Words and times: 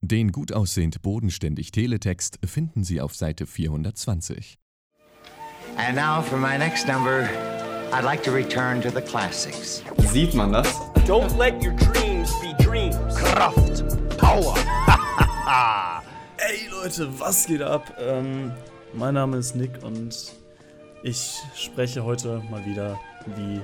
Den 0.00 0.30
gut 0.30 0.52
aussehend 0.52 1.02
bodenständig 1.02 1.72
Teletext 1.72 2.38
finden 2.44 2.84
Sie 2.84 3.00
auf 3.00 3.16
Seite 3.16 3.46
420. 3.46 4.56
And 5.76 5.96
now 5.96 6.22
for 6.22 6.38
my 6.38 6.56
next 6.56 6.86
number, 6.86 7.28
I'd 7.92 8.04
like 8.04 8.22
to 8.22 8.30
return 8.30 8.80
to 8.82 8.90
the 8.90 9.00
classics. 9.00 9.82
Sieht 10.12 10.34
man 10.34 10.52
das? 10.52 10.68
Don't 11.04 11.36
let 11.36 11.54
your 11.64 11.72
dreams 11.74 12.32
be 12.40 12.54
dreams. 12.62 12.96
Kraft, 13.16 13.84
Power. 14.18 14.54
Ey 16.36 16.68
Leute, 16.70 17.08
was 17.18 17.46
geht 17.46 17.62
ab? 17.62 17.92
Ähm, 17.98 18.52
mein 18.94 19.14
Name 19.14 19.36
ist 19.38 19.56
Nick 19.56 19.82
und 19.82 20.32
ich 21.02 21.40
spreche 21.56 22.04
heute 22.04 22.40
mal 22.50 22.64
wieder, 22.64 23.00
wie 23.36 23.60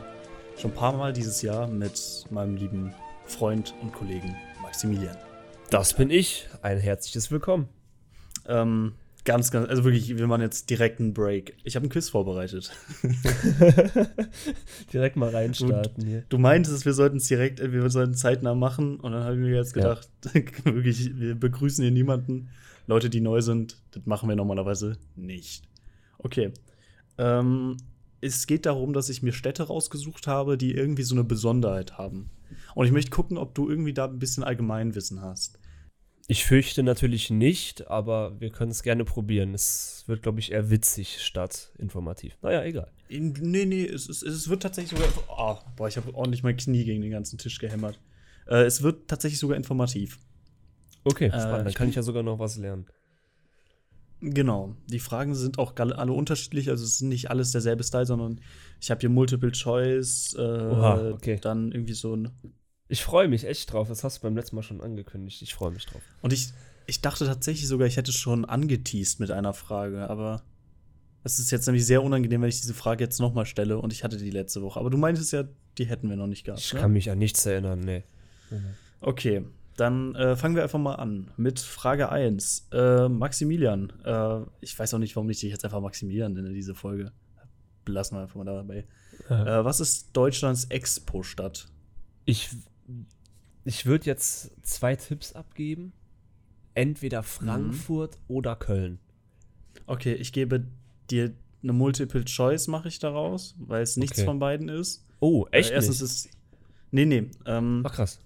schon 0.61 0.73
ein 0.73 0.75
paar 0.75 0.93
Mal 0.95 1.13
dieses 1.13 1.43
Jahr, 1.43 1.69
mit 1.69 2.25
meinem 2.31 2.57
lieben 2.57 2.93
Freund 3.25 3.73
und 3.81 3.93
Kollegen 3.93 4.35
Maximilian. 4.63 5.17
Das 5.71 5.95
bin 5.95 6.11
ich. 6.11 6.47
Ein 6.63 6.79
herzliches 6.79 7.31
Willkommen. 7.31 7.69
Ähm, 8.47 8.93
ganz, 9.25 9.51
ganz, 9.51 9.69
also 9.69 9.85
wirklich, 9.85 10.17
wir 10.17 10.27
machen 10.27 10.43
jetzt 10.43 10.71
direkt 10.71 11.01
einen 11.01 11.15
Break. 11.15 11.57
Ich 11.65 11.77
habe 11.77 11.85
einen 11.85 11.91
Quiz 11.91 12.09
vorbereitet. 12.11 12.73
Direkt 14.93 15.17
mal 15.17 15.31
reinstarten 15.31 16.05
hier. 16.05 16.25
Du 16.29 16.39
meintest, 16.39 16.85
wir 16.85 16.93
sollten 16.93 17.17
es 17.17 17.27
direkt, 17.27 17.61
äh, 17.61 17.73
wir 17.73 17.89
sollten 17.91 18.15
zeitnah 18.15 18.55
machen 18.55 19.01
und 19.01 19.13
dann 19.13 19.25
habe 19.25 19.35
ich 19.35 19.41
mir 19.41 19.55
jetzt 19.57 19.75
Ja. 19.77 19.83
gedacht, 19.83 20.09
wirklich, 20.65 21.19
wir 21.19 21.35
begrüßen 21.35 21.83
hier 21.83 21.93
niemanden. 21.93 22.51
Leute, 22.87 23.09
die 23.09 23.21
neu 23.23 23.41
sind, 23.41 23.79
das 23.93 24.05
machen 24.05 24.29
wir 24.29 24.37
normalerweise 24.37 24.99
nicht. 25.17 25.65
Okay. 26.19 26.53
Ähm, 27.17 27.79
es 28.21 28.47
geht 28.47 28.67
darum, 28.67 28.93
dass 28.93 29.09
ich 29.09 29.23
mir 29.23 29.33
Städte 29.33 29.65
rausgesucht 29.65 30.27
habe, 30.27 30.59
die 30.59 30.75
irgendwie 30.75 31.03
so 31.03 31.15
eine 31.15 31.25
Besonderheit 31.25 31.97
haben. 31.97 32.31
Und 32.75 32.87
ich 32.87 32.93
möchte 32.93 33.11
gucken, 33.11 33.39
ob 33.39 33.55
du 33.55 33.69
irgendwie 33.69 33.93
da 33.93 34.07
ein 34.07 34.19
bisschen 34.19 34.45
Allgemeinwissen 34.45 35.21
hast. 35.21 35.59
Ich 36.27 36.45
fürchte 36.47 36.83
natürlich 36.83 37.29
nicht, 37.29 37.87
aber 37.89 38.41
wir 38.41 38.51
können 38.51 38.71
es 38.71 38.83
gerne 38.83 39.05
probieren. 39.05 39.53
Es 39.53 40.05
wird, 40.07 40.23
glaube 40.23 40.41
ich, 40.41 40.53
eher 40.53 40.71
witzig 40.71 41.23
statt 41.23 41.73
informativ. 41.79 42.39
Naja, 42.41 42.63
egal. 42.65 42.91
Nee, 43.11 43.67
nee, 43.67 43.85
es, 43.85 44.09
es, 44.09 44.23
es 44.23 44.49
wird 44.49 44.63
tatsächlich 44.63 44.99
sogar. 44.99 45.13
Ah, 45.29 45.61
boah, 45.77 45.87
ich 45.87 45.99
habe 45.99 46.15
ordentlich 46.15 46.43
mein 46.43 46.57
Knie 46.57 46.85
gegen 46.85 47.03
den 47.03 47.11
ganzen 47.11 47.37
Tisch 47.37 47.59
gehämmert. 47.59 48.01
Äh, 48.47 48.65
es 48.65 48.83
wird 48.83 49.07
tatsächlich 49.09 49.39
sogar 49.39 49.57
informativ. 49.57 50.19
Okay, 51.05 51.27
Äh, 51.27 51.31
spannend. 51.31 51.53
Dann 51.59 51.67
ich 51.69 51.75
kann 51.75 51.89
ich 51.91 51.95
ja 51.97 52.03
sogar 52.03 52.23
noch 52.23 52.39
was 52.39 52.57
lernen. 52.57 52.87
Genau. 54.21 54.75
Die 54.87 55.01
Fragen 55.01 55.35
sind 55.35 55.59
auch 55.59 55.75
alle 55.77 56.13
unterschiedlich, 56.13 56.71
also 56.71 56.85
es 56.85 56.95
ist 56.95 57.03
nicht 57.03 57.31
alles 57.31 57.53
derselbe 57.53 57.85
Style, 57.85 58.07
sondern 58.07 58.41
ich 58.81 58.91
habe 58.91 59.01
hier 59.01 59.11
Multiple 59.11 59.53
Choice, 59.53 60.35
äh, 60.39 60.41
Oha, 60.41 61.11
okay. 61.11 61.39
dann 61.41 61.73
irgendwie 61.73 61.95
so 61.95 62.15
ein. 62.15 62.31
Ich 62.89 63.03
freue 63.03 63.29
mich 63.29 63.45
echt 63.45 63.73
drauf. 63.73 63.89
Das 63.89 64.05
hast 64.05 64.19
du 64.19 64.23
beim 64.23 64.37
letzten 64.37 64.57
Mal 64.57 64.63
schon 64.63 64.81
angekündigt. 64.81 65.43
Ich 65.43 65.55
freue 65.55 65.71
mich 65.71 65.87
drauf. 65.87 66.03
Und 66.23 66.33
ich, 66.33 66.49
ich 66.87 67.01
dachte 67.01 67.27
tatsächlich 67.27 67.67
sogar, 67.67 67.87
ich 67.87 67.97
hätte 67.97 68.13
schon 68.13 68.45
angeteased 68.45 69.21
mit 69.21 69.31
einer 69.31 69.55
Frage, 69.55 70.09
aber 70.09 70.43
es 71.23 71.39
ist 71.39 71.51
jetzt 71.51 71.67
nämlich 71.67 71.87
sehr 71.87 72.03
unangenehm, 72.03 72.43
wenn 72.43 72.51
ich 72.51 72.61
diese 72.61 72.75
Frage 72.75 73.03
jetzt 73.03 73.19
nochmal 73.21 73.47
stelle 73.47 73.79
und 73.79 73.93
ich 73.93 74.05
hatte 74.05 74.19
die 74.19 74.31
letzte 74.31 74.63
Woche. 74.63 74.79
Aber 74.79 74.91
du 74.91 74.99
meintest 74.99 75.33
ja, 75.33 75.45
die 75.79 75.87
hätten 75.87 76.09
wir 76.09 76.17
noch 76.17 76.27
nicht 76.27 76.45
gehabt. 76.45 76.61
Ich 76.61 76.75
ne? 76.75 76.81
kann 76.81 76.93
mich 76.93 77.11
an 77.11 77.19
nichts 77.19 77.45
erinnern, 77.47 77.81
nee. 77.81 78.05
Okay, 79.01 79.45
dann 79.77 80.15
äh, 80.15 80.37
fangen 80.37 80.55
wir 80.57 80.63
einfach 80.63 80.79
mal 80.79 80.95
an 80.95 81.31
mit 81.37 81.59
Frage 81.61 82.11
1. 82.11 82.69
Äh, 82.73 83.09
Maximilian, 83.09 83.93
äh, 84.05 84.41
ich 84.61 84.79
weiß 84.79 84.95
auch 84.95 84.99
nicht, 84.99 85.17
warum 85.17 85.29
ich 85.31 85.41
dich 85.41 85.51
jetzt 85.51 85.65
einfach 85.65 85.81
Maximilian 85.81 86.33
nenne, 86.33 86.53
diese 86.53 86.75
Folge. 86.75 87.13
Belassen 87.85 88.17
wir 88.17 88.23
einfach 88.23 88.37
mal 88.37 88.45
dabei. 88.45 88.87
Äh, 89.29 89.65
was 89.65 89.81
ist 89.81 90.17
Deutschlands 90.17 90.65
Expo-Stadt? 90.67 91.67
Ich, 92.25 92.51
ich 93.65 93.85
würde 93.87 94.07
jetzt 94.07 94.51
zwei 94.67 94.97
Tipps 94.97 95.33
abgeben. 95.35 95.93
Entweder 96.75 97.21
Mhm. 97.21 97.25
Frankfurt 97.25 98.19
oder 98.27 98.57
Köln. 98.57 98.99
Okay, 99.87 100.15
ich 100.15 100.33
gebe 100.33 100.67
dir 101.11 101.33
eine 101.63 101.73
Multiple 101.73 102.25
Choice, 102.25 102.67
mache 102.69 102.89
ich 102.89 102.99
daraus, 102.99 103.55
weil 103.59 103.83
es 103.83 103.97
nichts 103.97 104.19
Okay. 104.19 104.27
von 104.27 104.39
beiden 104.39 104.69
ist. 104.69 105.07
Oh, 105.21 105.47
echt 105.51 105.71
Äh, 105.71 105.75
erstens 105.75 106.01
nicht? 106.01 106.11
ist. 106.11 106.29
Nee, 106.91 107.07
nee. 107.07 107.31
Ähm, 107.47 107.83
Ach 107.85 107.93
krass. 107.93 108.21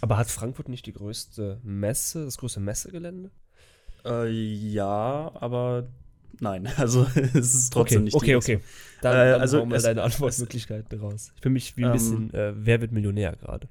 Aber 0.00 0.16
hat 0.16 0.30
Frankfurt 0.30 0.68
nicht 0.68 0.86
die 0.86 0.92
größte 0.92 1.60
Messe, 1.62 2.24
das 2.24 2.38
größte 2.38 2.60
Messegelände? 2.60 3.30
äh, 4.04 4.28
ja, 4.30 5.30
aber 5.34 5.88
nein. 6.40 6.66
Also, 6.76 7.06
es 7.14 7.54
ist 7.54 7.72
trotzdem 7.72 7.98
okay, 7.98 8.04
nicht 8.04 8.14
okay, 8.14 8.36
okay. 8.36 8.60
Dann, 9.02 9.14
Äh, 9.16 9.32
dann 9.32 9.40
also 9.40 9.64
mal 9.66 9.80
deine 9.80 10.02
Antwortmöglichkeiten 10.02 10.98
raus. 11.00 11.32
Ich 11.36 11.42
fühle 11.42 11.52
mich 11.52 11.76
wie 11.76 11.82
ein 11.84 11.88
Ähm, 11.88 11.92
bisschen, 11.92 12.34
äh, 12.34 12.52
wer 12.56 12.80
wird 12.80 12.92
Millionär 12.92 13.36
gerade? 13.36 13.68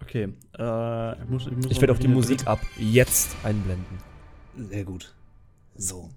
Okay. 0.00 0.32
Äh, 0.58 1.22
ich 1.22 1.28
muss, 1.28 1.46
ich 1.46 1.52
muss 1.52 1.66
Ich 1.70 1.80
werde 1.80 1.92
auch 1.92 1.98
die 1.98 2.08
Musik 2.08 2.46
ab 2.46 2.60
jetzt 2.78 3.36
einblenden. 3.44 3.98
Sehr 4.56 4.84
gut. 4.84 5.14
So. 5.76 6.10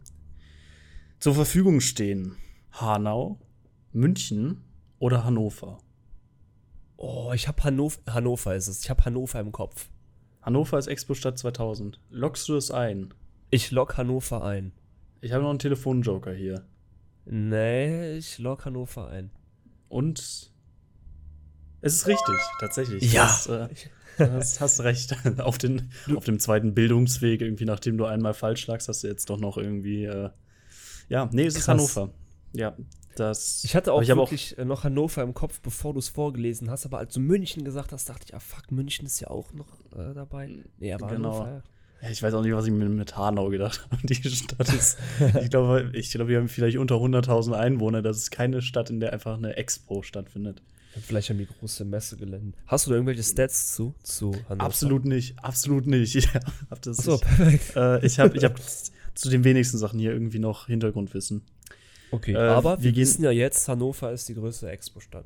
Zur 1.19 1.35
Verfügung 1.35 1.81
stehen 1.81 2.37
Hanau, 2.71 3.39
München 3.91 4.63
oder 4.99 5.23
Hannover. 5.23 5.77
Oh, 6.97 7.31
ich 7.33 7.47
habe 7.47 7.63
Hannover, 7.63 7.99
Hannover 8.07 8.55
ist 8.55 8.67
es. 8.67 8.81
Ich 8.81 8.89
habe 8.89 9.03
Hannover 9.05 9.39
im 9.39 9.51
Kopf. 9.51 9.89
Hannover 10.41 10.77
ist 10.77 10.87
Expo-Stadt 10.87 11.37
2000. 11.37 11.99
Lockst 12.09 12.47
du 12.47 12.55
es 12.55 12.71
ein? 12.71 13.13
Ich 13.49 13.71
log 13.71 13.97
Hannover 13.97 14.43
ein. 14.43 14.71
Ich 15.21 15.31
habe 15.31 15.43
noch 15.43 15.49
einen 15.49 15.59
Telefonjoker 15.59 16.33
hier. 16.33 16.65
Nee, 17.25 18.17
ich 18.17 18.37
log 18.37 18.65
Hannover 18.65 19.07
ein. 19.07 19.31
Und 19.89 20.19
es 20.19 20.51
ist 21.81 22.07
richtig, 22.07 22.35
tatsächlich. 22.59 23.13
Ja. 23.13 23.23
Du 23.23 23.29
hast, 23.29 23.47
äh, 23.47 23.67
du 24.17 24.59
hast, 24.59 24.79
recht. 24.81 25.15
auf, 25.39 25.57
den, 25.57 25.89
auf 26.15 26.25
dem 26.25 26.39
zweiten 26.39 26.73
Bildungsweg, 26.73 27.41
irgendwie 27.41 27.65
nachdem 27.65 27.97
du 27.97 28.05
einmal 28.05 28.33
falsch 28.33 28.67
lagst, 28.67 28.87
hast 28.87 29.03
du 29.03 29.07
jetzt 29.07 29.29
doch 29.29 29.39
noch 29.39 29.57
irgendwie. 29.57 30.05
Äh, 30.05 30.29
ja, 31.09 31.29
nee, 31.31 31.45
es 31.45 31.55
ist 31.55 31.65
Krass. 31.65 31.95
Hannover. 31.95 32.13
Ja, 32.55 32.75
das. 33.15 33.63
Ich 33.63 33.75
hatte 33.75 33.93
auch 33.93 34.01
ich 34.01 34.11
habe 34.11 34.21
auch 34.21 34.27
wirklich 34.31 34.57
äh, 34.57 34.65
noch 34.65 34.83
Hannover 34.83 35.23
im 35.23 35.33
Kopf, 35.33 35.61
bevor 35.61 35.93
du 35.93 35.99
es 35.99 36.09
vorgelesen 36.09 36.69
hast, 36.69 36.85
aber 36.85 36.97
als 36.97 37.13
du 37.13 37.19
München 37.19 37.63
gesagt 37.63 37.91
hast, 37.91 38.09
dachte 38.09 38.25
ich, 38.27 38.35
ah 38.35 38.39
fuck, 38.39 38.71
München 38.71 39.05
ist 39.05 39.19
ja 39.19 39.29
auch 39.29 39.53
noch 39.53 39.79
äh, 39.95 40.13
dabei. 40.13 40.49
Nee, 40.79 40.93
aber 40.93 41.07
Genau. 41.07 41.33
Hannover. 41.33 41.63
Ja, 42.01 42.09
ich 42.09 42.21
weiß 42.21 42.33
auch 42.33 42.41
nicht, 42.41 42.53
was 42.53 42.65
ich 42.65 42.71
mir 42.71 42.89
mit 42.89 43.15
Hanau 43.17 43.49
gedacht 43.49 43.87
habe. 43.89 44.05
Die 44.05 44.15
Stadt 44.15 44.73
ist, 44.73 44.97
ich 45.41 45.49
glaube, 45.49 45.91
ich 45.93 46.11
glaube, 46.11 46.29
wir 46.29 46.37
haben 46.37 46.49
vielleicht 46.49 46.77
unter 46.77 46.95
100.000 46.95 47.53
Einwohner. 47.53 48.01
Das 48.01 48.17
ist 48.17 48.31
keine 48.31 48.61
Stadt, 48.61 48.89
in 48.89 48.99
der 48.99 49.13
einfach 49.13 49.37
eine 49.37 49.55
Expo 49.55 50.01
stattfindet. 50.03 50.61
Vielleicht 51.01 51.29
haben 51.29 51.37
die 51.39 51.47
große 51.47 51.83
Messegelände. 51.83 52.57
Hast 52.67 52.85
du 52.85 52.91
da 52.91 52.95
irgendwelche 52.95 53.23
Stats 53.23 53.73
zu, 53.73 53.95
zu 54.03 54.33
Hannover? 54.47 54.65
Absolut 54.65 55.05
nicht, 55.05 55.37
absolut 55.43 55.87
nicht. 55.87 56.15
Ich 56.25 56.33
habe 56.33 56.81
das. 56.81 56.99
Achso, 56.99 57.15
ich 57.15 57.21
perfekt. 57.21 57.75
äh, 57.75 58.05
ich 58.05 58.19
habe 58.19 58.37
ich 58.37 58.43
hab 58.43 58.59
zu 59.15 59.29
den 59.29 59.43
wenigsten 59.43 59.77
Sachen 59.77 59.99
hier 59.99 60.11
irgendwie 60.11 60.39
noch 60.39 60.67
Hintergrundwissen. 60.67 61.41
Okay, 62.15 62.33
Äh, 62.33 62.37
aber 62.37 62.81
wir 62.81 62.95
wissen 62.95 63.23
ja 63.23 63.31
jetzt, 63.31 63.67
Hannover 63.67 64.11
ist 64.11 64.27
die 64.29 64.33
größte 64.35 64.69
Expo-Stadt. 64.69 65.25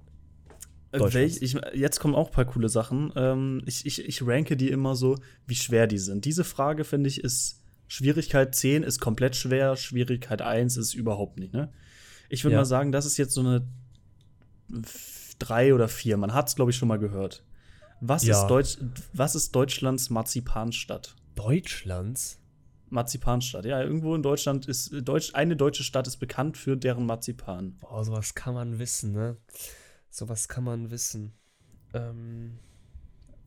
Äh. 0.91 0.99
Welch, 0.99 1.41
ich, 1.41 1.55
jetzt 1.73 1.99
kommen 1.99 2.15
auch 2.15 2.27
ein 2.29 2.33
paar 2.33 2.45
coole 2.45 2.67
Sachen. 2.69 3.13
Ähm, 3.15 3.61
ich, 3.65 3.85
ich, 3.85 4.03
ich 4.05 4.25
ranke 4.25 4.57
die 4.57 4.69
immer 4.69 4.95
so, 4.95 5.17
wie 5.45 5.55
schwer 5.55 5.85
die 5.87 5.99
sind. 5.99 6.25
Diese 6.25 6.43
Frage, 6.43 6.83
finde 6.83 7.09
ich, 7.09 7.23
ist 7.23 7.61
Schwierigkeit 7.87 8.55
10 8.55 8.83
ist 8.83 8.99
komplett 8.99 9.35
schwer, 9.35 9.75
Schwierigkeit 9.75 10.41
1 10.41 10.77
ist 10.77 10.93
überhaupt 10.93 11.39
nicht, 11.39 11.53
ne? 11.53 11.71
Ich 12.29 12.43
würde 12.43 12.53
Ja. 12.53 12.59
mal 12.61 12.65
sagen, 12.65 12.91
das 12.91 13.05
ist 13.07 13.17
jetzt 13.17 13.33
so 13.33 13.41
eine 13.41 13.67
3 15.39 15.73
oder 15.73 15.87
4. 15.87 16.17
Man 16.17 16.33
hat 16.33 16.49
es, 16.49 16.55
glaube 16.55 16.71
ich, 16.71 16.77
schon 16.77 16.87
mal 16.87 16.99
gehört. 16.99 17.43
Was, 18.01 18.23
Ja. 18.23 18.39
ist 18.41 18.47
Deutsch, 18.47 18.77
was 19.13 19.35
ist 19.35 19.53
Deutschlands 19.55 20.09
Marzipanstadt? 20.09 21.15
Deutschlands? 21.35 22.39
Marzipanstadt, 22.89 23.65
ja, 23.65 23.81
irgendwo 23.81 24.15
in 24.15 24.23
Deutschland 24.23 24.67
ist 24.67 24.91
Deutsch, 25.07 25.33
eine 25.35 25.55
deutsche 25.55 25.83
Stadt 25.83 26.07
ist 26.07 26.17
bekannt 26.17 26.57
für 26.57 26.75
deren 26.77 27.05
Marzipan. 27.05 27.77
Boah, 27.77 28.03
sowas 28.03 28.35
kann 28.35 28.53
man 28.53 28.79
wissen, 28.79 29.11
ne? 29.13 29.37
Sowas 30.09 30.47
kann 30.47 30.63
man 30.63 30.89
wissen. 30.91 31.33
Ähm, 31.93 32.57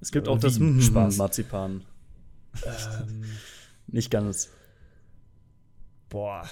Es 0.00 0.10
gibt 0.12 0.26
Äh, 0.26 0.30
auch 0.30 0.38
das. 0.38 0.58
Mhm, 0.58 0.80
Spaß. 0.80 1.16
Marzipan. 1.16 1.84
ähm, 2.64 3.24
Nicht 3.86 4.10
ganz. 4.10 4.48
boah. 6.09 6.48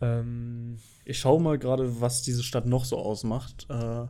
Ähm, 0.00 0.78
Ich 1.04 1.18
schaue 1.18 1.40
mal 1.40 1.58
gerade, 1.58 2.00
was 2.00 2.22
diese 2.22 2.42
Stadt 2.42 2.66
noch 2.66 2.84
so 2.84 2.98
ausmacht. 2.98 3.66
Äh, 3.70 4.06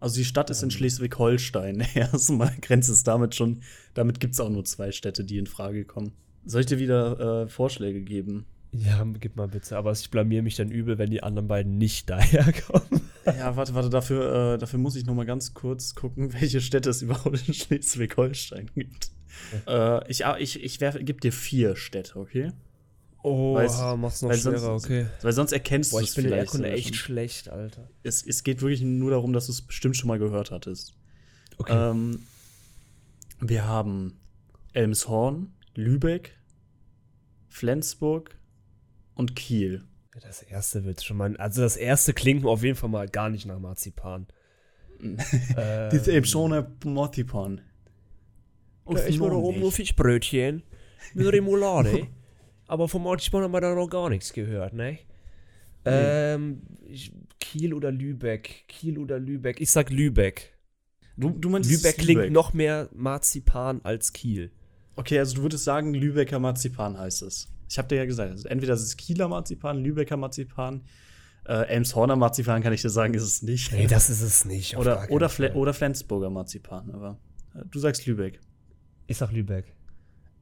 also 0.00 0.14
die 0.16 0.24
Stadt 0.24 0.50
ist 0.50 0.62
in 0.62 0.70
Schleswig-Holstein. 0.70 1.80
Erstmal 1.94 2.54
grenzt 2.60 2.88
es 2.90 3.02
damit 3.04 3.34
schon. 3.34 3.62
Damit 3.94 4.20
gibt 4.20 4.34
es 4.34 4.40
auch 4.40 4.50
nur 4.50 4.64
zwei 4.64 4.92
Städte, 4.92 5.24
die 5.24 5.38
in 5.38 5.46
Frage 5.46 5.84
kommen. 5.84 6.12
Soll 6.44 6.60
ich 6.62 6.66
dir 6.66 6.78
wieder 6.78 7.42
äh, 7.44 7.48
Vorschläge 7.48 8.00
geben? 8.02 8.46
ja, 8.72 9.02
gib 9.18 9.34
mal 9.36 9.48
bitte. 9.48 9.78
Aber 9.78 9.92
ich 9.92 10.10
blamier 10.10 10.42
mich 10.42 10.56
dann 10.56 10.70
übel, 10.70 10.98
wenn 10.98 11.10
die 11.10 11.22
anderen 11.22 11.48
beiden 11.48 11.78
nicht 11.78 12.10
daherkommen. 12.10 13.00
Ja, 13.24 13.56
warte, 13.56 13.74
warte, 13.74 13.88
dafür, 13.90 14.54
äh, 14.54 14.58
dafür 14.58 14.78
muss 14.78 14.94
ich 14.96 15.06
noch 15.06 15.14
mal 15.14 15.24
ganz 15.26 15.54
kurz 15.54 15.94
gucken, 15.94 16.32
welche 16.40 16.60
Städte 16.60 16.90
es 16.90 17.00
überhaupt 17.02 17.46
in 17.48 17.54
Schleswig-Holstein 17.54 18.70
gibt. 18.74 19.10
Äh, 19.66 20.10
ich 20.10 20.26
ah, 20.26 20.36
ich, 20.38 20.62
ich 20.62 20.78
gebe 20.78 21.14
dir 21.20 21.32
vier 21.32 21.76
Städte, 21.76 22.18
okay? 22.18 22.52
Oh, 23.22 23.56
Weiß- 23.56 23.96
mach's 23.96 24.22
noch 24.22 24.30
weil 24.30 24.38
sonst- 24.38 24.60
schwerer, 24.60 24.74
okay. 24.74 25.06
Weil 25.22 25.32
sonst 25.32 25.52
erkennst 25.52 25.92
du 25.92 25.98
ich 26.00 26.08
es 26.10 26.14
bin 26.14 26.24
in 26.26 26.30
vielleicht 26.30 26.46
Erdkunde 26.54 26.70
echt 26.70 26.94
schlecht, 26.94 27.48
Alter. 27.48 27.88
Es, 28.02 28.24
es 28.24 28.44
geht 28.44 28.60
wirklich 28.60 28.82
nur 28.82 29.10
darum, 29.10 29.32
dass 29.32 29.46
du 29.46 29.52
es 29.52 29.62
bestimmt 29.62 29.96
schon 29.96 30.08
mal 30.08 30.18
gehört 30.18 30.50
hattest. 30.50 30.94
Okay. 31.56 31.72
Ähm, 31.90 32.20
wir 33.40 33.66
haben 33.66 34.18
Elmshorn, 34.72 35.52
Lübeck, 35.78 36.36
Flensburg 37.46 38.36
und 39.14 39.36
Kiel. 39.36 39.84
Das 40.20 40.42
erste 40.42 40.84
wird 40.84 41.04
schon 41.04 41.16
mal. 41.16 41.36
Also 41.36 41.62
das 41.62 41.76
erste 41.76 42.12
klingt 42.14 42.44
auf 42.44 42.64
jeden 42.64 42.74
Fall 42.74 42.90
mal 42.90 43.06
gar 43.06 43.30
nicht 43.30 43.46
nach 43.46 43.60
Marzipan. 43.60 44.26
Das 45.54 45.94
ist 45.94 46.08
Elmshorner 46.08 46.68
Marzipan. 46.84 47.60
Da 48.84 48.98
ist 48.98 49.20
mir 49.20 49.30
da 49.30 49.36
oben 49.36 49.60
nur 49.60 49.70
Fischbrötchen 49.70 50.64
mit 51.14 51.32
Remoulade. 51.32 52.08
Aber 52.66 52.88
vom 52.88 53.04
Marzipan 53.04 53.44
haben 53.44 53.52
wir 53.52 53.60
da 53.60 53.72
noch 53.72 53.88
gar 53.88 54.10
nichts 54.10 54.32
gehört, 54.32 54.72
ne? 54.72 54.98
Ähm, 55.84 56.62
ich, 56.88 57.12
Kiel 57.38 57.72
oder 57.72 57.92
Lübeck? 57.92 58.64
Kiel 58.66 58.98
oder 58.98 59.20
Lübeck? 59.20 59.60
Ich 59.60 59.70
sag 59.70 59.90
Lübeck. 59.90 60.58
Du, 61.16 61.30
du 61.30 61.48
meinst 61.48 61.70
Lübeck 61.70 61.98
klingt 61.98 62.32
noch 62.32 62.52
mehr 62.52 62.88
Marzipan 62.92 63.80
als 63.84 64.12
Kiel. 64.12 64.50
Okay, 64.98 65.20
also 65.20 65.36
du 65.36 65.42
würdest 65.42 65.62
sagen, 65.62 65.94
Lübecker 65.94 66.40
Marzipan 66.40 66.98
heißt 66.98 67.22
es. 67.22 67.46
Ich 67.70 67.78
habe 67.78 67.86
dir 67.86 67.98
ja 67.98 68.04
gesagt, 68.04 68.32
also 68.32 68.48
entweder 68.48 68.74
ist 68.74 68.82
es 68.82 68.96
Kieler 68.96 69.28
Marzipan, 69.28 69.78
Lübecker 69.78 70.16
Marzipan, 70.16 70.82
äh, 71.46 71.68
Elmshorner 71.68 72.16
Marzipan 72.16 72.64
kann 72.64 72.72
ich 72.72 72.82
dir 72.82 72.90
sagen, 72.90 73.14
ist 73.14 73.22
es 73.22 73.42
nicht. 73.42 73.70
Nee, 73.72 73.86
das 73.86 74.10
ist 74.10 74.22
es 74.22 74.44
nicht. 74.44 74.76
oder 74.76 75.06
oder. 75.10 75.28
Fle 75.28 75.54
oder 75.54 75.72
Flensburger 75.72 76.30
Marzipan, 76.30 76.90
aber 76.90 77.16
äh, 77.54 77.60
du 77.70 77.78
sagst 77.78 78.06
Lübeck. 78.06 78.40
Ich 79.06 79.18
sag 79.18 79.30
Lübeck. 79.30 79.72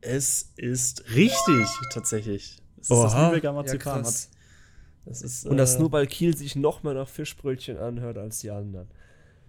Es 0.00 0.54
ist 0.56 1.04
richtig, 1.14 1.66
tatsächlich. 1.92 2.56
Es 2.80 2.88
ist 2.88 2.90
das 2.90 3.12
Oha, 3.12 3.28
Lübecker 3.28 3.48
ja, 3.48 3.52
Marzipan. 3.52 4.02
krass. 4.04 4.30
das 5.04 5.20
ist, 5.20 5.44
Und 5.44 5.58
das 5.58 5.74
äh, 5.74 5.80
nur, 5.80 5.92
weil 5.92 6.06
Kiel 6.06 6.34
sich 6.34 6.56
noch 6.56 6.82
mehr 6.82 6.94
nach 6.94 7.08
Fischbrötchen 7.08 7.76
anhört 7.76 8.16
als 8.16 8.38
die 8.38 8.50
anderen. 8.50 8.88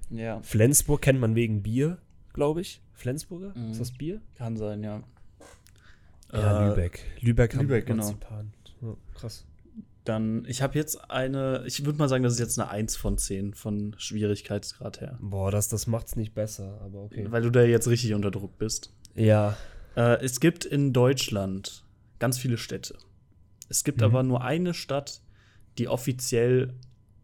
Ja, 0.10 0.42
Flensburg 0.42 1.01
kennt 1.01 1.21
man 1.21 1.33
wegen 1.36 1.63
Bier, 1.63 1.98
glaube 2.38 2.62
ich. 2.62 2.81
Flensburger? 2.94 3.51
Ist 3.72 3.81
das 3.81 3.92
Bier? 3.92 4.22
kann 4.36 4.56
sein, 4.57 4.84
ja. 4.84 5.01
Ja, 6.31 6.66
Äh, 6.66 6.69
Lübeck. 6.69 7.04
Lübeck, 7.19 7.54
Lübeck, 7.56 7.86
genau. 7.88 8.13
Ja, 8.81 8.95
krass. 9.16 9.44
Dann, 10.04 10.45
ich 10.48 10.62
habe 10.62 10.75
jetzt 10.78 11.10
eine, 11.10 11.63
ich 11.66 11.84
würde 11.86 11.98
mal 11.98 12.07
sagen, 12.07 12.24
das 12.24 12.34
ist 12.34 12.39
jetzt 12.39 12.60
eine 12.60 12.69
1 12.69 12.95
von 12.95 13.18
10 13.18 13.54
von 13.56 13.95
Schwierigkeitsgrad 13.98 15.01
her. 15.01 15.18
Boah, 15.19 15.50
das, 15.51 15.68
das 15.68 15.88
macht's 15.88 16.16
nicht 16.16 16.34
besser, 16.36 16.80
aber 16.81 17.04
okay. 17.06 17.25
Weil 17.31 17.42
du 17.42 17.50
da 17.50 17.63
jetzt 17.63 17.88
richtig 17.88 18.13
unter 18.13 18.30
Druck 18.31 18.57
bist. 18.60 18.94
Ja. 19.16 19.57
Äh, 19.95 20.24
es 20.24 20.39
gibt 20.39 20.63
in 20.63 20.94
Deutschland 20.94 21.84
ganz 22.19 22.38
viele 22.38 22.57
Städte. 22.57 22.98
Es 23.68 23.84
gibt 23.84 23.98
Mhm. 24.00 24.04
aber 24.06 24.24
nur 24.24 24.44
eine 24.44 24.74
Stadt, 24.75 25.22
die 25.78 25.88
offiziell 25.88 26.74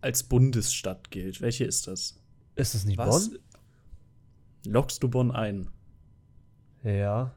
als 0.01 0.23
Bundesstadt 0.23 1.11
gilt. 1.11 1.39
Welche 1.39 1.65
ist 1.65 1.87
das? 1.87 2.19
Ist 2.55 2.73
es 2.75 2.83
nicht 2.85 2.97
Was? 2.97 3.29
Bonn? 3.29 3.39
Lockst 4.65 5.03
du 5.03 5.09
Bonn 5.09 5.31
ein? 5.31 5.69
Ja. 6.83 7.33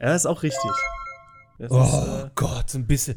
Ja, 0.00 0.14
ist 0.14 0.26
auch 0.26 0.42
richtig. 0.42 0.70
Das 1.58 1.70
Oh 1.70 1.82
ist, 1.82 2.24
äh, 2.24 2.30
Gott, 2.34 2.74
ein 2.74 2.86
bisschen. 2.86 3.16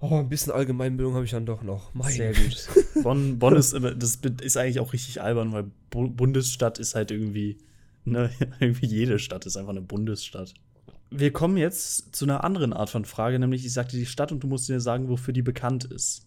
Oh, 0.00 0.18
ein 0.18 0.28
bisschen 0.28 0.52
Allgemeinbildung 0.52 1.14
habe 1.14 1.24
ich 1.24 1.32
dann 1.32 1.46
doch 1.46 1.62
noch. 1.62 1.92
Mein 1.94 2.12
Sehr 2.12 2.32
gut. 2.32 2.68
Bonn, 3.02 3.38
Bonn 3.38 3.56
ist, 3.56 3.72
immer- 3.72 3.94
das 3.94 4.16
ist 4.40 4.56
eigentlich 4.56 4.80
auch 4.80 4.92
richtig 4.92 5.20
albern, 5.20 5.52
weil 5.52 5.70
Bu 5.90 6.08
Bundesstadt 6.08 6.78
ist 6.78 6.94
halt 6.94 7.10
irgendwie, 7.10 7.58
ne, 8.04 8.30
irgendwie 8.60 8.86
jede 8.86 9.18
Stadt 9.18 9.46
ist 9.46 9.56
einfach 9.56 9.70
eine 9.70 9.82
Bundesstadt. 9.82 10.54
Wir 11.10 11.32
kommen 11.32 11.56
jetzt 11.56 12.14
zu 12.14 12.26
einer 12.26 12.44
anderen 12.44 12.72
Art 12.72 12.90
von 12.90 13.04
Frage, 13.06 13.38
nämlich 13.38 13.64
ich 13.64 13.72
sagte 13.72 13.96
die 13.96 14.06
Stadt 14.06 14.30
und 14.30 14.40
du 14.42 14.46
musst 14.46 14.68
mir 14.68 14.80
sagen, 14.80 15.08
wofür 15.08 15.32
die 15.32 15.42
bekannt 15.42 15.84
ist. 15.84 16.26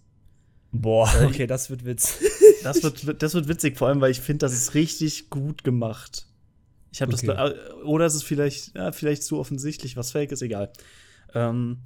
Boah, 0.72 1.10
okay, 1.26 1.48
das 1.48 1.70
wird 1.70 1.86
Witz. 1.86 2.18
Das 2.64 2.82
wird, 2.82 3.22
das 3.22 3.34
wird 3.34 3.48
witzig, 3.48 3.78
vor 3.78 3.90
allem, 3.90 4.00
weil 4.02 4.12
ich 4.12 4.22
finde, 4.22 4.40
das 4.46 4.54
ist 4.54 4.74
richtig 4.74 5.30
gut 5.30 5.64
gemacht. 5.64 6.28
Ich 6.92 7.02
habe 7.02 7.14
Okay. 7.14 7.28
das, 7.28 7.52
äh, 7.54 7.74
oder 7.84 8.06
es 8.06 8.16
ist 8.16 8.24
vielleicht, 8.24 8.76
ja, 8.76 8.92
vielleicht 8.92 9.24
zu 9.24 9.40
offensichtlich, 9.40 9.96
was 9.96 10.12
fake 10.12 10.32
ist, 10.32 10.42
egal. 10.42 10.72
Ähm, 11.34 11.80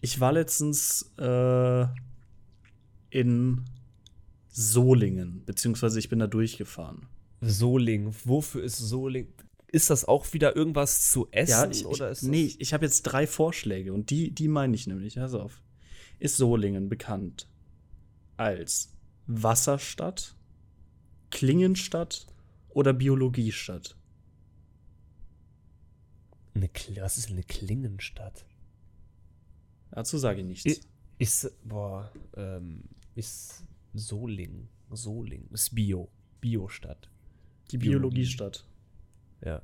ich 0.00 0.20
war 0.20 0.32
letztens 0.32 1.12
äh, 1.18 1.86
in 3.10 3.64
Solingen, 4.48 5.44
beziehungsweise 5.44 5.98
ich 5.98 6.08
bin 6.08 6.18
da 6.18 6.26
durchgefahren. 6.26 7.08
Soling. 7.40 8.14
Wofür 8.24 8.62
ist 8.62 8.78
Soling? 8.78 9.32
Ist 9.68 9.90
das 9.90 10.04
auch 10.04 10.32
wieder 10.32 10.54
irgendwas 10.54 11.10
zu 11.10 11.28
essen? 11.30 11.50
Ja, 11.50 11.70
ich, 11.70 11.86
oder 11.86 12.10
ist 12.10 12.22
nee, 12.22 12.54
ich 12.58 12.74
habe 12.74 12.84
jetzt 12.84 13.02
drei 13.02 13.26
Vorschläge 13.26 13.92
und 13.92 14.10
die, 14.10 14.30
die 14.30 14.48
meine 14.48 14.74
ich 14.74 14.86
nämlich. 14.86 15.14
Pass 15.16 15.34
auf. 15.34 15.62
Ist 16.18 16.36
Solingen 16.36 16.88
bekannt 16.88 17.48
als 18.36 18.92
Wasserstadt, 19.26 20.36
Klingenstadt 21.30 22.26
oder 22.68 22.92
Biologiestadt? 22.92 23.96
Eine, 26.54 26.70
was 27.00 27.18
ist 27.18 27.30
eine 27.30 27.42
Klingenstadt? 27.42 28.44
Dazu 29.90 30.18
sage 30.18 30.40
ich 30.40 30.46
nichts. 30.46 30.86
Ist, 31.18 31.52
boah, 31.64 32.10
ähm, 32.36 32.84
ist 33.14 33.64
Soling. 33.94 34.68
Soling. 34.90 35.48
Ist 35.50 35.74
Bio. 35.74 36.08
Biostadt. 36.40 37.10
die 37.70 37.78
Biologie. 37.78 38.14
Biologiestadt. 38.14 38.66
Ja. 39.44 39.62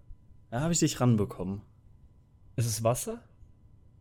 Da 0.50 0.60
habe 0.60 0.72
ich 0.72 0.78
dich 0.78 1.00
ranbekommen. 1.00 1.62
Ist 2.56 2.66
es 2.66 2.82
Wasser? 2.82 3.22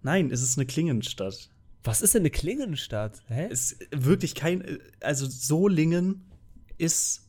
Nein, 0.01 0.31
es 0.31 0.41
ist 0.41 0.57
eine 0.57 0.65
Klingenstadt. 0.65 1.49
Was 1.83 2.01
ist 2.01 2.13
denn 2.13 2.21
eine 2.21 2.29
Klingenstadt? 2.29 3.21
Hä? 3.27 3.47
Es 3.51 3.71
ist 3.71 3.87
wirklich 3.91 4.35
kein. 4.35 4.79
Also 4.99 5.25
Solingen 5.27 6.25
ist 6.77 7.27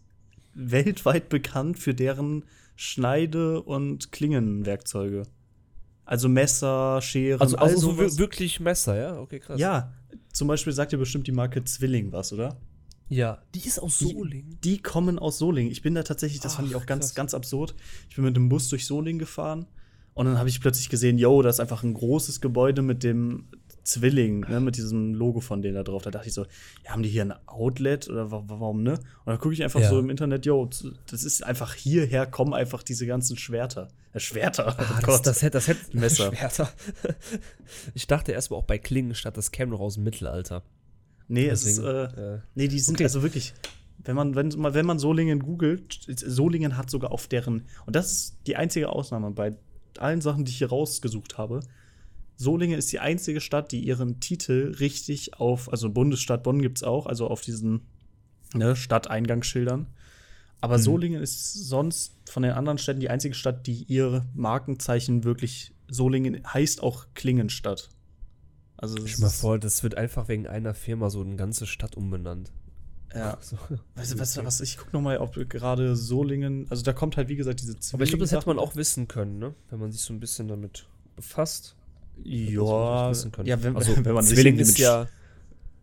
weltweit 0.55 1.29
bekannt 1.29 1.79
für 1.79 1.95
deren 1.95 2.45
Schneide- 2.77 3.63
und 3.63 4.13
Klingenwerkzeuge. 4.13 5.25
Also 6.09 6.29
Messer, 6.31 7.03
Scheren, 7.03 7.41
also, 7.43 7.57
also 7.59 7.77
so 7.79 7.91
sowas. 7.93 8.15
wir- 8.15 8.19
wirklich 8.19 8.61
Messer, 8.61 8.97
ja? 8.97 9.19
Okay, 9.21 9.41
krass. 9.41 9.61
Ja, 9.61 9.93
zum 10.33 10.49
Beispiel 10.49 10.73
sagt 10.73 10.93
ihr 10.93 10.99
bestimmt 10.99 11.27
die 11.27 11.33
Marke 11.33 11.63
Zwilling 11.65 12.13
was, 12.13 12.33
oder? 12.33 12.57
Ja. 13.11 13.43
Die 13.55 13.61
ist 13.67 13.79
aus 13.79 13.99
Die- 13.99 14.07
Soling. 14.13 14.57
Die 14.65 14.79
kommen 14.79 15.19
aus 15.19 15.37
Solingen. 15.37 15.71
Ich 15.71 15.83
bin 15.83 15.95
da 15.95 16.03
tatsächlich, 16.03 16.41
das 16.41 16.55
fand 16.55 16.69
ich 16.69 16.75
Ach, 16.77 16.81
auch 16.81 16.87
ganz, 16.87 17.07
krass. 17.09 17.15
ganz 17.15 17.35
absurd. 17.35 17.75
Ich 18.09 18.17
bin 18.17 18.25
mit 18.25 18.37
dem 18.37 18.49
Bus 18.49 18.69
durch 18.71 18.87
Solingen 18.87 19.19
gefahren 19.19 19.67
und 20.15 20.25
dann 20.25 20.39
habe 20.39 20.49
ich 20.49 20.61
plötzlich 20.63 20.89
gesehen, 20.89 21.19
yo, 21.19 21.43
da 21.43 21.51
ist 21.51 21.61
einfach 21.61 21.83
ein 21.83 21.93
großes 21.93 22.41
Gebäude 22.41 22.81
mit 22.81 23.03
dem 23.05 23.49
Zwilling, 23.89 24.41
ne, 24.41 24.61
mit 24.61 24.77
diesem 24.77 25.15
Logo 25.15 25.41
von 25.41 25.63
denen 25.63 25.75
da 25.75 25.83
drauf. 25.83 26.03
Da 26.03 26.11
dachte 26.11 26.29
ich 26.29 26.35
so, 26.35 26.45
ja, 26.85 26.91
haben 26.91 27.03
die 27.03 27.09
hier 27.09 27.23
ein 27.23 27.35
Outlet 27.47 28.09
oder 28.09 28.31
wa 28.31 28.45
warum, 28.47 28.83
ne? 28.83 28.93
Und 28.95 29.27
dann 29.27 29.39
gucke 29.39 29.55
ich 29.55 29.63
einfach 29.65 29.81
Ja. 29.81 29.89
so 29.89 29.99
im 29.99 30.11
Internet, 30.11 30.45
yo, 30.47 30.69
das 31.11 31.23
ist 31.25 31.43
einfach 31.45 31.75
hierher 31.75 32.27
kommen 32.27 32.53
einfach 32.55 32.83
diese 32.83 33.07
ganzen 33.07 33.37
Schwerter. 33.37 33.89
Äh, 34.13 34.21
Schwerter, 34.21 34.67
oh 34.69 34.83
Ah, 34.83 34.95
das, 35.01 35.03
Gott. 35.05 35.27
das 35.27 35.43
hätte, 35.43 35.53
das 35.53 35.69
hätte 35.69 35.97
Messer. 35.97 36.33
Schwerter. 36.37 36.71
Ich 37.95 38.07
dachte 38.07 38.33
erstmal 38.33 38.61
auch 38.61 38.65
bei 38.65 38.79
Klingenstadt, 38.79 39.37
das 39.37 39.51
käme 39.51 39.73
noch 39.73 39.81
aus 39.81 39.95
dem 39.95 40.05
Mittelalter. 40.05 40.63
nee, 41.29 41.47
es 41.49 41.65
ist, 41.65 41.79
Deswegen, 41.79 42.19
äh, 42.19 42.35
äh, 42.37 42.39
Nee, 42.55 42.69
die 42.69 42.79
sind 42.79 42.95
Okay. 42.97 43.05
also 43.05 43.23
wirklich, 43.23 43.55
wenn 44.05 44.17
man, 44.17 44.35
wenn, 44.35 44.49
man- 44.57 44.75
wenn 44.75 44.87
man 44.87 44.99
Solingen 44.99 45.41
googelt, 45.41 45.99
Solingen 46.09 46.77
hat 46.77 46.89
sogar 46.91 47.13
auf 47.13 47.27
deren, 47.27 47.65
und 47.87 47.97
das 47.97 48.13
ist 48.13 48.37
die 48.47 48.57
einzige 48.57 48.89
Ausnahme 48.89 49.31
bei 49.33 49.55
allen 49.99 50.21
Sachen, 50.21 50.45
die 50.45 50.51
ich 50.53 50.59
hier 50.59 50.69
rausgesucht 50.69 51.39
habe. 51.39 51.61
Solingen 52.41 52.79
ist 52.79 52.93
die 52.93 53.01
einzige 53.01 53.41
Stadt, 53.41 53.73
die 53.73 53.81
ihren 53.81 54.21
Titel 54.21 54.77
richtig 54.79 55.35
auf, 55.35 55.71
also 55.73 55.91
Bundesstadt 55.91 56.45
Bonn 56.45 56.63
gibt 56.63 56.79
es 56.79 56.85
auch, 56.85 57.07
also 57.07 57.27
auf 57.27 57.41
diesen 57.41 57.81
ne, 58.55 58.77
Stadteingangsschildern. 58.77 59.89
Aber 60.61 60.79
Mhm. 60.79 60.83
Solingen 60.83 61.23
ist 61.23 61.53
sonst 61.69 62.15
von 62.31 62.45
den 62.45 62.53
anderen 62.53 62.79
Städten 62.79 63.01
die 63.01 63.11
einzige 63.11 63.35
Stadt, 63.35 63.67
die 63.67 63.83
ihre 63.85 64.25
Markenzeichen 64.35 65.25
wirklich, 65.25 65.75
Solingen 65.89 66.41
heißt 66.47 66.81
auch 66.81 67.07
Klingenstadt. 67.15 67.91
Also 68.77 69.05
Stell 69.05 69.23
mal 69.23 69.31
vor, 69.31 69.59
das 69.59 69.83
wird 69.83 69.97
einfach 69.97 70.29
wegen 70.29 70.47
einer 70.47 70.75
Firma 70.75 71.11
so 71.11 71.21
eine 71.21 71.35
ganze 71.35 71.67
Stadt 71.67 71.97
umbenannt. 71.97 72.53
Ja. 73.13 73.37
So. 73.41 73.57
Weißt 73.97 74.15
du, 74.15 74.19
was, 74.21 74.45
was, 74.45 74.61
ich 74.61 74.77
guck 74.77 74.93
noch 74.93 75.01
mal, 75.01 75.19
ob 75.19 75.35
gerade 75.49 75.97
Solingen, 75.97 76.67
also 76.71 76.85
da 76.85 76.93
kommt 76.93 77.17
halt, 77.17 77.29
wie 77.29 77.37
gesagt, 77.37 77.61
diese 77.63 77.77
Aber 77.93 78.05
ich 78.05 78.11
glaube, 78.11 78.23
das 78.23 78.31
hätte 78.31 78.47
man 78.47 78.61
auch 78.61 78.77
wissen 78.77 79.09
können, 79.09 79.41
ne? 79.41 79.57
Wenn 79.71 79.81
man 79.81 79.91
sich 79.91 80.03
so 80.03 80.13
ein 80.13 80.21
bisschen 80.21 80.47
damit 80.47 80.87
befasst. 81.17 81.75
Ja, 82.25 83.57
ja 83.57 83.63
wenn, 83.63 83.77
also, 83.77 83.93
wenn, 84.05 84.15
man 84.15 84.25
sich 84.25 84.35
Zwilling 84.35 84.55
irgendwie 84.55 84.63
ist 84.63 84.79
mit, 84.79 84.79
ja. 84.79 85.09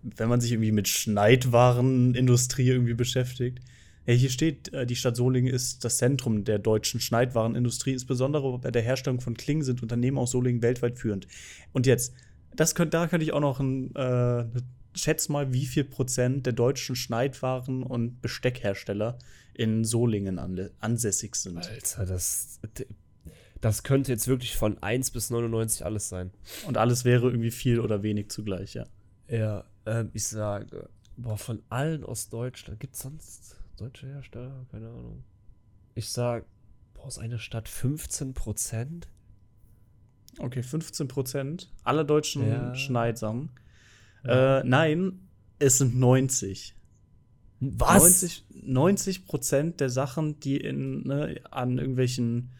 wenn 0.03 0.29
man 0.29 0.41
sich 0.41 0.51
irgendwie 0.51 0.71
mit 0.71 0.87
Schneidwarenindustrie 0.87 2.67
irgendwie 2.67 2.93
beschäftigt. 2.93 3.59
Ja, 4.05 4.13
hier 4.13 4.29
steht, 4.29 4.71
äh, 4.73 4.85
die 4.85 4.95
Stadt 4.95 5.15
Solingen 5.15 5.51
ist 5.51 5.83
das 5.83 5.97
Zentrum 5.97 6.43
der 6.43 6.59
deutschen 6.59 6.99
Schneidwarenindustrie. 6.99 7.93
Insbesondere 7.93 8.59
bei 8.59 8.71
der 8.71 8.83
Herstellung 8.83 9.19
von 9.19 9.35
Klingen 9.35 9.63
sind 9.63 9.81
Unternehmen 9.81 10.17
aus 10.17 10.31
Solingen 10.31 10.61
weltweit 10.61 10.99
führend. 10.99 11.27
Und 11.73 11.87
jetzt, 11.87 12.13
das 12.55 12.75
könnt, 12.75 12.93
da 12.93 13.07
könnte 13.07 13.23
ich 13.23 13.33
auch 13.33 13.39
noch 13.39 13.59
ein, 13.59 13.95
äh, 13.95 14.45
schätz 14.95 15.29
mal, 15.29 15.53
wie 15.53 15.65
viel 15.65 15.83
Prozent 15.83 16.45
der 16.45 16.53
deutschen 16.53 16.95
Schneidwaren- 16.95 17.83
und 17.83 18.21
Besteckhersteller 18.21 19.17
in 19.53 19.83
Solingen 19.83 20.39
ansässig 20.79 21.35
sind. 21.35 21.57
Alter, 21.57 22.05
das. 22.05 22.59
Das 23.65 23.81
könnte 23.81 24.11
jetzt 24.11 24.27
wirklich 24.27 24.55
von 24.55 24.77
1 24.83 25.09
bis 25.09 25.31
99 25.31 25.83
alles 25.87 26.07
sein. 26.07 26.29
Und 26.67 26.77
alles 26.77 27.03
wäre 27.03 27.25
irgendwie 27.25 27.49
viel 27.49 27.79
oder 27.79 28.03
wenig 28.03 28.29
zugleich, 28.29 28.75
ja. 28.75 28.85
Ja, 29.27 29.63
ähm, 29.87 30.11
ich 30.13 30.27
sage, 30.27 30.87
boah, 31.17 31.35
von 31.35 31.63
allen 31.69 32.03
aus 32.03 32.29
Deutschland, 32.29 32.79
gibt 32.79 32.93
es 32.93 33.01
sonst 33.01 33.57
deutsche 33.77 34.05
Hersteller? 34.05 34.67
Keine 34.69 34.89
Ahnung. 34.89 35.23
Ich 35.95 36.11
sag, 36.11 36.45
boah, 36.93 37.07
ist 37.07 37.17
eine 37.17 37.39
Stadt 37.39 37.67
15 37.67 38.35
Prozent? 38.35 39.07
Okay, 40.37 40.61
15 40.61 41.07
Prozent 41.07 41.73
aller 41.83 42.03
Deutschen 42.03 42.47
Ja. 42.47 42.75
Schneidsamen. 42.75 43.49
Äh, 44.25 44.63
nein, 44.63 45.27
es 45.57 45.79
sind 45.79 45.97
90. 45.97 46.75
Was? 47.61 48.21
90, 48.21 48.45
90 48.61 49.25
Prozent 49.25 49.79
der 49.79 49.89
Sachen, 49.89 50.39
die 50.39 50.57
in, 50.57 51.07
ne, 51.07 51.41
an 51.49 51.79
irgendwelchen 51.79 52.51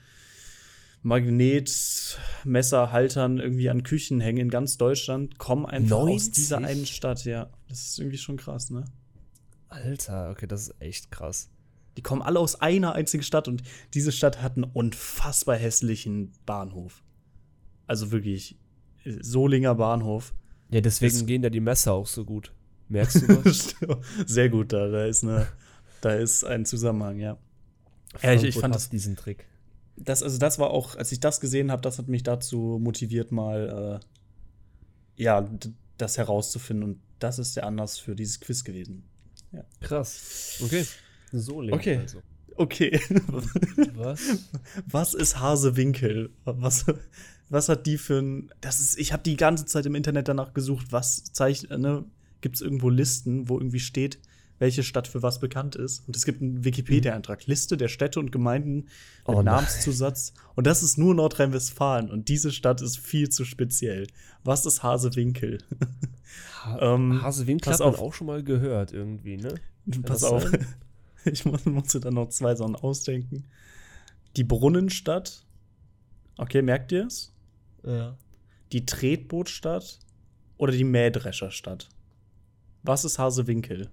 Magnetmesserhaltern 1.05 3.39
irgendwie 3.39 3.69
an 3.69 3.83
Küchen 3.83 4.19
hängen 4.21 4.39
in 4.39 4.50
ganz 4.50 4.77
Deutschland, 4.77 5.38
kommen 5.38 5.65
einfach 5.65 5.97
aus 5.97 6.05
90? 6.05 6.31
dieser 6.33 6.57
einen 6.57 6.85
Stadt, 6.85 7.24
ja. 7.25 7.50
Das 7.69 7.81
ist 7.88 8.00
irgendwie 8.00 8.17
schon 8.17 8.38
krass, 8.38 8.69
ne? 8.69 8.85
Alter, 9.69 10.29
okay, 10.31 10.47
das 10.47 10.69
ist 10.69 10.75
echt 10.81 11.12
krass. 11.12 11.50
Die 11.97 12.01
kommen 12.01 12.21
alle 12.21 12.39
aus 12.39 12.59
einer 12.62 12.93
einzigen 12.93 13.24
Stadt 13.24 13.47
und 13.47 13.63
diese 13.93 14.12
Stadt 14.12 14.41
hat 14.41 14.55
einen 14.57 14.65
unfassbar 14.65 15.55
hässlichen 15.57 16.33
Bahnhof. 16.45 17.03
Also 17.88 18.12
wirklich, 18.12 18.57
äh, 19.03 19.12
Solinger 19.21 19.75
Bahnhof. 19.75 20.33
Ja, 20.71 20.81
deswegen 20.81 21.15
Ist- 21.15 21.27
gehen 21.27 21.41
da 21.41 21.50
die 21.50 21.59
Messer 21.62 21.93
auch 21.93 22.07
so 22.07 22.25
gut. 22.25 22.51
Merkst 22.89 23.21
du 23.21 23.27
was? 23.45 23.75
Sehr 24.25 24.50
gut, 24.50 24.74
da, 24.74 24.88
da 24.89 25.05
ist 25.05 25.24
eine, 25.24 25.47
da 26.01 26.13
ist 26.15 26.43
ein 26.43 26.65
Zusammenhang, 26.65 27.19
ja. 27.19 27.38
Ja, 28.21 28.33
ich, 28.33 28.43
ich 28.43 28.57
fand 28.57 28.75
das, 28.75 28.89
diesen 28.89 29.15
Trick. 29.15 29.45
Das, 29.97 30.23
also 30.23 30.37
das 30.37 30.59
war 30.59 30.71
auch, 30.71 30.95
als 30.95 31.11
ich 31.11 31.19
das 31.19 31.39
gesehen 31.39 31.71
habe, 31.71 31.81
das 31.81 31.97
hat 31.99 32.07
mich 32.07 32.23
dazu 32.23 32.79
motiviert, 32.81 33.31
mal, 33.31 33.99
äh, 34.01 35.21
ja, 35.21 35.49
das 35.97 36.17
herauszufinden. 36.17 36.83
Und 36.83 36.99
das 37.19 37.39
ist 37.39 37.55
der 37.55 37.65
Anlass 37.65 37.97
für 37.97 38.15
dieses 38.15 38.39
Quiz 38.39 38.63
gewesen. 38.63 39.03
Krass. 39.81 40.59
Okay. 40.63 40.85
So 41.31 41.61
link 41.61 41.75
Okay. 41.75 41.97
also. 41.97 42.21
Okay. 42.57 42.99
Was? 43.95 44.19
Was 44.87 45.13
ist 45.13 45.39
Hasewinkel? 45.39 46.31
Was, 46.45 46.85
was 47.49 47.69
hat 47.69 47.85
die 47.85 47.97
für 47.97 48.19
ein. 48.19 48.51
Das 48.61 48.79
ist, 48.79 48.97
ich 48.97 49.11
habe 49.11 49.23
die 49.23 49.35
ganze 49.35 49.65
Zeit 49.65 49.85
im 49.85 49.95
Internet 49.95 50.29
danach 50.29 50.53
gesucht, 50.53 50.87
was 50.91 51.23
zeichnet, 51.25 51.79
ne? 51.79 52.05
Gibt 52.41 52.55
es 52.55 52.61
irgendwo 52.61 52.89
Listen, 52.89 53.49
wo 53.49 53.57
irgendwie 53.57 53.79
steht, 53.79 54.19
welche 54.59 54.83
Stadt 54.83 55.07
für 55.07 55.21
was 55.21 55.39
bekannt 55.39 55.75
ist? 55.75 56.07
Und 56.07 56.15
es 56.15 56.24
gibt 56.25 56.41
einen 56.41 56.63
Wikipedia-Eintrag, 56.63 57.45
Liste 57.45 57.75
der 57.77 57.88
Städte 57.89 58.19
und 58.19 58.31
Gemeinden 58.31 58.75
mit 59.27 59.35
Oh. 59.35 59.41
Namenszusatz. 59.41 60.33
Und 60.55 60.65
das 60.67 60.81
ist 60.83 60.97
nur 60.97 61.13
Nordrhein-Westfalen. 61.15 62.09
Und 62.09 62.29
diese 62.29 62.51
Stadt 62.51 62.81
ist 62.81 62.97
viel 62.97 63.29
zu 63.29 63.43
speziell. 63.45 64.07
Was 64.43 64.65
ist 64.65 64.81
Hasewinkel? 64.83 65.57
Ha 66.63 66.77
Ähm, 66.95 67.21
Hasewinkel 67.21 67.74
hat 67.74 67.79
man 67.79 67.95
auch 67.95 68.13
schon 68.13 68.27
mal 68.27 68.43
gehört 68.43 68.91
irgendwie, 68.93 69.38
ne? 69.38 69.55
Pass 70.03 70.24
auf. 70.24 70.43
sein? 70.43 70.65
Ich 71.25 71.43
muss, 71.43 71.65
musste 71.65 72.00
dann 72.00 72.13
noch 72.13 72.29
zwei 72.29 72.53
Sachen 72.53 72.75
ausdenken. 72.75 73.45
Die 74.38 74.43
Brunnenstadt. 74.43 75.43
Okay, 76.38 76.62
merkt 76.62 76.91
ihr 76.91 77.07
es? 77.07 77.33
Ja. 77.83 78.15
die 78.71 78.85
Tretbootstadt 78.85 80.00
oder 80.57 80.71
die 80.71 80.83
Mähdrescherstadt? 80.83 81.89
Was 82.83 83.05
ist 83.05 83.17
Hasewinkel? 83.17 83.89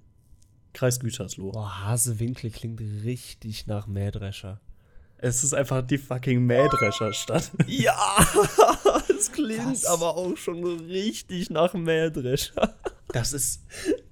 Kreis 0.73 1.01
Gütersloh. 1.01 1.53
Boah, 1.53 1.85
Hasewinkel 1.85 2.51
klingt 2.51 2.81
richtig 3.05 3.67
nach 3.67 3.87
Mähdrescher. 3.87 4.61
Es 5.19 5.45
ist 5.45 5.55
einfach 5.55 5.87
die 5.87 5.99
fucking 5.99 6.45
Mähdrescherstadt. 6.45 7.51
Ja, 7.69 7.97
es 9.09 9.31
klingt 9.31 9.65
Was? 9.73 9.85
aber 9.85 10.17
auch 10.17 10.37
schon 10.37 10.65
richtig 10.87 11.49
nach 11.51 11.75
Mähdrescher. 11.75 12.75
Das 13.09 13.33
ist, 13.33 13.63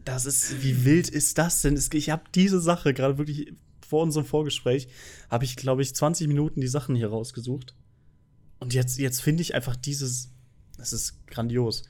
das 0.05 0.27
ist, 0.27 0.63
wie 0.63 0.85
wild 0.85 1.09
ist 1.09 1.39
das 1.39 1.63
denn? 1.63 1.75
Es- 1.75 1.91
Ich 1.93 2.11
habe 2.11 2.23
diese 2.35 2.61
Sache 2.61 2.95
gerade 2.95 3.19
wirklich 3.19 3.53
vor 3.87 4.03
unserem 4.05 4.25
Vorgespräch, 4.27 4.87
habe 5.31 5.45
ich, 5.45 5.57
glaube 5.57 5.83
ich, 5.83 5.95
20 5.95 6.29
Minuten 6.29 6.61
die 6.61 6.69
Sachen 6.69 6.95
hier 6.95 7.09
rausgesucht. 7.09 7.75
Und 8.61 8.73
jetzt, 8.75 8.99
jetzt 8.99 9.21
finde 9.21 9.43
ich 9.43 9.55
einfach 9.55 9.75
dieses, 9.75 10.31
das 10.77 10.93
ist 10.93 11.27
grandios. 11.27 11.83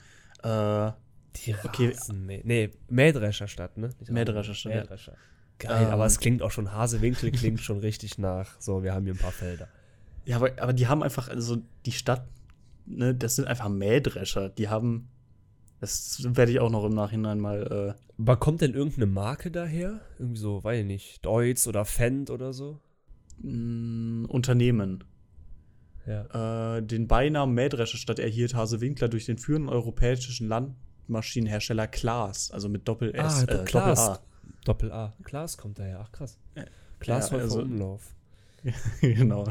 Äh, 0.43 0.93
Die 1.37 1.55
Okay. 1.65 1.89
Rasenmäh 1.89 2.43
nee, 2.45 2.71
Mähdrescherstadt, 2.89 3.79
ne? 3.79 3.91
Mähdrescherstadt. 4.09 4.75
Mähdrescher. 4.75 5.17
Geil, 5.59 5.85
Ähm. 5.87 5.91
aber 5.91 6.07
es 6.07 6.19
klingt 6.19 6.43
auch 6.43 6.51
schon, 6.51 6.73
Hasewinkel 6.73 7.31
klingt 7.31 7.61
schon 7.61 7.79
richtig 7.79 8.19
nach, 8.19 8.61
so, 8.61 8.83
wir 8.83 8.95
haben 8.95 9.05
hier 9.05 9.15
ein 9.15 9.19
paar 9.19 9.33
Felder. 9.33 9.69
Ja, 10.25 10.37
aber, 10.37 10.51
aber 10.61 10.73
die 10.73 10.87
haben 10.87 11.03
einfach, 11.03 11.29
also 11.29 11.59
die 11.87 11.93
Stadt, 11.93 12.27
ne, 12.87 13.15
das 13.15 13.37
sind 13.37 13.47
einfach 13.47 13.69
Mähdrescher. 13.69 14.49
Die 14.49 14.69
haben, 14.69 15.09
das 15.81 16.23
werde 16.25 16.53
ich 16.53 16.61
auch 16.61 16.71
noch 16.71 16.85
im 16.85 16.95
Nachhinein 16.95 17.39
mal, 17.41 17.95
äh, 17.97 18.21
Aber 18.23 18.37
kommt 18.37 18.61
denn 18.61 18.75
irgendeine 18.75 19.07
Marke 19.07 19.51
daher? 19.51 20.01
Irgendwie 20.19 20.41
so, 20.41 20.63
weiß 20.65 20.81
ich 20.81 20.87
nicht, 20.87 21.25
Deutz 21.25 21.67
oder 21.67 21.85
Fendt 21.85 22.31
oder 22.31 22.53
so? 22.53 22.81
mh, 23.43 24.29
Unternehmen. 24.29 25.05
Ja. 26.07 26.77
Äh, 26.77 26.83
den 26.83 27.07
Beinamen 27.07 27.55
Mähdrescherstadt 27.55 28.19
erhielt 28.19 28.55
Hasewinkler 28.55 29.09
durch 29.09 29.27
den 29.27 29.39
führenden 29.39 29.69
europäischen 29.69 30.49
Landmaschinenhersteller 31.11 31.88
Klaas, 31.88 32.50
also 32.50 32.69
mit 32.69 32.87
Doppel-S. 32.87 33.47
Ah, 33.49 33.52
äh, 33.52 33.64
Klaas. 33.64 33.99
Doppel-A. 33.99 34.21
Doppel-A. 34.64 35.12
Klaas 35.25 35.57
kommt 35.57 35.79
daher, 35.79 36.00
ach 36.00 36.12
krass. 36.12 36.38
Klaas 37.00 37.31
ja, 37.31 37.38
also- 37.38 37.62
Umlauf. 37.62 38.14
genau. 39.00 39.50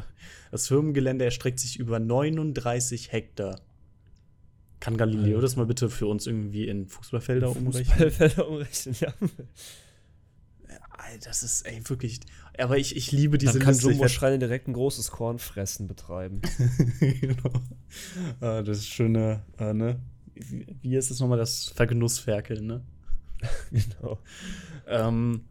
Das 0.51 0.67
Firmengelände 0.67 1.25
erstreckt 1.25 1.59
sich 1.59 1.79
über 1.79 1.99
39 1.99 3.11
Hektar. 3.11 3.59
Kann 4.79 4.97
Galileo 4.97 5.37
Alter. 5.37 5.41
das 5.41 5.55
mal 5.55 5.65
bitte 5.65 5.89
für 5.89 6.05
uns 6.05 6.27
irgendwie 6.27 6.67
in 6.67 6.87
Fußballfelder 6.87 7.49
umrechnen? 7.49 7.85
Fußballfelder 7.85 8.47
umrechnen, 8.47 8.95
ja. 8.99 9.13
Alter, 10.91 11.29
das 11.29 11.41
ist 11.41 11.63
ey, 11.63 11.81
wirklich. 11.89 12.19
Aber 12.59 12.77
ich, 12.77 12.95
ich 12.95 13.11
liebe 13.11 13.39
diese 13.39 13.53
Dann 13.53 13.63
kann. 13.63 13.75
Ich 13.75 13.81
Jumbo 13.81 14.07
Schreiner 14.07 14.37
direkt 14.37 14.67
ein 14.67 14.73
großes 14.73 15.09
Kornfressen 15.09 15.87
betreiben. 15.87 16.41
genau. 16.99 17.63
Ah, 18.41 18.61
das 18.61 18.85
schöne, 18.85 19.41
äh, 19.57 19.73
ne? 19.73 19.99
Wie, 20.39 20.65
wie 20.81 20.95
ist 20.95 21.11
es 21.11 21.19
nochmal 21.19 21.37
das 21.37 21.69
Vergenussferkeln, 21.69 22.65
ne? 22.65 22.81
genau. 23.71 24.19
Ähm, 24.87 25.45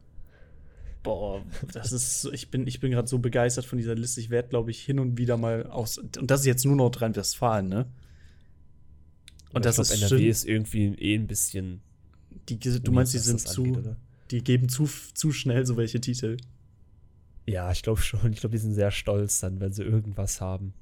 boah, 1.03 1.45
das 1.73 1.93
ist 1.93 2.23
so, 2.23 2.33
ich 2.33 2.51
bin, 2.51 2.67
ich 2.67 2.81
bin 2.81 2.91
gerade 2.91 3.09
so 3.09 3.19
begeistert 3.19 3.65
von 3.65 3.79
dieser 3.79 3.95
Liste. 3.95 4.21
Ich 4.21 4.31
werde, 4.31 4.49
glaube 4.49 4.71
ich, 4.71 4.81
hin 4.83 4.99
und 4.99 5.19
wieder 5.19 5.37
mal 5.37 5.67
aus. 5.67 5.99
Und 5.99 6.31
das 6.31 6.41
ist 6.41 6.47
jetzt 6.47 6.65
nur 6.65 6.77
Nordrhein-Westfalen, 6.77 7.69
ne? 7.69 7.87
Und 9.53 9.65
das 9.65 9.79
ich 9.79 9.87
glaub, 9.89 9.97
ist 9.97 10.03
NRW 10.03 10.23
schön. 10.23 10.31
ist 10.31 10.45
irgendwie 10.45 10.95
eh 10.95 11.15
ein 11.15 11.27
bisschen. 11.27 11.81
Die, 12.49 12.59
du 12.59 12.93
meinst, 12.93 13.15
die 13.15 13.19
sind 13.19 13.45
das 13.45 13.53
zu. 13.53 13.65
angeht, 13.65 13.97
die 14.31 14.45
geben 14.45 14.69
zu, 14.69 14.89
zu 15.15 15.33
schnell 15.33 15.65
so 15.67 15.77
welche 15.77 16.01
Titel. 16.01 16.37
Ja, 17.47 17.73
ich 17.73 17.83
glaube 17.83 18.01
schon. 18.01 18.33
Ich 18.33 18.41
glaube, 18.41 18.55
die 18.55 18.61
sind 18.61 18.75
sehr 18.75 18.91
stolz 18.91 19.41
dann, 19.41 19.61
wenn 19.61 19.73
sie 19.73 19.83
irgendwas 19.83 20.41
haben. 20.41 20.75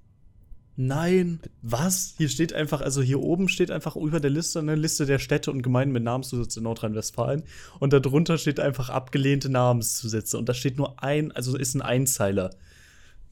Nein, 0.77 1.41
was? 1.63 2.15
Hier 2.19 2.29
steht 2.29 2.53
einfach, 2.53 2.83
also 2.83 3.01
hier 3.01 3.21
oben 3.21 3.49
steht 3.49 3.71
einfach 3.71 3.97
über 3.97 4.21
der 4.21 4.31
Liste 4.31 4.59
eine 4.59 4.75
Liste 4.75 5.07
der 5.07 5.19
Städte 5.19 5.51
und 5.51 5.63
Gemeinden 5.63 5.95
mit 5.95 6.03
Namenszusatz 6.03 6.57
in 6.59 6.65
Nordrhein-Westfalen. 6.65 7.45
Und 7.81 7.95
darunter 7.95 8.37
steht 8.37 8.61
einfach 8.61 8.91
abgelehnte 8.91 9.49
Namenszusätze. 9.49 10.37
Und 10.37 10.49
da 10.51 10.55
steht 10.55 10.77
nur 10.77 11.03
ein, 11.03 11.33
also 11.33 11.57
ist 11.57 11.75
ein 11.75 11.83
Einzeiler. 11.83 12.51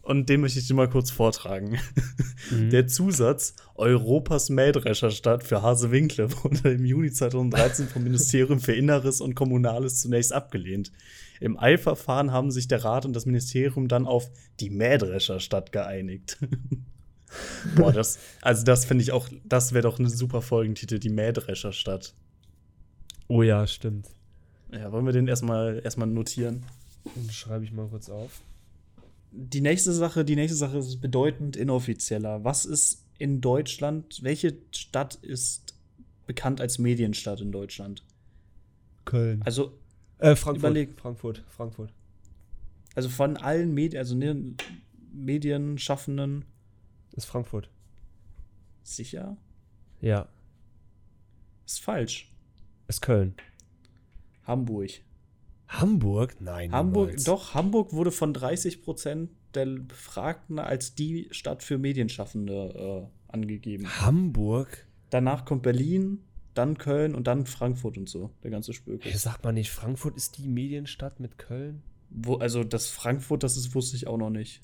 Und 0.01 0.29
den 0.29 0.41
möchte 0.43 0.59
ich 0.59 0.67
dir 0.67 0.75
mal 0.75 0.89
kurz 0.89 1.11
vortragen. 1.11 1.79
Der 2.51 2.87
Zusatz 2.87 3.55
Europas 3.75 4.51
Mähdrescherstadt 4.51 5.45
für 5.45 5.63
Hasewinkle 5.63 6.31
wurde 6.45 6.73
im 6.73 6.85
Juni 6.85 7.11
2013 7.11 7.89
vom 7.89 8.05
Ministerium 8.05 8.61
für 8.61 8.75
Inneres 8.75 9.21
und 9.21 9.35
Kommunales 9.35 10.01
zunächst 10.01 10.33
abgelehnt. 10.33 10.93
Im 11.41 11.59
Eilverfahren 11.59 12.33
haben 12.33 12.51
sich 12.51 12.69
der 12.69 12.85
Rat 12.85 13.07
und 13.07 13.15
das 13.15 13.27
Ministerium 13.27 13.89
dann 13.89 14.07
auf 14.07 14.31
die 14.61 14.71
Mähdrescherstadt 14.71 15.73
geeinigt. 15.73 16.39
Boah, 17.77 17.93
das, 17.93 18.19
also 18.43 18.65
das 18.65 18.85
finde 18.85 19.03
ich 19.03 19.13
auch, 19.13 19.29
das 19.45 19.73
wäre 19.73 19.83
doch 19.83 19.99
eine 19.99 20.09
super 20.11 20.43
Folgentitel, 20.43 20.99
die 20.99 21.09
Mähdrescherstadt. 21.11 22.15
Oh 23.29 23.43
ja, 23.43 23.67
stimmt. 23.67 24.09
Ja, 24.73 24.91
wollen 24.93 25.07
wir 25.07 25.13
den 25.13 25.29
erstmal 25.29 25.81
erstmal 25.85 26.09
notieren? 26.09 26.65
Dann 27.15 27.31
schreibe 27.31 27.65
ich 27.65 27.73
mal 27.73 27.87
kurz 27.89 28.09
auf. 28.11 28.41
Die 29.33 29.61
nächste 29.61 29.93
Sache, 29.93 30.25
die 30.25 30.37
nächste 30.37 30.57
Sache 30.57 30.79
ist 30.79 31.01
bedeutend 31.01 31.57
inoffizieller. 31.57 32.45
Was 32.45 32.65
ist 32.65 33.05
in 33.19 33.41
Deutschland, 33.41 34.21
welche 34.23 34.57
Stadt 34.73 35.17
ist 35.17 35.75
bekannt 36.27 36.61
als 36.61 36.79
Medienstadt 36.79 37.41
in 37.41 37.53
Deutschland? 37.53 38.03
Köln. 39.05 39.43
Also, 39.45 39.73
Äh, 40.19 40.37
Frankfurt. 40.37 40.73
überleg- 40.73 40.97
Frankfurt. 40.97 41.43
Frankfurt. 41.49 41.91
also 42.95 43.09
von 43.09 43.37
allen 43.37 43.75
Medien, 43.75 43.99
also 43.99 44.15
ne, 44.15 44.55
Medienschaffenden 45.13 46.45
Ist 47.17 47.27
Frankfurt. 47.27 47.71
sicher? 48.83 49.37
Ja. 50.01 50.29
Ist 51.67 51.81
falsch. 51.81 52.33
Ist 52.89 53.01
Köln. 53.01 53.35
Hamburg. 54.45 54.91
Hamburg? 55.69 56.37
Nein. 56.41 56.73
Hamburg, 56.73 57.07
niemals. 57.09 57.25
doch, 57.25 57.55
Hamburg 57.55 57.93
wurde 57.93 58.13
von 58.13 58.35
30 58.35 58.83
Prozent 58.83 59.31
der 59.55 59.67
Befragten 59.67 60.59
als 60.59 60.95
die 60.95 61.29
Stadt 61.31 61.63
für 61.63 61.79
Medienschaffende 61.79 63.09
äh, 63.09 63.33
angegeben. 63.33 63.89
Hamburg? 64.01 64.87
Danach 65.11 65.45
kommt 65.45 65.63
Berlin, 65.63 66.21
dann 66.55 66.77
Köln 66.77 67.15
und 67.15 67.27
dann 67.27 67.47
Frankfurt 67.47 67.97
und 67.97 68.09
so, 68.09 68.31
der 68.43 68.51
ganze 68.51 68.73
Spöke. 68.73 69.09
Hey, 69.09 69.17
sag 69.17 69.43
mal 69.43 69.53
nicht, 69.53 69.71
Frankfurt 69.71 70.17
ist 70.17 70.39
die 70.39 70.49
Medienstadt 70.49 71.21
mit 71.21 71.39
Köln? 71.39 71.83
Wo, 72.11 72.37
also 72.37 72.65
das 72.65 72.89
Frankfurt, 72.89 73.43
das 73.43 73.57
ist, 73.57 73.75
wusste 73.75 73.97
ich 73.97 74.07
auch 74.07 74.19
noch 74.19 74.31
nicht. 74.31 74.61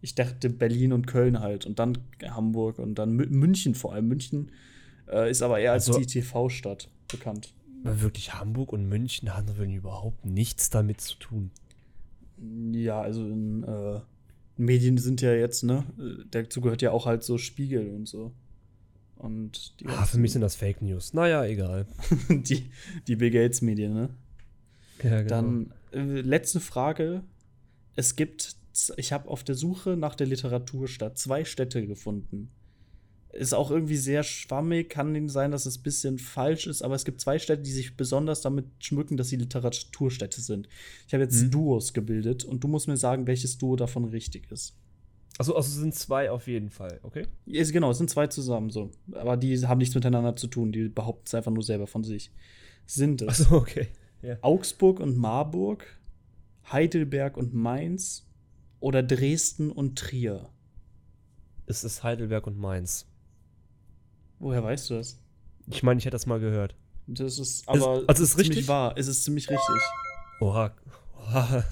Ich 0.00 0.14
dachte 0.14 0.50
Berlin 0.50 0.92
und 0.92 1.06
Köln 1.06 1.40
halt 1.40 1.66
und 1.66 1.78
dann 1.78 1.98
Hamburg 2.22 2.78
und 2.78 2.96
dann 2.96 3.12
München 3.12 3.74
vor 3.74 3.92
allem. 3.94 4.08
München 4.08 4.52
äh, 5.08 5.30
ist 5.30 5.42
aber 5.42 5.58
eher 5.58 5.72
als 5.72 5.88
also, 5.88 6.00
die 6.00 6.06
TV-Stadt 6.06 6.88
bekannt. 7.08 7.54
Wirklich 7.82 8.34
Hamburg 8.34 8.72
und 8.72 8.88
München 8.88 9.34
haben 9.34 9.72
überhaupt 9.72 10.24
nichts 10.24 10.70
damit 10.70 11.00
zu 11.00 11.16
tun. 11.16 11.50
Ja, 12.72 13.00
also 13.00 13.26
in 13.26 13.62
äh, 13.62 14.00
Medien 14.56 14.98
sind 14.98 15.20
ja 15.20 15.32
jetzt, 15.32 15.62
ne? 15.62 15.84
Dazu 16.30 16.60
gehört 16.60 16.82
ja 16.82 16.90
auch 16.90 17.06
halt 17.06 17.22
so 17.22 17.38
Spiegel 17.38 17.90
und 17.90 18.06
so. 18.06 18.32
Und 19.16 19.74
ah, 19.86 20.04
für 20.04 20.18
mich 20.18 20.32
sind 20.32 20.42
das 20.42 20.56
Fake 20.56 20.82
News. 20.82 21.14
Naja, 21.14 21.44
egal. 21.44 21.86
die, 22.28 22.70
die 23.06 23.16
Bill 23.16 23.30
Gates 23.30 23.62
Medien, 23.62 23.94
ne? 23.94 24.10
Ja, 25.02 25.22
genau. 25.22 25.28
Dann 25.28 25.72
äh, 25.92 26.20
letzte 26.20 26.60
Frage. 26.60 27.22
Es 27.94 28.16
gibt, 28.16 28.56
ich 28.96 29.12
habe 29.12 29.28
auf 29.28 29.44
der 29.44 29.54
Suche 29.54 29.96
nach 29.96 30.14
der 30.14 30.26
Literaturstadt 30.26 31.18
zwei 31.18 31.44
Städte 31.44 31.86
gefunden. 31.86 32.50
Ist 33.32 33.54
auch 33.54 33.70
irgendwie 33.70 33.96
sehr 33.96 34.22
schwammig, 34.22 34.88
kann 34.88 35.28
sein, 35.28 35.50
dass 35.50 35.66
es 35.66 35.78
ein 35.78 35.82
bisschen 35.82 36.18
falsch 36.18 36.66
ist, 36.66 36.82
aber 36.82 36.94
es 36.94 37.04
gibt 37.04 37.20
zwei 37.20 37.38
Städte, 37.38 37.62
die 37.62 37.72
sich 37.72 37.96
besonders 37.96 38.40
damit 38.40 38.66
schmücken, 38.78 39.16
dass 39.16 39.28
sie 39.28 39.36
Literaturstädte 39.36 40.40
sind. 40.40 40.68
Ich 41.06 41.12
habe 41.12 41.24
jetzt 41.24 41.42
mhm. 41.42 41.50
Duos 41.50 41.92
gebildet 41.92 42.44
und 42.44 42.64
du 42.64 42.68
musst 42.68 42.88
mir 42.88 42.96
sagen, 42.96 43.26
welches 43.26 43.58
Duo 43.58 43.76
davon 43.76 44.04
richtig 44.04 44.50
ist. 44.50 44.74
Also, 45.38 45.54
also 45.54 45.68
sind 45.68 45.94
zwei 45.94 46.30
auf 46.30 46.46
jeden 46.46 46.70
Fall, 46.70 46.98
okay? 47.02 47.26
Ja, 47.44 47.62
genau, 47.64 47.90
es 47.90 47.98
sind 47.98 48.08
zwei 48.08 48.26
zusammen 48.26 48.70
so. 48.70 48.90
Aber 49.12 49.36
die 49.36 49.66
haben 49.66 49.78
nichts 49.78 49.94
miteinander 49.94 50.34
zu 50.34 50.46
tun, 50.46 50.72
die 50.72 50.88
behaupten 50.88 51.24
es 51.26 51.34
einfach 51.34 51.52
nur 51.52 51.62
selber 51.62 51.86
von 51.86 52.04
sich. 52.04 52.30
Sind 52.86 53.20
es 53.20 53.42
Achso, 53.42 53.56
okay. 53.56 53.88
Ja. 54.22 54.38
Augsburg 54.40 54.98
und 54.98 55.16
Marburg, 55.16 55.84
Heidelberg 56.72 57.36
und 57.36 57.52
Mainz 57.52 58.25
oder 58.80 59.02
Dresden 59.02 59.70
und 59.70 59.98
Trier? 59.98 60.50
Es 61.66 61.84
ist 61.84 62.02
Heidelberg 62.02 62.46
und 62.46 62.58
Mainz. 62.58 63.06
Woher 64.38 64.62
weißt 64.62 64.90
du 64.90 64.94
das? 64.94 65.18
Ich 65.68 65.82
meine, 65.82 65.98
ich 65.98 66.04
hätte 66.04 66.14
das 66.14 66.26
mal 66.26 66.40
gehört. 66.40 66.76
Das 67.06 67.38
ist 67.38 67.68
aber 67.68 68.00
ist, 68.00 68.08
also 68.08 68.22
ist 68.22 68.30
ziemlich 68.30 68.50
richtig? 68.50 68.68
wahr. 68.68 68.94
Es 68.96 69.06
ist 69.06 69.24
ziemlich 69.24 69.48
richtig. 69.48 69.82
Oha. 70.40 70.74
Oha. 71.16 71.64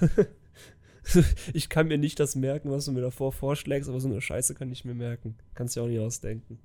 ich 1.53 1.69
kann 1.69 1.87
mir 1.87 1.97
nicht 1.97 2.19
das 2.19 2.35
merken, 2.35 2.71
was 2.71 2.85
du 2.85 2.91
mir 2.91 3.01
davor 3.01 3.31
vorschlägst, 3.31 3.89
aber 3.89 3.99
so 3.99 4.07
eine 4.07 4.21
Scheiße 4.21 4.55
kann 4.55 4.71
ich 4.71 4.85
mir 4.85 4.95
merken. 4.95 5.35
Kannst 5.53 5.75
du 5.75 5.79
ja 5.79 5.85
auch 5.85 5.89
nicht 5.89 5.99
ausdenken. 5.99 6.59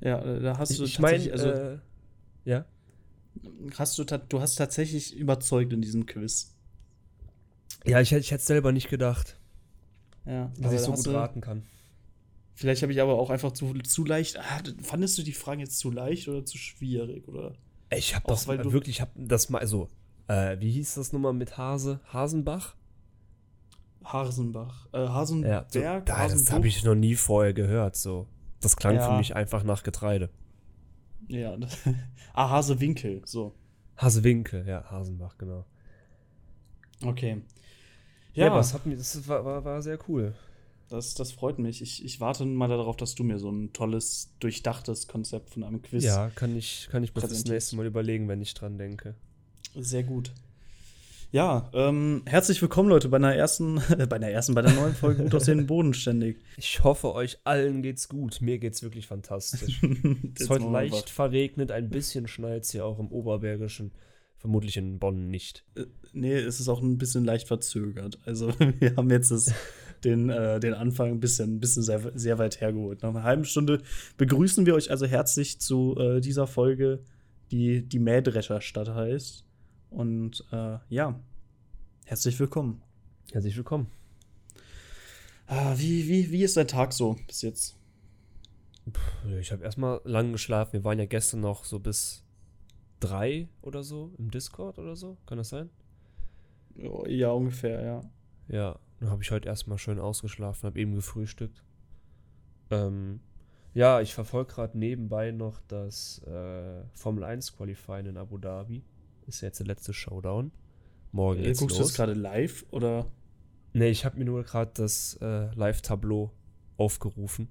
Ja, 0.00 0.20
äh, 0.22 0.40
da 0.40 0.58
hast 0.58 0.78
du 0.78 0.84
ich 0.84 0.98
meine, 0.98 1.32
also 1.32 1.48
äh, 1.48 1.78
ja. 2.44 2.64
Hast 3.76 3.98
du, 3.98 4.04
du 4.04 4.40
hast 4.40 4.56
tatsächlich 4.56 5.16
überzeugt 5.16 5.72
in 5.72 5.82
diesem 5.82 6.06
Quiz. 6.06 6.54
Ja, 7.84 8.00
ich, 8.00 8.12
ich 8.12 8.30
hätte 8.30 8.40
es 8.40 8.46
selber 8.46 8.72
nicht 8.72 8.88
gedacht. 8.88 9.38
Ja, 10.26 10.50
dass 10.58 10.72
ich 10.72 10.80
so 10.80 10.92
gut 10.92 11.08
raten 11.08 11.40
kann. 11.40 11.64
Vielleicht 12.54 12.82
habe 12.82 12.92
ich 12.92 13.00
aber 13.00 13.14
auch 13.14 13.30
einfach 13.30 13.52
zu, 13.52 13.72
zu 13.80 14.04
leicht. 14.04 14.38
Ah, 14.38 14.62
fandest 14.80 15.18
du 15.18 15.22
die 15.22 15.32
Fragen 15.32 15.60
jetzt 15.60 15.78
zu 15.78 15.90
leicht 15.90 16.28
oder 16.28 16.44
zu 16.44 16.56
schwierig? 16.56 17.26
Oder? 17.28 17.54
Ich 17.90 18.14
habe 18.14 18.24
das 18.28 18.46
weil 18.46 18.72
wirklich, 18.72 18.96
ich 18.96 19.00
habe 19.00 19.10
das 19.16 19.50
mal, 19.50 19.58
also, 19.58 19.88
äh, 20.28 20.58
wie 20.60 20.70
hieß 20.70 20.94
das 20.94 21.12
nochmal 21.12 21.32
mit 21.32 21.58
Hase? 21.58 22.00
Hasenbach? 22.12 22.76
Hasenbach. 24.04 24.86
Äh, 24.92 25.08
Hasenberg. 25.08 25.74
Ja, 25.74 25.98
so, 25.98 26.04
da, 26.04 26.28
das 26.28 26.52
habe 26.52 26.68
ich 26.68 26.84
noch 26.84 26.94
nie 26.94 27.16
vorher 27.16 27.54
gehört. 27.54 27.96
So. 27.96 28.28
Das 28.60 28.76
klang 28.76 28.96
ja. 28.96 29.10
für 29.10 29.18
mich 29.18 29.34
einfach 29.34 29.64
nach 29.64 29.82
Getreide. 29.82 30.30
Ja. 31.28 31.56
ah, 32.34 32.50
Hasewinkel, 32.50 33.22
so. 33.24 33.54
Hasewinkel, 33.96 34.66
ja, 34.66 34.84
Hasenbach, 34.90 35.38
genau. 35.38 35.64
Okay. 37.02 37.42
Ja, 38.34 38.46
ja 38.46 38.54
das, 38.54 38.74
hat 38.74 38.86
mich, 38.86 38.98
das 38.98 39.26
war, 39.28 39.44
war, 39.44 39.64
war 39.64 39.82
sehr 39.82 39.98
cool. 40.08 40.34
Das, 40.88 41.14
das 41.14 41.32
freut 41.32 41.58
mich. 41.58 41.80
Ich, 41.82 42.04
ich 42.04 42.20
warte 42.20 42.44
mal 42.44 42.68
darauf, 42.68 42.96
dass 42.96 43.14
du 43.14 43.24
mir 43.24 43.38
so 43.38 43.50
ein 43.50 43.72
tolles, 43.72 44.30
durchdachtes 44.40 45.08
Konzept 45.08 45.50
von 45.50 45.64
einem 45.64 45.80
Quiz. 45.82 46.04
Ja, 46.04 46.30
kann 46.34 46.56
ich, 46.56 46.88
kann 46.90 47.02
ich 47.02 47.14
mir 47.14 47.22
das 47.22 47.44
nächste 47.46 47.76
Mal 47.76 47.86
überlegen, 47.86 48.28
wenn 48.28 48.42
ich 48.42 48.54
dran 48.54 48.76
denke. 48.76 49.14
Sehr 49.74 50.02
gut. 50.02 50.30
Ja, 51.34 51.68
ähm, 51.72 52.22
herzlich 52.26 52.62
willkommen, 52.62 52.88
Leute, 52.88 53.08
bei 53.08 53.16
einer 53.16 53.34
ersten, 53.34 53.78
äh, 53.98 54.06
bei 54.08 54.16
einer 54.16 54.28
ersten, 54.28 54.54
bei 54.54 54.62
der 54.62 54.70
neuen 54.70 54.94
Folge 54.94 55.24
Gut 55.24 55.34
aussehen 55.34 55.66
bodenständig. 55.66 56.36
Ich 56.56 56.84
hoffe, 56.84 57.12
euch 57.12 57.38
allen 57.42 57.82
geht's 57.82 58.08
gut. 58.08 58.40
Mir 58.40 58.58
geht's 58.58 58.84
wirklich 58.84 59.08
fantastisch. 59.08 59.82
es 59.82 60.40
ist 60.42 60.48
heute 60.50 60.66
leicht 60.66 61.10
verregnet, 61.10 61.72
ein 61.72 61.90
bisschen 61.90 62.28
schneit 62.28 62.66
hier 62.66 62.84
auch 62.84 63.00
im 63.00 63.08
Oberbergischen. 63.08 63.90
Vermutlich 64.44 64.76
in 64.76 64.98
Bonn 64.98 65.30
nicht. 65.30 65.64
Äh, 65.74 65.86
nee, 66.12 66.34
es 66.34 66.60
ist 66.60 66.68
auch 66.68 66.82
ein 66.82 66.98
bisschen 66.98 67.24
leicht 67.24 67.48
verzögert. 67.48 68.18
Also, 68.26 68.52
wir 68.78 68.94
haben 68.94 69.08
jetzt 69.08 69.30
das, 69.30 69.50
den, 70.04 70.28
äh, 70.28 70.60
den 70.60 70.74
Anfang 70.74 71.12
ein 71.12 71.18
bisschen, 71.18 71.54
ein 71.54 71.60
bisschen 71.60 71.82
sehr, 71.82 72.12
sehr 72.14 72.36
weit 72.36 72.60
hergeholt. 72.60 73.00
Nach 73.00 73.08
einer 73.08 73.22
halben 73.22 73.46
Stunde 73.46 73.80
begrüßen 74.18 74.66
wir 74.66 74.74
euch 74.74 74.90
also 74.90 75.06
herzlich 75.06 75.62
zu 75.62 75.96
äh, 75.98 76.20
dieser 76.20 76.46
Folge, 76.46 77.02
die 77.52 77.88
die 77.88 77.98
Mähdrescherstadt 77.98 78.90
heißt. 78.90 79.46
Und 79.88 80.44
äh, 80.52 80.76
ja, 80.90 81.18
herzlich 82.04 82.38
willkommen. 82.38 82.82
Herzlich 83.32 83.56
willkommen. 83.56 83.86
Ah, 85.46 85.74
wie, 85.78 86.06
wie, 86.06 86.30
wie 86.30 86.42
ist 86.42 86.58
dein 86.58 86.68
Tag 86.68 86.92
so 86.92 87.16
bis 87.26 87.40
jetzt? 87.40 87.78
Ich 89.40 89.52
habe 89.52 89.64
erstmal 89.64 90.02
lang 90.04 90.32
geschlafen. 90.32 90.74
Wir 90.74 90.84
waren 90.84 90.98
ja 90.98 91.06
gestern 91.06 91.40
noch 91.40 91.64
so 91.64 91.78
bis 91.78 92.23
drei 93.00 93.48
oder 93.62 93.82
so 93.82 94.12
im 94.18 94.30
Discord 94.30 94.78
oder 94.78 94.96
so. 94.96 95.16
Kann 95.26 95.38
das 95.38 95.50
sein? 95.50 95.70
Ja, 97.06 97.30
ungefähr, 97.30 97.82
ja. 97.82 98.00
Ja, 98.48 98.78
dann 99.00 99.10
habe 99.10 99.22
ich 99.22 99.30
heute 99.30 99.48
erstmal 99.48 99.78
schön 99.78 99.98
ausgeschlafen, 99.98 100.66
habe 100.66 100.80
eben 100.80 100.94
gefrühstückt. 100.94 101.62
Ähm, 102.70 103.20
ja, 103.74 104.00
ich 104.00 104.14
verfolge 104.14 104.54
gerade 104.54 104.78
nebenbei 104.78 105.30
noch 105.30 105.60
das 105.68 106.22
äh, 106.26 106.84
Formel 106.92 107.24
1 107.24 107.56
Qualifying 107.56 108.06
in 108.06 108.16
Abu 108.16 108.38
Dhabi. 108.38 108.82
Ist 109.26 109.40
jetzt 109.40 109.60
der 109.60 109.66
letzte 109.66 109.92
Showdown. 109.92 110.52
Morgen 111.12 111.40
äh, 111.40 111.44
geht's 111.44 111.60
Guckst 111.60 111.78
los. 111.78 111.88
du 111.88 111.90
das 111.90 111.96
gerade 111.96 112.14
live 112.14 112.64
oder? 112.70 113.06
Nee, 113.72 113.88
ich 113.88 114.04
habe 114.04 114.18
mir 114.18 114.24
nur 114.24 114.44
gerade 114.44 114.70
das 114.74 115.18
äh, 115.20 115.52
Live-Tableau 115.54 116.30
aufgerufen. 116.76 117.48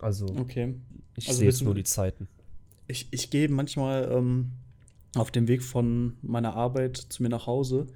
Also, 0.00 0.26
okay. 0.36 0.74
ich 1.16 1.28
also 1.28 1.38
sehe 1.38 1.48
jetzt 1.48 1.62
nur 1.62 1.74
die 1.74 1.84
Zeiten. 1.84 2.28
Ich, 2.86 3.08
ich 3.10 3.30
gehe 3.30 3.48
manchmal 3.48 4.10
ähm, 4.12 4.52
auf 5.14 5.30
dem 5.30 5.48
Weg 5.48 5.62
von 5.62 6.16
meiner 6.22 6.54
Arbeit 6.54 6.96
zu 6.96 7.22
mir 7.22 7.28
nach 7.28 7.46
Hause, 7.46 7.86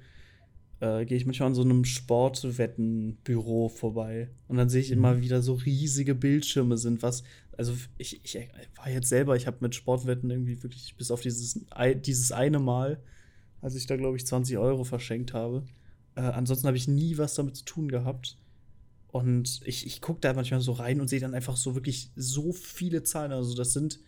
äh, 0.79 1.05
gehe 1.05 1.17
ich 1.17 1.25
manchmal 1.25 1.47
an 1.47 1.55
so 1.55 1.61
einem 1.61 1.85
Sportwettenbüro 1.85 3.69
vorbei. 3.69 4.29
Und 4.47 4.57
dann 4.57 4.69
sehe 4.69 4.81
ich 4.81 4.91
immer 4.91 5.15
mhm. 5.15 5.21
wieder 5.21 5.41
so 5.41 5.53
riesige 5.53 6.15
Bildschirme 6.15 6.77
sind, 6.77 7.03
was 7.03 7.23
also 7.61 7.73
ich, 7.99 8.23
ich 8.23 8.49
war 8.75 8.89
jetzt 8.89 9.09
selber, 9.09 9.35
ich 9.35 9.45
habe 9.45 9.57
mit 9.61 9.75
Sportwetten 9.75 10.31
irgendwie 10.31 10.63
wirklich 10.63 10.95
bis 10.97 11.11
auf 11.11 11.21
dieses, 11.21 11.59
dieses 11.97 12.31
eine 12.31 12.57
Mal, 12.57 12.99
als 13.61 13.75
ich 13.75 13.85
da, 13.85 13.97
glaube 13.97 14.17
ich, 14.17 14.25
20 14.25 14.57
Euro 14.57 14.83
verschenkt 14.83 15.33
habe. 15.33 15.63
Äh, 16.15 16.21
ansonsten 16.21 16.65
habe 16.65 16.77
ich 16.77 16.87
nie 16.87 17.19
was 17.19 17.35
damit 17.35 17.55
zu 17.55 17.65
tun 17.65 17.87
gehabt. 17.87 18.37
Und 19.09 19.61
ich, 19.65 19.85
ich 19.85 20.01
gucke 20.01 20.21
da 20.21 20.33
manchmal 20.33 20.61
so 20.61 20.71
rein 20.71 21.01
und 21.01 21.07
sehe 21.07 21.19
dann 21.19 21.35
einfach 21.35 21.55
so 21.55 21.75
wirklich 21.75 22.09
so 22.15 22.51
viele 22.51 23.03
Zahlen. 23.03 23.31
Also, 23.31 23.53
das 23.55 23.73
sind, 23.73 23.99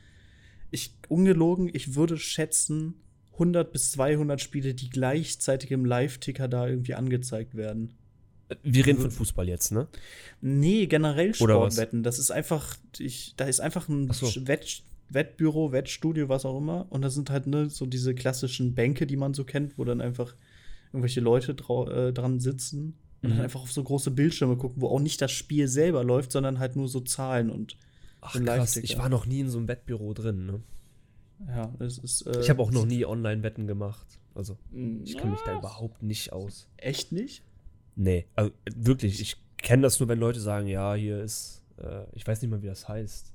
ich, 0.74 0.96
ungelogen, 1.08 1.70
ich 1.72 1.96
würde 1.96 2.18
schätzen, 2.18 2.96
100 3.34 3.72
bis 3.72 3.92
200 3.92 4.42
Spiele, 4.42 4.74
die 4.74 4.90
gleichzeitig 4.90 5.72
im 5.72 5.86
Live-Ticker 5.86 6.48
da 6.48 6.68
irgendwie 6.68 6.96
angezeigt 6.96 7.56
werden. 7.56 7.94
Wir 8.62 8.86
reden 8.86 9.00
von 9.00 9.12
Fußball 9.12 9.48
jetzt, 9.48 9.72
ne? 9.72 9.88
Nee, 10.42 10.86
generell 10.88 11.34
Sportwetten. 11.34 12.04
Das 12.04 12.20
ist 12.20 12.32
einfach, 12.32 12.76
ich, 12.98 13.34
da 13.38 13.46
ist 13.46 13.60
einfach 13.60 13.88
ein 13.88 14.12
so. 14.12 14.28
Wett, 14.48 14.84
Wettbüro, 15.10 15.72
Wettstudio, 15.72 16.30
was 16.30 16.46
auch 16.46 16.58
immer. 16.58 16.88
Und 16.90 17.02
da 17.04 17.10
sind 17.10 17.30
halt 17.30 17.48
ne, 17.48 17.70
so 17.70 17.86
diese 17.86 18.14
klassischen 18.14 18.76
Bänke, 18.76 19.08
die 19.08 19.18
man 19.18 19.34
so 19.34 19.44
kennt, 19.44 19.78
wo 19.78 19.84
dann 19.84 20.02
einfach 20.02 20.36
irgendwelche 20.92 21.22
Leute 21.22 21.52
äh, 21.52 22.14
dran 22.14 22.40
sitzen 22.40 22.98
und 23.22 23.30
mhm. 23.30 23.36
dann 23.36 23.42
einfach 23.42 23.62
auf 23.62 23.72
so 23.72 23.84
große 23.84 24.12
Bildschirme 24.12 24.58
gucken, 24.58 24.82
wo 24.82 24.90
auch 24.90 25.00
nicht 25.00 25.22
das 25.22 25.32
Spiel 25.32 25.68
selber 25.68 26.04
läuft, 26.04 26.32
sondern 26.32 26.60
halt 26.60 26.76
nur 26.76 26.88
so 26.88 27.00
Zahlen 27.00 27.50
und 27.50 27.78
Ach, 28.26 28.34
krass, 28.34 28.78
ich 28.78 28.98
war 28.98 29.10
noch 29.10 29.26
nie 29.26 29.42
in 29.42 29.50
so 29.50 29.58
einem 29.58 29.68
Wettbüro 29.68 30.14
drin, 30.14 30.46
ne? 30.46 30.62
Ja, 31.48 31.74
es 31.80 31.98
ist. 31.98 32.26
Äh, 32.26 32.40
ich 32.40 32.50
habe 32.50 32.62
auch 32.62 32.72
noch 32.72 32.86
nie 32.86 33.06
Online-Wetten 33.06 33.68
gemacht. 33.68 34.20
Also, 34.36 34.58
ich 35.04 35.18
kenne 35.18 35.32
mich 35.32 35.42
da 35.46 35.58
überhaupt 35.58 36.02
nicht 36.02 36.34
aus. 36.34 36.68
Echt 36.78 37.12
nicht? 37.12 37.44
Nee, 37.96 38.26
also 38.36 38.52
wirklich, 38.76 39.22
ich 39.22 39.38
kenne 39.58 39.84
das 39.84 40.00
nur, 40.00 40.10
wenn 40.10 40.20
Leute 40.20 40.40
sagen, 40.40 40.68
ja, 40.68 40.96
hier 40.96 41.22
ist, 41.22 41.62
äh, 41.78 42.06
ich 42.14 42.26
weiß 42.26 42.42
nicht 42.42 42.50
mal, 42.50 42.62
wie 42.64 42.68
das 42.68 42.88
heißt. 42.88 43.34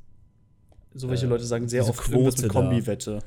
So 0.94 1.08
welche 1.08 1.26
äh, 1.26 1.28
Leute 1.28 1.44
sagen 1.44 1.68
sehr 1.68 1.86
oft 1.86 2.00
Quote 2.00 2.42
mit 2.42 2.50
Kombi-Wette. 2.50 3.20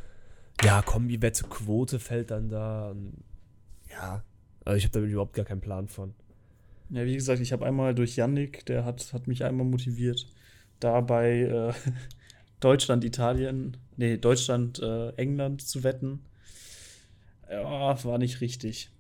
Ja, 0.64 0.82
Kombi-Wette, 0.82 1.46
Quote 1.46 2.00
fällt 2.00 2.32
dann 2.32 2.50
da. 2.50 2.94
ja, 3.90 4.24
also 4.66 4.78
ich 4.78 4.84
habe 4.84 4.94
damit 4.94 5.12
überhaupt 5.12 5.34
gar 5.34 5.46
keinen 5.46 5.62
Plan 5.62 5.88
von. 5.88 6.14
Ja, 6.90 7.06
wie 7.06 7.16
gesagt, 7.16 7.40
ich 7.40 7.54
habe 7.54 7.66
einmal 7.66 7.96
durch 7.96 8.18
Yannick, 8.18 8.66
der 8.66 8.84
hat, 8.84 9.14
hat 9.14 9.28
mich 9.28 9.46
einmal 9.46 9.66
motiviert, 9.66 10.28
da 10.82 11.02
bei 11.02 11.42
äh, 11.42 11.74
Deutschland, 12.60 13.04
Italien, 13.04 13.78
nee, 13.98 14.18
Deutschland, 14.18 14.80
äh, 14.80 15.10
England 15.16 15.62
zu 15.62 15.84
wetten. 15.84 16.20
Ja, 17.50 18.04
war 18.04 18.18
nicht 18.18 18.42
richtig. 18.42 18.92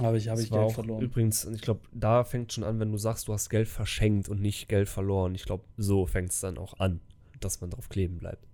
Habe 0.00 0.18
ich, 0.18 0.28
habe 0.28 0.42
ich 0.42 0.50
Geld 0.50 0.62
auch 0.62 0.74
verloren. 0.74 1.02
Übrigens, 1.02 1.46
ich 1.46 1.62
glaube, 1.62 1.80
da 1.92 2.24
fängt 2.24 2.52
schon 2.52 2.64
an, 2.64 2.78
wenn 2.78 2.92
du 2.92 2.98
sagst, 2.98 3.28
du 3.28 3.32
hast 3.32 3.48
Geld 3.48 3.66
verschenkt 3.66 4.28
und 4.28 4.40
nicht 4.40 4.68
Geld 4.68 4.88
verloren. 4.88 5.34
Ich 5.34 5.44
glaube, 5.44 5.64
so 5.78 6.06
fängt 6.06 6.30
es 6.30 6.40
dann 6.40 6.58
auch 6.58 6.78
an, 6.78 7.00
dass 7.40 7.60
man 7.60 7.70
drauf 7.70 7.88
kleben 7.88 8.18
bleibt. 8.18 8.46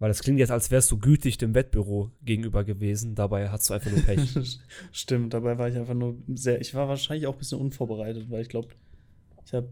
Weil 0.00 0.08
das 0.08 0.22
klingt 0.22 0.38
jetzt, 0.38 0.50
als 0.50 0.70
wärst 0.70 0.90
du 0.90 0.98
gütig 0.98 1.38
dem 1.38 1.54
Wettbüro 1.54 2.10
gegenüber 2.22 2.64
gewesen. 2.64 3.14
Dabei 3.14 3.48
hast 3.50 3.68
du 3.68 3.74
einfach 3.74 3.90
nur 3.90 4.02
Pech. 4.02 4.60
Stimmt, 4.92 5.34
dabei 5.34 5.58
war 5.58 5.68
ich 5.68 5.76
einfach 5.76 5.94
nur 5.94 6.16
sehr. 6.34 6.60
Ich 6.60 6.74
war 6.74 6.88
wahrscheinlich 6.88 7.26
auch 7.26 7.34
ein 7.34 7.38
bisschen 7.38 7.60
unvorbereitet, 7.60 8.30
weil 8.30 8.42
ich 8.42 8.48
glaube, 8.48 8.68
ich 9.48 9.54
habe 9.54 9.68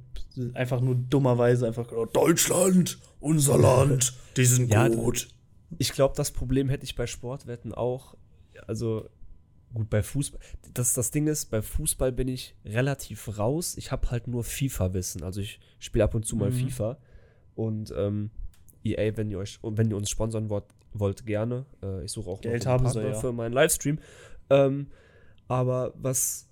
einfach 0.55 0.81
nur 0.81 0.95
dummerweise 0.95 1.67
einfach 1.67 1.87
gedacht, 1.87 2.17
Deutschland, 2.17 2.99
unser 3.21 3.59
Land, 3.59 4.15
die 4.39 4.47
sind 4.47 4.73
Ja, 4.73 4.89
gut. 4.89 5.29
ich 5.77 5.93
glaube, 5.93 6.15
das 6.17 6.31
Problem 6.31 6.71
hätte 6.71 6.85
ich 6.85 6.97
bei 6.97 7.07
Sportwetten 7.07 7.75
auch. 7.75 8.17
Also, 8.67 9.07
gut, 9.75 9.91
bei 9.91 10.03
Fußball. 10.03 10.41
Das, 10.73 10.95
das 10.95 11.11
Ding 11.11 11.27
ist, 11.27 11.51
bei 11.51 11.61
Fußball 11.61 12.11
bin 12.11 12.27
ich 12.27 12.55
relativ 12.65 13.37
raus. 13.37 13.77
Ich 13.77 13.93
habe 13.93 14.11
halt 14.11 14.29
nur 14.29 14.45
FIFA-Wissen. 14.45 15.23
Also, 15.23 15.43
ich 15.43 15.61
spiele 15.79 16.05
ab 16.05 16.15
und 16.15 16.25
zu 16.25 16.37
mal 16.37 16.51
Mhm. 16.51 16.55
FIFA. 16.71 16.97
Und 17.55 17.93
ähm, 17.95 18.31
EA, 18.83 19.15
wenn 19.19 19.31
ihr 19.31 19.39
euch, 19.39 19.59
und 19.63 19.77
wenn 19.77 19.91
ihr 19.91 19.97
uns 19.99 20.09
sponsern 20.09 20.49
wollt, 20.49 20.65
wollt 20.95 21.27
gerne. 21.27 21.67
Äh, 21.83 22.05
ich 22.07 22.13
suche 22.13 22.31
auch 22.31 22.41
Geld 22.41 22.65
haben 22.65 22.89
sie, 22.89 22.95
Partner 22.95 23.11
ja. 23.15 23.21
für 23.21 23.33
meinen 23.35 23.53
Livestream. 23.53 23.99
Ähm, 24.49 24.87
aber 25.49 25.93
was 25.97 26.49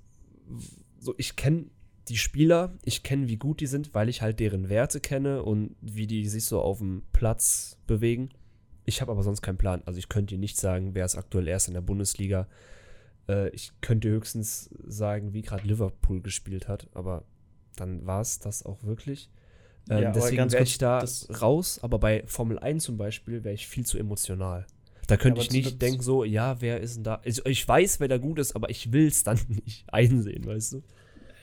so, 0.98 1.14
ich 1.16 1.36
kenne 1.36 1.66
die 2.08 2.16
Spieler, 2.16 2.72
ich 2.84 3.02
kenne, 3.02 3.28
wie 3.28 3.36
gut 3.36 3.60
die 3.60 3.66
sind, 3.66 3.94
weil 3.94 4.08
ich 4.08 4.22
halt 4.22 4.40
deren 4.40 4.68
Werte 4.68 5.00
kenne 5.00 5.42
und 5.42 5.74
wie 5.80 6.06
die 6.06 6.28
sich 6.28 6.44
so 6.44 6.60
auf 6.60 6.78
dem 6.78 7.02
Platz 7.12 7.78
bewegen. 7.86 8.30
Ich 8.84 9.00
habe 9.00 9.10
aber 9.12 9.22
sonst 9.22 9.40
keinen 9.42 9.56
Plan. 9.58 9.82
Also 9.86 9.98
ich 9.98 10.08
könnte 10.08 10.34
dir 10.34 10.40
nicht 10.40 10.58
sagen, 10.58 10.94
wer 10.94 11.04
ist 11.06 11.16
aktuell 11.16 11.48
erst 11.48 11.68
in 11.68 11.74
der 11.74 11.80
Bundesliga. 11.80 12.46
Äh, 13.28 13.48
ich 13.50 13.72
könnte 13.80 14.08
höchstens 14.10 14.68
sagen, 14.86 15.32
wie 15.32 15.42
gerade 15.42 15.66
Liverpool 15.66 16.20
gespielt 16.20 16.68
hat, 16.68 16.88
aber 16.92 17.24
dann 17.76 18.04
war 18.06 18.20
es 18.20 18.38
das 18.38 18.64
auch 18.66 18.82
wirklich. 18.84 19.30
Ähm, 19.88 20.02
Ja, 20.02 20.12
deswegen 20.12 20.50
wäre 20.52 20.62
ich 20.62 20.76
da 20.78 21.00
das- 21.00 21.28
raus, 21.40 21.78
aber 21.82 21.98
bei 21.98 22.22
Formel 22.26 22.58
1 22.58 22.84
zum 22.84 22.98
Beispiel 22.98 23.44
wäre 23.44 23.54
ich 23.54 23.66
viel 23.66 23.86
zu 23.86 23.98
emotional. 23.98 24.66
Da 25.06 25.16
könnte 25.16 25.40
aber 25.40 25.46
ich 25.46 25.50
nicht 25.52 25.82
denken, 25.82 26.02
so, 26.02 26.24
ja, 26.24 26.60
wer 26.60 26.80
ist 26.80 26.96
denn 26.96 27.04
da? 27.04 27.16
Also 27.24 27.44
ich 27.46 27.66
weiß, 27.66 28.00
wer 28.00 28.08
da 28.08 28.16
gut 28.18 28.38
ist, 28.38 28.54
aber 28.56 28.70
ich 28.70 28.92
will 28.92 29.06
es 29.06 29.22
dann 29.22 29.38
nicht 29.48 29.84
einsehen, 29.92 30.46
weißt 30.46 30.74
du? 30.74 30.82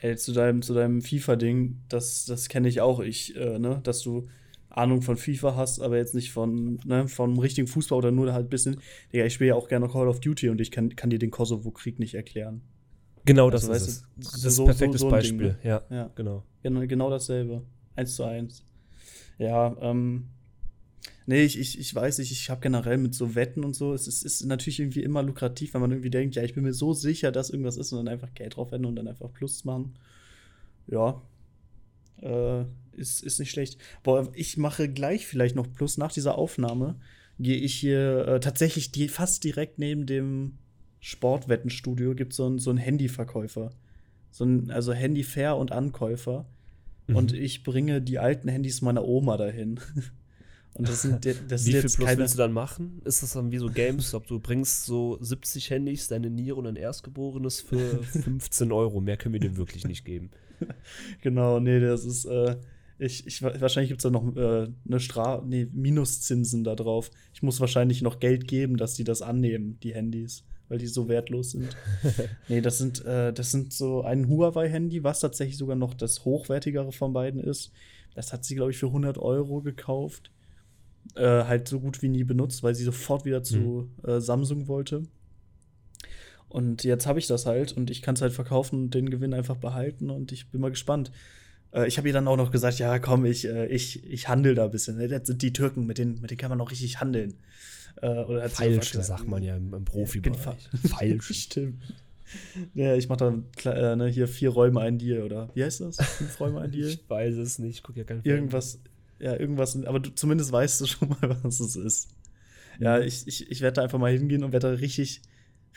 Ey, 0.02 0.16
zu 0.18 0.34
deinem, 0.34 0.62
zu 0.62 0.74
deinem 0.74 1.02
FIFA-Ding, 1.02 1.78
das, 1.90 2.26
das 2.26 2.50
kenne 2.50 2.68
ich 2.68 2.82
auch, 2.82 3.00
ich, 3.00 3.36
äh, 3.36 3.60
ne, 3.60 3.80
dass 3.84 4.02
du 4.02 4.28
Ahnung 4.70 5.02
von 5.02 5.16
FIFA 5.18 5.56
hast, 5.56 5.80
aber 5.80 5.98
jetzt 5.98 6.16
nicht 6.16 6.32
von, 6.32 6.80
ne, 6.86 7.08
vom 7.08 7.38
richtigen 7.38 7.68
Fußball 7.68 7.98
oder 8.00 8.10
nur 8.12 8.34
halt 8.34 8.48
ein 8.48 8.50
bisschen. 8.50 8.78
Digga, 9.14 9.26
ich 9.26 9.34
spiele 9.34 9.50
ja 9.50 9.56
auch 9.56 9.68
gerne 9.68 9.88
Call 9.90 10.08
of 10.08 10.20
Duty 10.20 10.50
und 10.50 10.60
ich 10.60 10.72
kann, 10.72 10.96
kann 10.96 11.10
dir 11.12 11.20
den 11.20 11.30
Kosovo-Krieg 11.30 12.00
nicht 12.00 12.16
erklären. 12.16 12.62
Genau 13.26 13.50
das 13.52 13.70
Also, 13.70 13.74
ist 13.74 13.82
weißt 13.82 13.90
es. 13.90 14.02
du, 14.02 14.08
Das 14.40 14.44
ist 14.46 14.56
so- 14.56 14.64
ein 14.64 14.66
perfektes 14.68 15.02
so- 15.02 15.08
so 15.10 15.14
ein 15.16 15.20
Beispiel, 15.20 15.38
Ding, 15.38 15.48
ne? 15.48 15.58
ja, 15.64 15.82
Ja. 15.92 16.10
genau. 16.16 16.44
Genau, 16.64 16.80
genau 16.88 17.10
dasselbe. 17.10 17.62
Eins 17.96 18.16
zu 18.16 18.24
eins. 18.24 18.64
Ja, 19.38 19.76
ähm. 19.82 20.26
Nee, 21.28 21.44
ich, 21.44 21.60
ich, 21.60 21.80
ich 21.80 21.94
weiß 21.94 22.18
nicht, 22.18 22.32
ich 22.32 22.50
habe 22.50 22.62
generell 22.62 22.98
mit 22.98 23.14
so 23.14 23.36
Wetten 23.36 23.64
und 23.64 23.76
so, 23.76 23.94
es 23.94 24.08
ist, 24.08 24.24
ist 24.24 24.46
natürlich 24.46 24.80
irgendwie 24.80 25.04
immer 25.04 25.22
lukrativ, 25.22 25.74
wenn 25.74 25.82
man 25.82 25.92
irgendwie 25.92 26.10
denkt, 26.10 26.36
ja, 26.36 26.44
ich 26.44 26.54
bin 26.54 26.64
mir 26.64 26.74
so 26.74 26.94
sicher, 26.94 27.32
dass 27.32 27.52
irgendwas 27.52 27.78
ist 27.78 27.92
und 27.92 28.00
dann 28.00 28.08
einfach 28.08 28.34
Geld 28.34 28.56
drauf 28.56 28.72
wetten 28.72 28.86
und 28.86 28.96
dann 28.96 29.08
einfach 29.08 29.32
Plus 29.32 29.64
machen. 29.64 29.94
Ja. 30.88 31.22
Äh, 32.22 32.66
ist, 32.94 33.24
ist 33.24 33.40
nicht 33.40 33.52
schlecht. 33.52 33.80
Boah, 34.04 34.30
ich 34.34 34.58
mache 34.58 34.90
gleich 34.90 35.28
vielleicht 35.28 35.56
noch 35.56 35.72
Plus 35.72 35.98
nach 35.98 36.12
dieser 36.12 36.38
Aufnahme. 36.38 37.00
Gehe 37.40 37.58
ich 37.58 37.76
hier 37.76 38.28
äh, 38.28 38.40
tatsächlich 38.40 38.92
die, 38.92 39.08
fast 39.08 39.44
direkt 39.44 39.80
neben 39.80 40.06
dem 40.06 40.58
Sportwettenstudio 41.00 42.14
gibt 42.14 42.34
so 42.34 42.54
es 42.54 42.64
so 42.64 42.70
einen 42.70 42.78
Handyverkäufer. 42.78 43.72
So 44.30 44.46
ein, 44.46 44.72
also 44.72 44.94
Handyfair 44.94 45.58
und 45.58 45.72
Ankäufer. 45.72 46.46
Mhm. 47.08 47.16
Und 47.16 47.34
ich 47.34 47.64
bringe 47.64 48.02
die 48.02 48.20
alten 48.20 48.48
Handys 48.48 48.82
meiner 48.82 49.06
Oma 49.06 49.38
dahin. 49.38 49.80
Und 50.74 50.88
das 50.88 51.02
sind, 51.02 51.26
das 51.26 51.66
Wie 51.66 51.72
sind 51.72 51.82
viel 51.82 51.82
Plus 51.82 51.98
keine. 51.98 52.18
willst 52.20 52.36
du 52.36 52.38
dann 52.38 52.54
machen? 52.54 53.02
Ist 53.04 53.24
das 53.24 53.34
dann 53.34 53.52
wie 53.52 53.58
so 53.58 53.70
Games, 53.70 54.14
ob 54.14 54.26
du 54.28 54.40
bringst 54.40 54.86
so 54.86 55.18
70 55.20 55.70
Handys, 55.70 56.08
deine 56.08 56.30
Niere 56.30 56.56
und 56.56 56.68
ein 56.68 56.78
Erstgeborenes 56.78 57.60
für 57.62 58.04
15 58.04 58.72
Euro? 58.72 59.02
Mehr 59.02 59.18
können 59.18 59.34
wir 59.34 59.42
dir 59.42 59.58
wirklich 59.58 59.86
nicht 59.88 60.06
geben. 60.06 60.32
Genau, 61.22 61.60
nee, 61.60 61.80
das 61.80 62.06
ist. 62.06 62.26
Äh, 62.26 62.56
ich, 63.00 63.26
ich, 63.26 63.42
wahrscheinlich 63.42 63.90
gibt 63.90 64.00
es 64.00 64.04
da 64.04 64.12
noch 64.12 64.36
äh, 64.36 64.68
eine 64.88 65.00
Stra 65.00 65.44
nee, 65.44 65.68
Minuszinsen 65.74 66.64
da 66.64 66.76
drauf. 66.76 67.10
Ich 67.34 67.42
muss 67.42 67.60
wahrscheinlich 67.60 68.04
noch 68.04 68.20
Geld 68.20 68.48
geben, 68.48 68.78
dass 68.78 68.94
die 68.94 69.04
das 69.04 69.24
annehmen, 69.24 69.80
die 69.82 69.96
Handys, 69.96 70.44
weil 70.70 70.78
die 70.78 70.86
so 70.86 71.08
wertlos 71.08 71.50
sind. 71.52 71.76
nee, 72.48 72.62
das 72.62 72.78
sind, 72.78 73.04
äh, 73.04 73.34
das 73.34 73.50
sind 73.50 73.74
so 73.74 74.04
ein 74.04 74.30
Huawei-Handy, 74.30 75.04
was 75.04 75.20
tatsächlich 75.20 75.58
sogar 75.58 75.76
noch 75.76 75.96
das 75.96 76.26
hochwertigere 76.26 76.92
von 76.92 77.12
beiden 77.12 77.42
ist. 77.42 77.72
Das 78.14 78.34
hat 78.34 78.46
sie, 78.46 78.54
glaube 78.54 78.70
ich, 78.70 78.78
für 78.78 78.88
100 78.88 79.18
Euro 79.18 79.62
gekauft. 79.62 80.30
Äh, 81.16 81.44
halt 81.46 81.68
so 81.68 81.80
gut 81.80 82.02
wie 82.02 82.10
nie 82.10 82.24
benutzt, 82.24 82.64
weil 82.64 82.74
sie 82.76 82.84
sofort 82.84 83.26
wieder 83.26 83.44
zu 83.44 83.90
äh, 84.04 84.20
Samsung 84.20 84.68
wollte. 84.68 85.04
Und 86.48 86.84
jetzt 86.84 87.06
habe 87.08 87.20
ich 87.20 87.28
das 87.28 87.46
halt 87.46 87.72
und 87.74 87.90
ich 87.90 88.02
kann 88.02 88.16
es 88.16 88.22
halt 88.22 88.34
verkaufen 88.34 88.84
und 88.84 88.94
den 88.94 89.10
Gewinn 89.10 89.34
einfach 89.34 89.56
behalten 89.58 90.10
und 90.10 90.32
ich 90.32 90.50
bin 90.50 90.60
mal 90.62 90.70
gespannt. 90.72 91.12
Äh, 91.74 91.88
ich 91.88 91.98
habe 91.98 92.08
ihr 92.08 92.14
dann 92.14 92.28
auch 92.28 92.36
noch 92.38 92.52
gesagt, 92.52 92.80
ja 92.80 93.00
komm, 93.00 93.26
ich, 93.26 93.46
äh, 93.48 93.68
ich, 93.68 94.04
ich 94.06 94.28
handel 94.28 94.54
da 94.56 94.66
ein 94.66 94.72
bisschen. 94.72 94.98
ne? 94.98 95.08
Das 95.08 95.28
sind 95.28 95.42
die 95.42 95.54
Türken, 95.54 95.86
mit 95.86 95.98
denen, 95.98 96.20
mit 96.22 96.30
denen 96.30 96.38
kann 96.40 96.50
man 96.50 96.60
auch 96.62 96.72
richtig 96.72 97.00
handeln. 97.00 97.36
Äh, 98.02 98.08
oder 98.08 98.44
hat 98.44 98.52
Falsch, 98.52 98.92
gesagt, 98.92 99.06
sagt 99.08 99.28
man 99.28 99.44
ja 99.44 99.56
im, 99.56 99.74
im 99.74 99.86
Profibereich. 99.86 100.38
fa- 100.40 100.58
Falsch. 100.90 101.28
Stimmt. 101.44 101.82
Ja, 102.74 102.96
ich 102.96 103.10
mache 103.10 103.44
da 103.64 103.72
äh, 103.72 103.96
ne, 103.96 104.08
hier 104.08 104.28
vier 104.28 104.50
Räume 104.50 104.80
ein 104.82 104.98
Deal, 104.98 105.24
oder 105.24 105.50
wie 105.54 105.64
heißt 105.64 105.82
das? 105.82 105.98
Fünf 105.98 106.40
Räume 106.40 106.62
ein 106.62 106.72
Deal? 106.72 106.88
Ich 106.90 107.10
weiß 107.10 107.36
es 107.36 107.60
nicht, 107.60 107.78
ich 107.78 107.84
gucke 107.84 108.00
ja 108.00 108.06
kein 108.06 108.22
Irgendwas, 108.24 108.80
ja, 109.22 109.36
irgendwas, 109.40 109.82
aber 109.86 110.00
du, 110.00 110.10
zumindest 110.10 110.52
weißt 110.52 110.82
du 110.82 110.86
schon 110.88 111.10
mal, 111.10 111.38
was 111.44 111.60
es 111.60 111.76
ist. 111.76 112.10
Ja, 112.80 113.00
ich, 113.00 113.28
ich, 113.28 113.50
ich 113.52 113.62
werde 113.62 113.76
da 113.76 113.84
einfach 113.84 114.00
mal 114.00 114.12
hingehen 114.12 114.44
und 114.44 114.52
werde 114.54 114.72
da 114.72 114.74
richtig, 114.78 115.22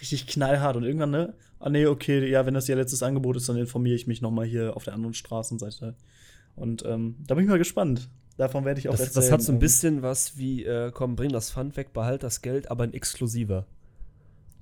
richtig 0.01 0.27
knallhart 0.27 0.77
und 0.77 0.85
irgendwann, 0.85 1.11
ne? 1.11 1.35
Ah, 1.61 1.71
nee, 1.71 1.87
okay, 1.87 2.29
ja, 2.31 2.47
wenn 2.47 2.55
das 2.55 2.69
ihr 2.69 2.77
letztes 2.77 3.03
Angebot 3.03 3.37
ist, 3.37 3.49
dann 3.49 3.57
informiere 3.57 3.97
ich 3.97 4.07
mich 4.07 4.21
noch 4.23 4.31
mal 4.31 4.47
hier 4.47 4.77
auf 4.77 4.85
der 4.85 4.95
anderen 4.95 5.15
Straßenseite. 5.15 5.95
Und 6.57 6.85
ähm, 6.87 7.17
da 7.27 7.35
bin 7.35 7.45
ich 7.45 7.51
mal 7.51 7.59
gespannt. 7.59 8.09
Davon 8.37 8.65
werde 8.65 8.81
ich 8.81 8.89
auch 8.89 8.93
Das, 8.93 9.01
erzählen. 9.01 9.23
das 9.25 9.33
hat 9.33 9.43
so 9.43 9.53
ein 9.53 9.57
Ähm, 9.57 9.61
bisschen 9.61 10.03
was 10.03 10.37
wie, 10.39 10.65
äh, 10.65 10.91
komm, 10.93 11.17
bring 11.17 11.31
das 11.31 11.51
Pfand 11.53 11.77
weg, 11.77 11.93
behalt 11.93 12.23
das 12.23 12.43
Geld, 12.43 12.71
aber 12.71 12.85
ein 12.85 12.93
exklusiver. 12.95 13.67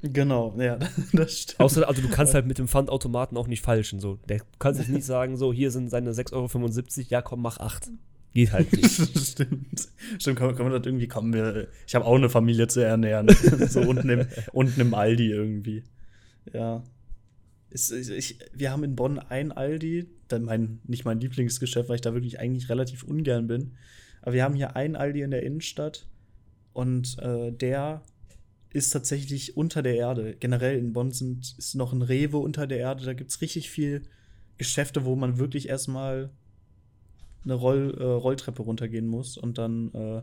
Genau, 0.02 0.54
ja, 0.58 0.78
das 1.12 1.32
stimmt. 1.38 1.60
Außer, 1.60 1.86
also 1.88 2.02
du 2.02 2.08
kannst 2.08 2.34
halt 2.34 2.46
mit 2.46 2.58
dem 2.58 2.66
Pfandautomaten 2.68 3.36
auch 3.36 3.46
nicht 3.46 3.62
falschen. 3.62 4.00
So. 4.00 4.18
Der 4.28 4.38
du 4.38 4.44
kannst 4.58 4.80
jetzt 4.80 4.90
nicht 4.90 5.04
sagen, 5.06 5.36
so, 5.36 5.52
hier 5.52 5.70
sind 5.70 5.90
seine 5.90 6.10
6,75 6.12 6.32
Euro, 6.98 7.06
ja 7.08 7.22
komm, 7.22 7.40
mach 7.42 7.58
8. 7.58 7.90
Geht 8.34 8.52
halt 8.52 8.72
nicht. 8.76 8.90
Stimmt. 9.18 9.88
Stimmt, 10.18 10.38
kann, 10.38 10.54
kann 10.54 10.66
man 10.66 10.72
das 10.72 10.86
irgendwie, 10.86 11.08
kommen 11.08 11.32
wir, 11.32 11.68
ich 11.86 11.94
habe 11.94 12.04
auch 12.04 12.16
eine 12.16 12.30
Familie 12.30 12.66
zu 12.66 12.80
ernähren. 12.80 13.28
so 13.68 13.80
unten 13.80 14.08
im, 14.08 14.26
unten 14.52 14.80
im 14.80 14.94
Aldi 14.94 15.30
irgendwie. 15.30 15.84
Ja. 16.52 16.82
Ist, 17.70 17.90
ich, 17.90 18.38
wir 18.52 18.70
haben 18.70 18.84
in 18.84 18.96
Bonn 18.96 19.18
ein 19.18 19.52
Aldi, 19.52 20.06
mein, 20.40 20.80
nicht 20.84 21.04
mein 21.04 21.20
Lieblingsgeschäft, 21.20 21.88
weil 21.88 21.96
ich 21.96 22.02
da 22.02 22.14
wirklich 22.14 22.38
eigentlich 22.38 22.68
relativ 22.68 23.02
ungern 23.02 23.46
bin. 23.46 23.72
Aber 24.22 24.34
wir 24.34 24.44
haben 24.44 24.54
hier 24.54 24.76
einen 24.76 24.96
Aldi 24.96 25.22
in 25.22 25.30
der 25.30 25.42
Innenstadt 25.42 26.06
und 26.72 27.18
äh, 27.18 27.50
der 27.52 28.02
ist 28.70 28.90
tatsächlich 28.90 29.56
unter 29.56 29.82
der 29.82 29.96
Erde. 29.96 30.36
Generell 30.38 30.78
in 30.78 30.92
Bonn 30.92 31.12
sind, 31.12 31.54
ist 31.58 31.74
noch 31.74 31.92
ein 31.92 32.02
Rewe 32.02 32.38
unter 32.38 32.66
der 32.66 32.78
Erde. 32.78 33.04
Da 33.04 33.12
gibt 33.12 33.30
es 33.30 33.40
richtig 33.40 33.70
viel 33.70 34.02
Geschäfte, 34.56 35.04
wo 35.04 35.16
man 35.16 35.38
wirklich 35.38 35.68
erstmal 35.68 36.30
eine 37.44 37.54
Roll, 37.54 37.96
äh, 37.98 38.04
Rolltreppe 38.04 38.62
runtergehen 38.62 39.06
muss 39.06 39.36
und 39.36 39.58
dann, 39.58 39.92
äh, 39.94 40.22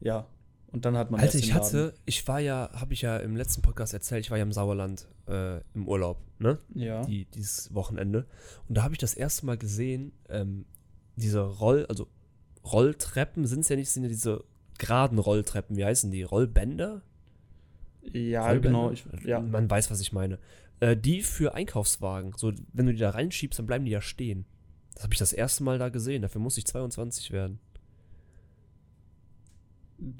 ja, 0.00 0.26
und 0.70 0.84
dann 0.84 0.96
hat 0.96 1.10
man 1.10 1.20
Alter, 1.20 1.34
erst 1.34 1.44
ich 1.44 1.50
den 1.50 1.56
Laden. 1.56 1.66
hatte, 1.66 1.94
ich 2.04 2.28
war 2.28 2.40
ja, 2.40 2.70
habe 2.74 2.92
ich 2.92 3.02
ja 3.02 3.16
im 3.16 3.36
letzten 3.36 3.62
Podcast 3.62 3.94
erzählt, 3.94 4.24
ich 4.24 4.30
war 4.30 4.36
ja 4.38 4.42
im 4.42 4.52
Sauerland 4.52 5.08
äh, 5.26 5.60
im 5.74 5.88
Urlaub, 5.88 6.18
ne? 6.38 6.58
Ja. 6.74 7.04
Die, 7.04 7.24
dieses 7.26 7.74
Wochenende. 7.74 8.26
Und 8.68 8.76
da 8.76 8.82
habe 8.82 8.94
ich 8.94 8.98
das 8.98 9.14
erste 9.14 9.46
Mal 9.46 9.56
gesehen, 9.56 10.12
ähm, 10.28 10.66
diese 11.16 11.40
Roll, 11.40 11.86
also 11.88 12.06
Rolltreppen 12.64 13.46
sind 13.46 13.60
es 13.60 13.68
ja 13.70 13.76
nicht, 13.76 13.90
sind 13.90 14.02
ja 14.02 14.08
diese 14.08 14.44
geraden 14.78 15.18
Rolltreppen, 15.18 15.76
wie 15.76 15.84
heißen 15.84 16.10
die? 16.10 16.22
Rollbänder? 16.22 17.02
ja, 18.12 18.46
Rollbänder? 18.46 18.90
genau. 18.90 18.90
Ich, 18.92 19.06
ja. 19.24 19.40
Man 19.40 19.68
weiß, 19.70 19.90
was 19.90 20.00
ich 20.00 20.12
meine. 20.12 20.38
Äh, 20.80 20.96
die 20.96 21.22
für 21.22 21.54
Einkaufswagen. 21.54 22.32
So, 22.36 22.52
wenn 22.72 22.86
du 22.86 22.92
die 22.92 23.00
da 23.00 23.10
reinschiebst, 23.10 23.58
dann 23.58 23.66
bleiben 23.66 23.84
die 23.84 23.90
ja 23.90 24.00
stehen. 24.00 24.44
Das 24.98 25.04
habe 25.04 25.14
ich 25.14 25.20
das 25.20 25.32
erste 25.32 25.62
Mal 25.62 25.78
da 25.78 25.90
gesehen. 25.90 26.22
Dafür 26.22 26.40
muss 26.40 26.58
ich 26.58 26.66
22 26.66 27.30
werden. 27.30 27.60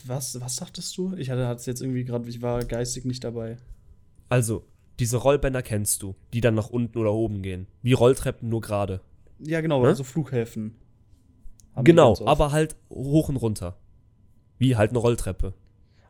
Was, 0.06 0.40
was 0.40 0.54
sagtest 0.54 0.96
du? 0.96 1.14
Ich 1.16 1.30
hatte 1.30 1.42
es 1.52 1.66
jetzt 1.66 1.82
irgendwie 1.82 2.04
gerade, 2.04 2.28
ich 2.28 2.42
war 2.42 2.64
geistig 2.64 3.04
nicht 3.04 3.24
dabei. 3.24 3.56
Also, 4.28 4.64
diese 5.00 5.16
Rollbänder 5.16 5.62
kennst 5.62 6.04
du, 6.04 6.14
die 6.32 6.40
dann 6.40 6.54
nach 6.54 6.70
unten 6.70 6.96
oder 6.96 7.12
oben 7.12 7.42
gehen. 7.42 7.66
Wie 7.82 7.92
Rolltreppen, 7.92 8.48
nur 8.48 8.60
gerade. 8.60 9.00
Ja, 9.40 9.60
genau, 9.60 9.82
Ne? 9.82 9.88
also 9.88 10.04
Flughäfen. 10.04 10.76
Genau, 11.82 12.16
aber 12.24 12.52
halt 12.52 12.76
hoch 12.88 13.28
und 13.30 13.36
runter. 13.36 13.76
Wie 14.58 14.76
halt 14.76 14.90
eine 14.90 15.00
Rolltreppe. 15.00 15.54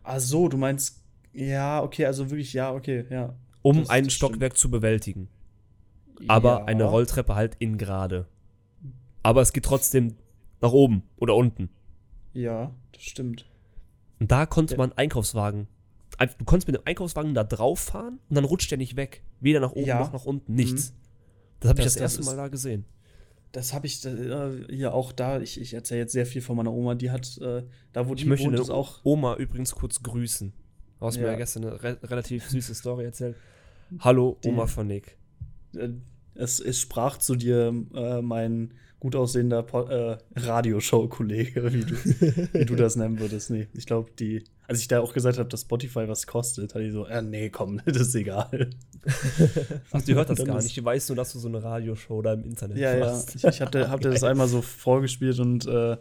Ach 0.02 0.20
so, 0.20 0.48
du 0.48 0.59
meinst, 0.59 1.02
ja, 1.33 1.83
okay, 1.83 2.04
also 2.04 2.28
wirklich, 2.31 2.52
ja, 2.52 2.74
okay, 2.74 3.07
ja. 3.09 3.35
Um 3.62 3.78
Das- 3.81 3.88
ein 3.88 4.04
das 4.04 4.12
Stockwerk 4.12 4.59
zu 4.59 4.70
bewältigen. 4.70 5.28
aber 6.26 6.59
Ja. 6.61 6.64
eine 6.66 6.85
Rolltreppe 6.85 7.35
halt 7.35 7.54
in 7.61 7.78
gerade. 7.78 8.26
Aber 9.22 9.40
es 9.42 9.52
geht 9.52 9.64
trotzdem 9.64 10.14
nach 10.61 10.72
oben 10.72 11.02
oder 11.16 11.35
unten. 11.35 11.68
Ja, 12.33 12.72
das 12.92 13.02
stimmt. 13.02 13.46
Und 14.20 14.31
da 14.31 14.46
konnte 14.46 14.74
Ja. 14.74 14.78
man 14.78 14.92
Einkaufswagen, 14.92 15.68
ein- 16.18 16.31
du 16.38 16.44
konntest 16.44 16.66
mit 16.68 16.76
dem 16.76 16.83
Einkaufswagen 16.85 17.35
da 17.35 17.44
drauf 17.44 17.78
fahren 17.81 18.18
und 18.28 18.35
dann 18.37 18.44
rutscht 18.44 18.70
der 18.70 18.78
nicht 18.78 18.96
weg. 18.96 19.22
Weder 19.40 19.61
nach 19.61 19.72
oben 19.72 19.87
Ja. 19.87 20.00
noch 20.00 20.12
nach 20.12 20.24
unten, 20.24 20.54
nichts. 20.54 20.94
Das 21.61 21.70
habe 21.70 21.81
ich 21.81 21.85
Das- 21.87 21.94
das, 21.94 22.02
erste 22.02 22.24
Mal 22.24 22.37
da 22.37 22.48
gesehen. 22.48 22.85
Das 23.52 23.72
habe 23.72 23.87
ich 23.87 24.04
äh, 24.04 24.64
hier 24.68 24.92
auch 24.94 25.11
da. 25.12 25.40
Ich, 25.40 25.61
ich 25.61 25.72
erzähle 25.74 26.00
jetzt 26.00 26.12
sehr 26.12 26.26
viel 26.26 26.42
von 26.42 26.57
meiner 26.57 26.72
Oma. 26.72 26.94
Die 26.94 27.11
hat, 27.11 27.38
äh, 27.38 27.62
da 27.92 28.07
wo 28.09 28.14
Ich 28.14 28.22
die 28.22 28.28
möchte 28.28 28.46
wohnt, 28.46 28.59
ist 28.61 28.68
auch. 28.70 29.00
Oma 29.04 29.37
übrigens 29.37 29.74
kurz 29.74 30.02
grüßen. 30.02 30.52
Du 31.00 31.07
hast 31.07 31.16
mir 31.16 31.24
Ja. 31.26 31.31
ja 31.33 31.38
gestern 31.38 31.64
eine 31.64 31.83
re 31.83 31.98
relativ 32.02 32.48
süße 32.48 32.74
Story 32.74 33.04
erzählt. 33.04 33.37
Hallo, 34.00 34.37
Die- 34.44 34.48
Oma 34.48 34.66
von 34.66 34.87
Nick. 34.87 35.16
Äh, 35.74 35.90
es, 36.35 36.61
es 36.61 36.78
sprach 36.81 37.16
zu 37.18 37.37
dir 37.37 37.72
äh, 37.94 38.20
mein 38.20 38.74
gut 39.01 39.15
aussehender 39.15 39.65
äh, 39.89 40.19
Radioshow-Kollege, 40.41 41.73
wie 41.73 41.81
du, 41.81 41.95
wie 42.53 42.65
du 42.65 42.75
das 42.75 42.97
nennen 42.97 43.21
würdest. 43.21 43.51
Nee, 43.51 43.69
ich 43.75 43.87
glaube, 43.87 44.11
die. 44.19 44.45
Als 44.67 44.81
ich 44.81 44.89
da 44.89 45.01
auch 45.01 45.15
gesagt 45.15 45.39
habe, 45.39 45.49
dass 45.49 45.63
Spotify 45.63 46.09
was 46.09 46.27
kostet, 46.27 46.75
hat 46.75 46.83
die 46.83 46.91
so, 46.91 47.07
äh, 47.07 47.23
nee, 47.23 47.49
komm, 47.49 47.81
das 47.87 48.09
ist 48.09 48.15
egal. 48.17 48.71
Ach, 49.93 50.03
die 50.03 50.15
hört 50.15 50.31
das 50.31 50.45
gar 50.45 50.61
nicht. 50.61 50.77
Die 50.77 50.85
weiß 50.85 51.09
nur, 51.09 51.17
dass 51.17 51.33
du 51.33 51.39
so 51.39 51.49
eine 51.49 51.63
Radioshow 51.63 52.21
da 52.23 52.35
im 52.35 52.45
Internet 52.45 52.77
Ja, 52.79 52.95
ja. 52.95 53.07
machst. 53.07 53.37
Ich, 53.37 53.45
ich 53.45 53.61
hab 53.61 53.71
dir, 53.71 53.89
hab 53.89 54.01
das 54.01 54.23
einmal 54.25 54.49
so 54.49 54.63
vorgespielt 54.63 55.39
und 55.39 55.67
äh, 55.67 55.97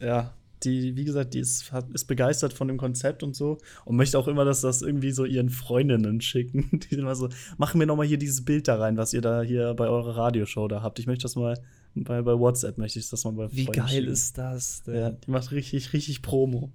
ja, 0.00 0.34
die, 0.64 0.96
wie 0.96 1.04
gesagt, 1.04 1.34
die 1.34 1.40
ist, 1.40 1.72
hat, 1.72 1.90
ist 1.92 2.04
begeistert 2.04 2.52
von 2.52 2.68
dem 2.68 2.78
Konzept 2.78 3.22
und 3.22 3.34
so 3.34 3.58
und 3.84 3.96
möchte 3.96 4.18
auch 4.18 4.28
immer, 4.28 4.44
dass 4.44 4.60
das 4.60 4.80
irgendwie 4.80 5.10
so 5.10 5.24
ihren 5.24 5.50
Freundinnen 5.50 6.20
schicken. 6.20 6.70
Die 6.72 6.88
sind 6.88 7.00
immer 7.00 7.14
so, 7.14 7.28
machen 7.58 7.78
wir 7.78 7.86
noch 7.86 7.96
mal 7.96 8.06
hier 8.06 8.18
dieses 8.18 8.44
Bild 8.44 8.68
da 8.68 8.76
rein, 8.76 8.96
was 8.96 9.12
ihr 9.12 9.20
da 9.20 9.42
hier 9.42 9.74
bei 9.74 9.88
eurer 9.88 10.16
Radioshow 10.16 10.68
da 10.68 10.82
habt. 10.82 10.98
Ich 10.98 11.06
möchte 11.06 11.22
das 11.22 11.36
mal 11.36 11.58
bei, 11.94 12.22
bei 12.22 12.38
WhatsApp 12.38 12.78
möchte 12.78 12.98
ich 12.98 13.08
das 13.10 13.24
mal 13.24 13.32
bei 13.32 13.52
Wie 13.52 13.64
Freunden 13.64 13.80
geil 13.80 13.88
schicken. 13.90 14.12
ist 14.12 14.38
das 14.38 14.82
denn? 14.84 14.94
Ja, 14.94 15.10
die 15.10 15.30
macht 15.30 15.50
richtig, 15.52 15.92
richtig 15.92 16.22
Promo. 16.22 16.70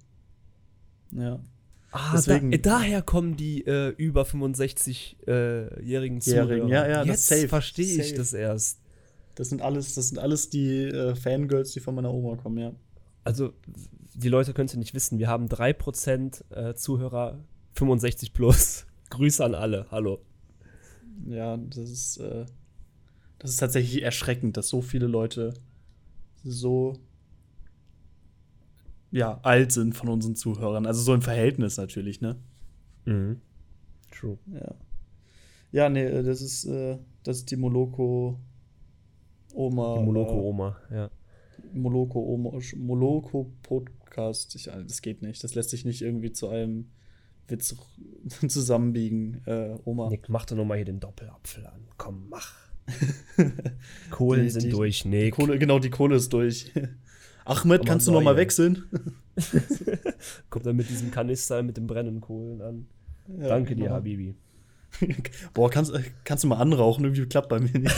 Ja. 1.10 1.40
Ah, 1.90 2.12
Deswegen- 2.14 2.50
da, 2.50 2.56
äh, 2.56 2.60
daher 2.60 3.02
kommen 3.02 3.36
die 3.36 3.66
äh, 3.66 3.88
über 3.96 4.24
65-jährigen 4.24 5.84
Jährigen, 5.86 6.20
Zuhörer. 6.20 6.68
ja, 6.68 6.86
ja, 6.88 7.04
das 7.04 7.28
Jetzt 7.30 7.48
verstehe 7.48 7.86
ich 8.02 8.08
safe. 8.08 8.14
das 8.16 8.32
erst. 8.32 8.78
Das 9.34 9.48
sind 9.48 9.62
alles, 9.62 9.94
das 9.94 10.08
sind 10.08 10.18
alles 10.18 10.50
die 10.50 10.82
äh, 10.84 11.14
Fangirls, 11.14 11.72
die 11.72 11.80
von 11.80 11.94
meiner 11.94 12.12
Oma 12.12 12.36
kommen, 12.36 12.58
ja. 12.58 12.72
Also, 13.24 13.52
die 14.14 14.28
Leute 14.28 14.52
können 14.52 14.66
es 14.66 14.72
ja 14.72 14.78
nicht 14.78 14.94
wissen. 14.94 15.18
Wir 15.18 15.28
haben 15.28 15.46
3% 15.46 16.42
äh, 16.54 16.74
Zuhörer 16.74 17.38
65 17.74 18.32
plus. 18.32 18.84
Grüße 19.10 19.44
an 19.44 19.54
alle. 19.54 19.86
Hallo. 19.90 20.20
Ja, 21.26 21.56
das 21.56 21.88
ist, 21.90 22.16
äh, 22.18 22.44
das 23.38 23.50
ist 23.50 23.58
tatsächlich 23.58 24.02
erschreckend, 24.02 24.56
dass 24.56 24.68
so 24.68 24.82
viele 24.82 25.06
Leute 25.06 25.54
so 26.44 26.94
ja, 29.10 29.40
alt 29.42 29.72
sind 29.72 29.94
von 29.94 30.08
unseren 30.08 30.36
Zuhörern. 30.36 30.86
Also 30.86 31.00
so 31.02 31.14
im 31.14 31.22
Verhältnis 31.22 31.76
natürlich, 31.76 32.20
ne? 32.20 32.36
Mhm. 33.06 33.40
True. 34.10 34.38
Ja. 34.52 34.74
Ja, 35.70 35.88
nee, 35.88 36.04
äh, 36.04 36.22
das 36.22 36.40
ist, 36.40 36.64
äh, 36.64 36.98
das 37.22 37.38
ist 37.38 37.50
die 37.50 37.56
Moloko 37.56 38.38
Oma. 39.54 39.98
Die 39.98 40.04
Moloko-Oma, 40.04 40.76
ja. 40.90 41.06
Äh, 41.06 41.10
Moloko 41.72 42.20
Oma, 42.20 42.58
Moloko 42.76 43.52
Podcast. 43.62 44.54
Ich, 44.54 44.64
das 44.64 45.02
geht 45.02 45.22
nicht. 45.22 45.42
Das 45.42 45.54
lässt 45.54 45.70
sich 45.70 45.84
nicht 45.84 46.02
irgendwie 46.02 46.32
zu 46.32 46.48
einem 46.48 46.90
Witz 47.48 47.76
zusammenbiegen, 48.48 49.42
äh, 49.46 49.76
Oma. 49.84 50.08
Nick, 50.08 50.28
mach 50.28 50.46
doch 50.46 50.56
noch 50.56 50.64
mal 50.64 50.76
hier 50.76 50.84
den 50.84 51.00
Doppelapfel 51.00 51.66
an. 51.66 51.88
Komm, 51.96 52.28
mach. 52.28 52.67
Kohlen 54.10 54.44
Die- 54.44 54.50
sind 54.50 54.64
die- 54.64 54.70
durch, 54.70 55.02
Die 55.02 55.08
Nick. 55.08 55.34
Kohle, 55.34 55.58
genau, 55.58 55.78
die 55.78 55.90
Kohle 55.90 56.16
ist 56.16 56.32
durch. 56.32 56.72
Ahmed, 57.44 57.86
kannst 57.86 58.06
du 58.06 58.12
noch 58.12 58.20
mal 58.22 58.36
wechseln? 58.36 58.84
Kommt 60.50 60.66
dann 60.66 60.76
mit 60.76 60.90
diesem 60.90 61.10
Kanister 61.10 61.62
mit 61.62 61.76
den 61.78 61.86
brennenden 61.86 62.20
Kohlen 62.20 62.60
an. 62.60 62.86
Ja, 63.40 63.48
Danke 63.48 63.74
dir, 63.74 63.84
genau. 63.84 63.94
Habibi. 63.96 64.34
Boah, 65.54 65.70
kannst, 65.70 65.92
kannst 66.24 66.44
du 66.44 66.48
mal 66.48 66.56
anrauchen? 66.56 67.04
Irgendwie 67.04 67.24
klappt 67.26 67.48
bei 67.48 67.58
mir 67.60 67.78
nicht. 67.78 67.92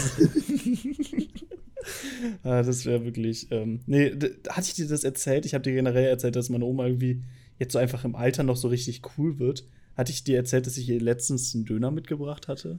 ah, 2.42 2.62
das 2.62 2.84
wäre 2.84 3.04
wirklich. 3.04 3.50
Ähm, 3.50 3.80
nee, 3.86 4.10
hatte 4.48 4.68
ich 4.68 4.74
dir 4.74 4.86
das 4.88 5.04
erzählt? 5.04 5.46
Ich 5.46 5.54
habe 5.54 5.62
dir 5.62 5.72
generell 5.74 6.06
erzählt, 6.06 6.36
dass 6.36 6.48
meine 6.48 6.64
Oma 6.64 6.86
irgendwie 6.86 7.22
jetzt 7.58 7.72
so 7.72 7.78
einfach 7.78 8.04
im 8.04 8.14
Alter 8.14 8.42
noch 8.42 8.56
so 8.56 8.68
richtig 8.68 9.02
cool 9.18 9.38
wird. 9.38 9.64
Hatte 9.96 10.12
ich 10.12 10.24
dir 10.24 10.36
erzählt, 10.36 10.66
dass 10.66 10.76
ich 10.76 10.88
ihr 10.88 11.00
letztens 11.00 11.54
einen 11.54 11.64
Döner 11.64 11.90
mitgebracht 11.90 12.48
hatte? 12.48 12.78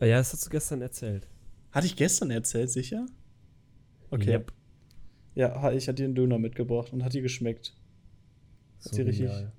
Ja, 0.00 0.18
das 0.18 0.32
hast 0.32 0.46
du 0.46 0.50
gestern 0.50 0.82
erzählt. 0.82 1.26
Hatte 1.74 1.86
ich 1.88 1.96
gestern 1.96 2.30
erzählt, 2.30 2.70
sicher? 2.70 3.04
Okay. 4.10 4.30
Yep. 4.34 4.52
Ja, 5.34 5.72
ich 5.72 5.88
hatte 5.88 6.02
ihr 6.02 6.06
einen 6.06 6.14
Döner 6.14 6.38
mitgebracht 6.38 6.92
und 6.92 7.02
hat 7.02 7.14
ihr 7.14 7.22
geschmeckt. 7.22 7.74
So 8.78 8.90
Hat 8.90 8.94
sie 8.94 9.02
richtig- 9.02 9.26
genial. 9.26 9.52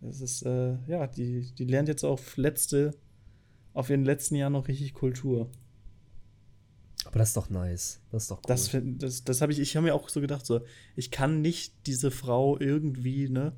Das 0.00 0.20
ist, 0.20 0.42
äh, 0.42 0.76
ja, 0.86 1.06
die, 1.08 1.50
die 1.58 1.64
lernt 1.64 1.88
jetzt 1.88 2.04
auf 2.04 2.36
letzte, 2.36 2.94
auf 3.72 3.90
ihren 3.90 4.04
letzten 4.04 4.36
Jahren 4.36 4.52
noch 4.52 4.68
richtig 4.68 4.94
Kultur. 4.94 5.50
Aber 7.06 7.18
das 7.18 7.30
ist 7.30 7.36
doch 7.36 7.50
nice. 7.50 8.00
Das 8.12 8.24
ist 8.24 8.30
doch 8.30 8.38
cool. 8.38 8.42
Das, 8.46 8.70
das, 8.98 9.24
das 9.24 9.40
habe 9.40 9.50
ich, 9.50 9.58
ich 9.58 9.74
habe 9.76 9.86
mir 9.86 9.94
auch 9.94 10.08
so 10.08 10.20
gedacht, 10.20 10.46
so, 10.46 10.60
ich 10.94 11.10
kann 11.10 11.40
nicht 11.40 11.74
diese 11.86 12.10
Frau 12.12 12.60
irgendwie, 12.60 13.28
ne, 13.28 13.56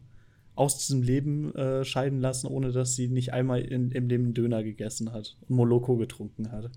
aus 0.55 0.79
diesem 0.79 1.03
Leben 1.03 1.55
äh, 1.55 1.85
scheiden 1.85 2.21
lassen, 2.21 2.47
ohne 2.47 2.73
dass 2.73 2.95
sie 2.95 3.09
nicht 3.09 3.35
einmal 3.35 3.61
in, 3.61 3.91
im 3.91 4.09
Leben 4.09 4.25
einen 4.25 4.35
Döner 4.35 4.63
gegessen 4.63 5.13
hat 5.13 5.37
und 5.49 5.57
Moloko 5.57 5.97
getrunken 5.97 6.51
hat. 6.53 6.71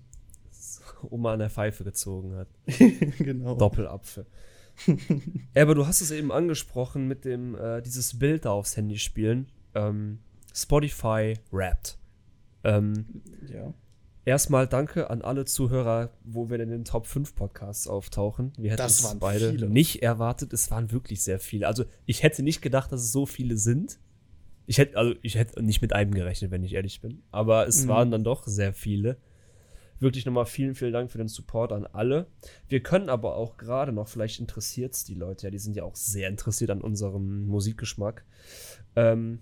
Oma 1.08 1.32
an 1.32 1.38
der 1.40 1.50
Pfeife 1.50 1.84
gezogen 1.84 2.34
hat. 2.36 2.48
genau. 3.18 3.54
Doppelapfel. 3.56 4.26
ja, 5.54 5.62
aber 5.62 5.74
du 5.74 5.86
hast 5.86 6.00
es 6.00 6.10
eben 6.10 6.32
angesprochen 6.32 7.06
mit 7.06 7.24
dem, 7.24 7.54
äh, 7.54 7.82
dieses 7.82 8.18
Bild 8.18 8.44
da 8.44 8.50
aufs 8.52 8.76
Handy 8.76 8.98
spielen. 8.98 9.48
Ähm, 9.74 10.18
Spotify 10.54 11.34
Wrapped. 11.50 11.98
Ähm, 12.64 13.06
Ja. 13.52 13.72
erstmal 14.24 14.66
danke 14.66 15.10
an 15.10 15.22
alle 15.22 15.44
Zuhörer, 15.44 16.10
wo 16.24 16.48
wir 16.50 16.60
in 16.60 16.70
den 16.70 16.84
Top 16.84 17.06
5 17.06 17.34
Podcasts 17.34 17.86
auftauchen. 17.88 18.52
Wir 18.58 18.70
hätten 18.72 18.78
Das 18.82 18.98
es 19.00 19.04
waren 19.04 19.18
beide 19.18 19.50
viele. 19.50 19.68
nicht 19.68 20.02
erwartet. 20.02 20.52
Es 20.52 20.70
waren 20.70 20.90
wirklich 20.92 21.22
sehr 21.22 21.40
viele. 21.40 21.66
Also 21.66 21.84
ich 22.06 22.22
hätte 22.22 22.42
nicht 22.42 22.62
gedacht, 22.62 22.90
dass 22.92 23.02
es 23.02 23.12
so 23.12 23.26
viele 23.26 23.56
sind. 23.56 23.98
Ich 24.66 24.78
hätte, 24.78 24.96
also 24.96 25.14
ich 25.22 25.34
hätte 25.34 25.62
nicht 25.62 25.82
mit 25.82 25.92
einem 25.92 26.12
gerechnet, 26.14 26.50
wenn 26.52 26.62
ich 26.62 26.74
ehrlich 26.74 27.00
bin. 27.00 27.22
Aber 27.32 27.66
es 27.66 27.84
Mhm. 27.84 27.88
waren 27.88 28.10
dann 28.10 28.24
doch 28.24 28.46
sehr 28.46 28.72
viele. 28.72 29.16
Wirklich 30.00 30.24
nochmal 30.24 30.46
vielen, 30.46 30.74
vielen 30.74 30.94
Dank 30.94 31.10
für 31.12 31.18
den 31.18 31.28
Support 31.28 31.72
an 31.72 31.86
alle. 31.86 32.26
Wir 32.68 32.82
können 32.82 33.10
aber 33.10 33.36
auch 33.36 33.58
gerade 33.58 33.92
noch, 33.92 34.08
vielleicht 34.08 34.40
interessiert 34.40 34.94
es 34.94 35.04
die 35.04 35.14
Leute, 35.14 35.46
ja, 35.46 35.50
die 35.50 35.58
sind 35.58 35.76
ja 35.76 35.84
auch 35.84 35.94
sehr 35.94 36.28
interessiert 36.28 36.70
an 36.70 36.80
unserem 36.80 37.46
Musikgeschmack. 37.46 38.24
Ähm, 38.96 39.40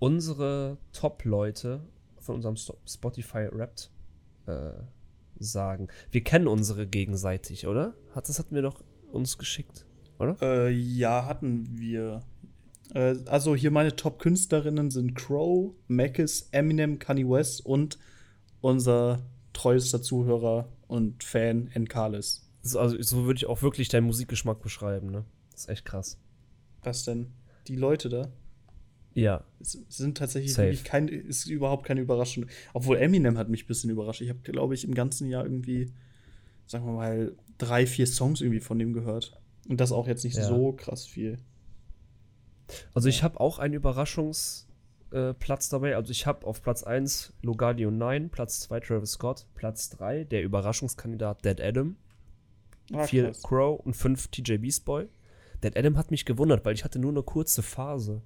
unsere 0.00 0.78
Top-Leute 0.92 1.80
von 2.18 2.34
unserem 2.34 2.56
Spotify 2.56 3.48
Wrapped 3.52 3.90
äh, 4.46 4.72
sagen. 5.38 5.88
Wir 6.10 6.24
kennen 6.24 6.48
unsere 6.48 6.86
gegenseitig, 6.88 7.68
oder? 7.68 7.94
Hat, 8.14 8.28
das 8.28 8.40
hatten 8.40 8.54
wir 8.54 8.62
doch 8.62 8.82
uns 9.12 9.38
geschickt, 9.38 9.86
oder? 10.18 10.36
Äh, 10.42 10.70
ja, 10.70 11.26
hatten 11.26 11.78
wir. 11.78 12.22
Äh, 12.94 13.16
also 13.26 13.54
hier 13.54 13.70
meine 13.70 13.94
Top-Künstlerinnen 13.94 14.90
sind 14.90 15.14
Crow, 15.14 15.72
Mackes, 15.86 16.48
Eminem, 16.50 16.98
Kanye 16.98 17.28
West 17.28 17.64
und 17.64 17.98
unser 18.60 19.22
treuester 19.56 20.02
Zuhörer 20.02 20.68
und 20.86 21.24
Fan 21.24 21.68
Enkalis. 21.72 22.48
So, 22.62 22.78
also 22.78 23.00
so 23.00 23.24
würde 23.24 23.38
ich 23.38 23.46
auch 23.46 23.62
wirklich 23.62 23.88
deinen 23.88 24.06
Musikgeschmack 24.06 24.60
beschreiben, 24.60 25.10
ne? 25.10 25.24
Das 25.52 25.62
ist 25.62 25.68
echt 25.68 25.84
krass. 25.84 26.18
Was 26.82 27.04
denn? 27.04 27.32
Die 27.66 27.76
Leute 27.76 28.08
da? 28.08 28.28
Ja. 29.14 29.44
Es 29.60 29.78
sind 29.88 30.18
tatsächlich 30.18 30.52
Safe. 30.52 30.68
wirklich 30.68 30.84
kein, 30.84 31.08
ist 31.08 31.46
überhaupt 31.46 31.86
keine 31.86 32.02
Überraschung. 32.02 32.46
Obwohl 32.74 32.98
Eminem 32.98 33.38
hat 33.38 33.48
mich 33.48 33.64
ein 33.64 33.66
bisschen 33.66 33.90
überrascht. 33.90 34.20
Ich 34.20 34.28
habe, 34.28 34.40
glaube 34.40 34.74
ich, 34.74 34.84
im 34.84 34.94
ganzen 34.94 35.28
Jahr 35.28 35.44
irgendwie, 35.44 35.90
sagen 36.66 36.84
wir 36.84 36.92
mal, 36.92 37.32
drei, 37.56 37.86
vier 37.86 38.06
Songs 38.06 38.40
irgendwie 38.42 38.60
von 38.60 38.78
dem 38.78 38.92
gehört. 38.92 39.40
Und 39.68 39.80
das 39.80 39.90
auch 39.90 40.06
jetzt 40.06 40.22
nicht 40.22 40.36
Ja. 40.36 40.46
so 40.46 40.72
krass 40.72 41.06
viel. 41.06 41.38
Also 42.94 43.08
ich 43.08 43.22
habe 43.22 43.40
auch 43.40 43.58
einen 43.58 43.74
Überraschungsplatz 43.74 44.65
äh, 45.10 45.34
Platz 45.34 45.68
dabei. 45.68 45.96
Also 45.96 46.10
ich 46.10 46.26
habe 46.26 46.46
auf 46.46 46.62
Platz 46.62 46.82
1 46.82 47.32
Logadio 47.42 47.90
9, 47.90 48.30
Platz 48.30 48.60
2 48.60 48.80
Travis 48.80 49.12
Scott, 49.12 49.46
Platz 49.54 49.90
3 49.90 50.24
der 50.24 50.42
Überraschungskandidat 50.42 51.44
Dead 51.44 51.60
Adam, 51.60 51.96
Ah, 52.92 53.04
4 53.04 53.24
krass. 53.24 53.42
Crow 53.42 53.80
und 53.84 53.94
5 53.94 54.28
TJ 54.28 54.58
Beast 54.58 54.84
Boy. 54.84 55.08
Dead 55.62 55.76
Adam 55.76 55.96
hat 55.96 56.10
mich 56.10 56.24
gewundert, 56.24 56.64
weil 56.64 56.74
ich 56.74 56.84
hatte 56.84 56.98
nur 56.98 57.10
eine 57.10 57.22
kurze 57.22 57.62
Phase, 57.62 58.22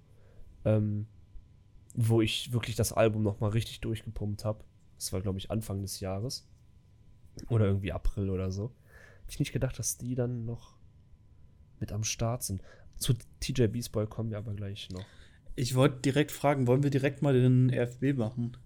ähm, 0.64 1.06
wo 1.94 2.20
ich 2.20 2.52
wirklich 2.52 2.76
das 2.76 2.92
Album 2.92 3.22
noch 3.22 3.40
mal 3.40 3.50
richtig 3.50 3.80
durchgepumpt 3.80 4.44
habe. 4.44 4.64
Das 4.96 5.12
war, 5.12 5.20
glaube 5.20 5.38
ich, 5.38 5.50
Anfang 5.50 5.80
des 5.80 6.00
Jahres. 6.00 6.46
Oder 7.48 7.66
irgendwie 7.66 7.92
April 7.92 8.28
oder 8.28 8.50
so. 8.50 8.72
Hätte 9.22 9.30
ich 9.30 9.38
nicht 9.38 9.52
gedacht, 9.52 9.78
dass 9.78 9.96
die 9.96 10.14
dann 10.14 10.44
noch 10.44 10.76
mit 11.78 11.92
am 11.92 12.04
Start 12.04 12.42
sind. 12.42 12.62
Zu 12.96 13.14
TJ 13.40 13.68
Beast 13.68 13.92
Boy 13.92 14.06
kommen 14.06 14.30
wir 14.30 14.38
aber 14.38 14.52
gleich 14.52 14.90
noch. 14.90 15.04
Ich 15.61 15.75
wollte 15.75 16.01
direkt 16.01 16.33
fragen, 16.33 16.66
wollen 16.66 16.83
wir 16.83 16.88
direkt 16.88 17.20
mal 17.20 17.35
den 17.35 17.70
RFB 17.70 18.16
machen? 18.16 18.57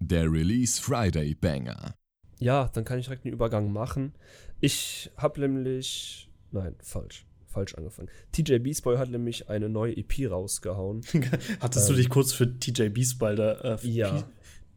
Der 0.00 0.30
Release 0.30 0.80
Friday 0.80 1.34
Banger. 1.34 1.96
Ja, 2.38 2.70
dann 2.72 2.84
kann 2.84 3.00
ich 3.00 3.06
direkt 3.06 3.24
einen 3.24 3.34
Übergang 3.34 3.72
machen. 3.72 4.14
Ich 4.60 5.10
habe 5.16 5.40
nämlich. 5.40 6.30
Nein, 6.52 6.76
falsch. 6.78 7.26
Falsch 7.48 7.74
angefangen. 7.74 8.08
TJ 8.30 8.58
Beastboy 8.58 8.98
hat 8.98 9.10
nämlich 9.10 9.48
eine 9.48 9.68
neue 9.68 9.96
EP 9.96 10.30
rausgehauen. 10.30 11.02
Hattest 11.60 11.88
ähm, 11.88 11.96
du 11.96 12.00
dich 12.00 12.08
kurz 12.08 12.32
für 12.32 12.56
TJ 12.56 12.90
Beastboy 12.90 13.34
da, 13.34 13.74
äh, 13.74 13.86
ja. 13.88 14.22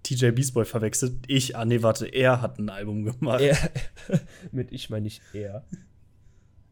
TJ 0.01 0.31
Beastboy 0.31 0.65
verwechselt? 0.65 1.25
Ich, 1.27 1.55
ah 1.55 1.65
nee, 1.65 1.83
warte, 1.83 2.07
er 2.07 2.41
hat 2.41 2.57
ein 2.57 2.69
Album 2.69 3.05
gemacht. 3.05 3.41
Er, 3.41 3.55
mit 4.51 4.71
ich 4.71 4.89
meine 4.89 5.05
ich 5.05 5.21
er. 5.31 5.63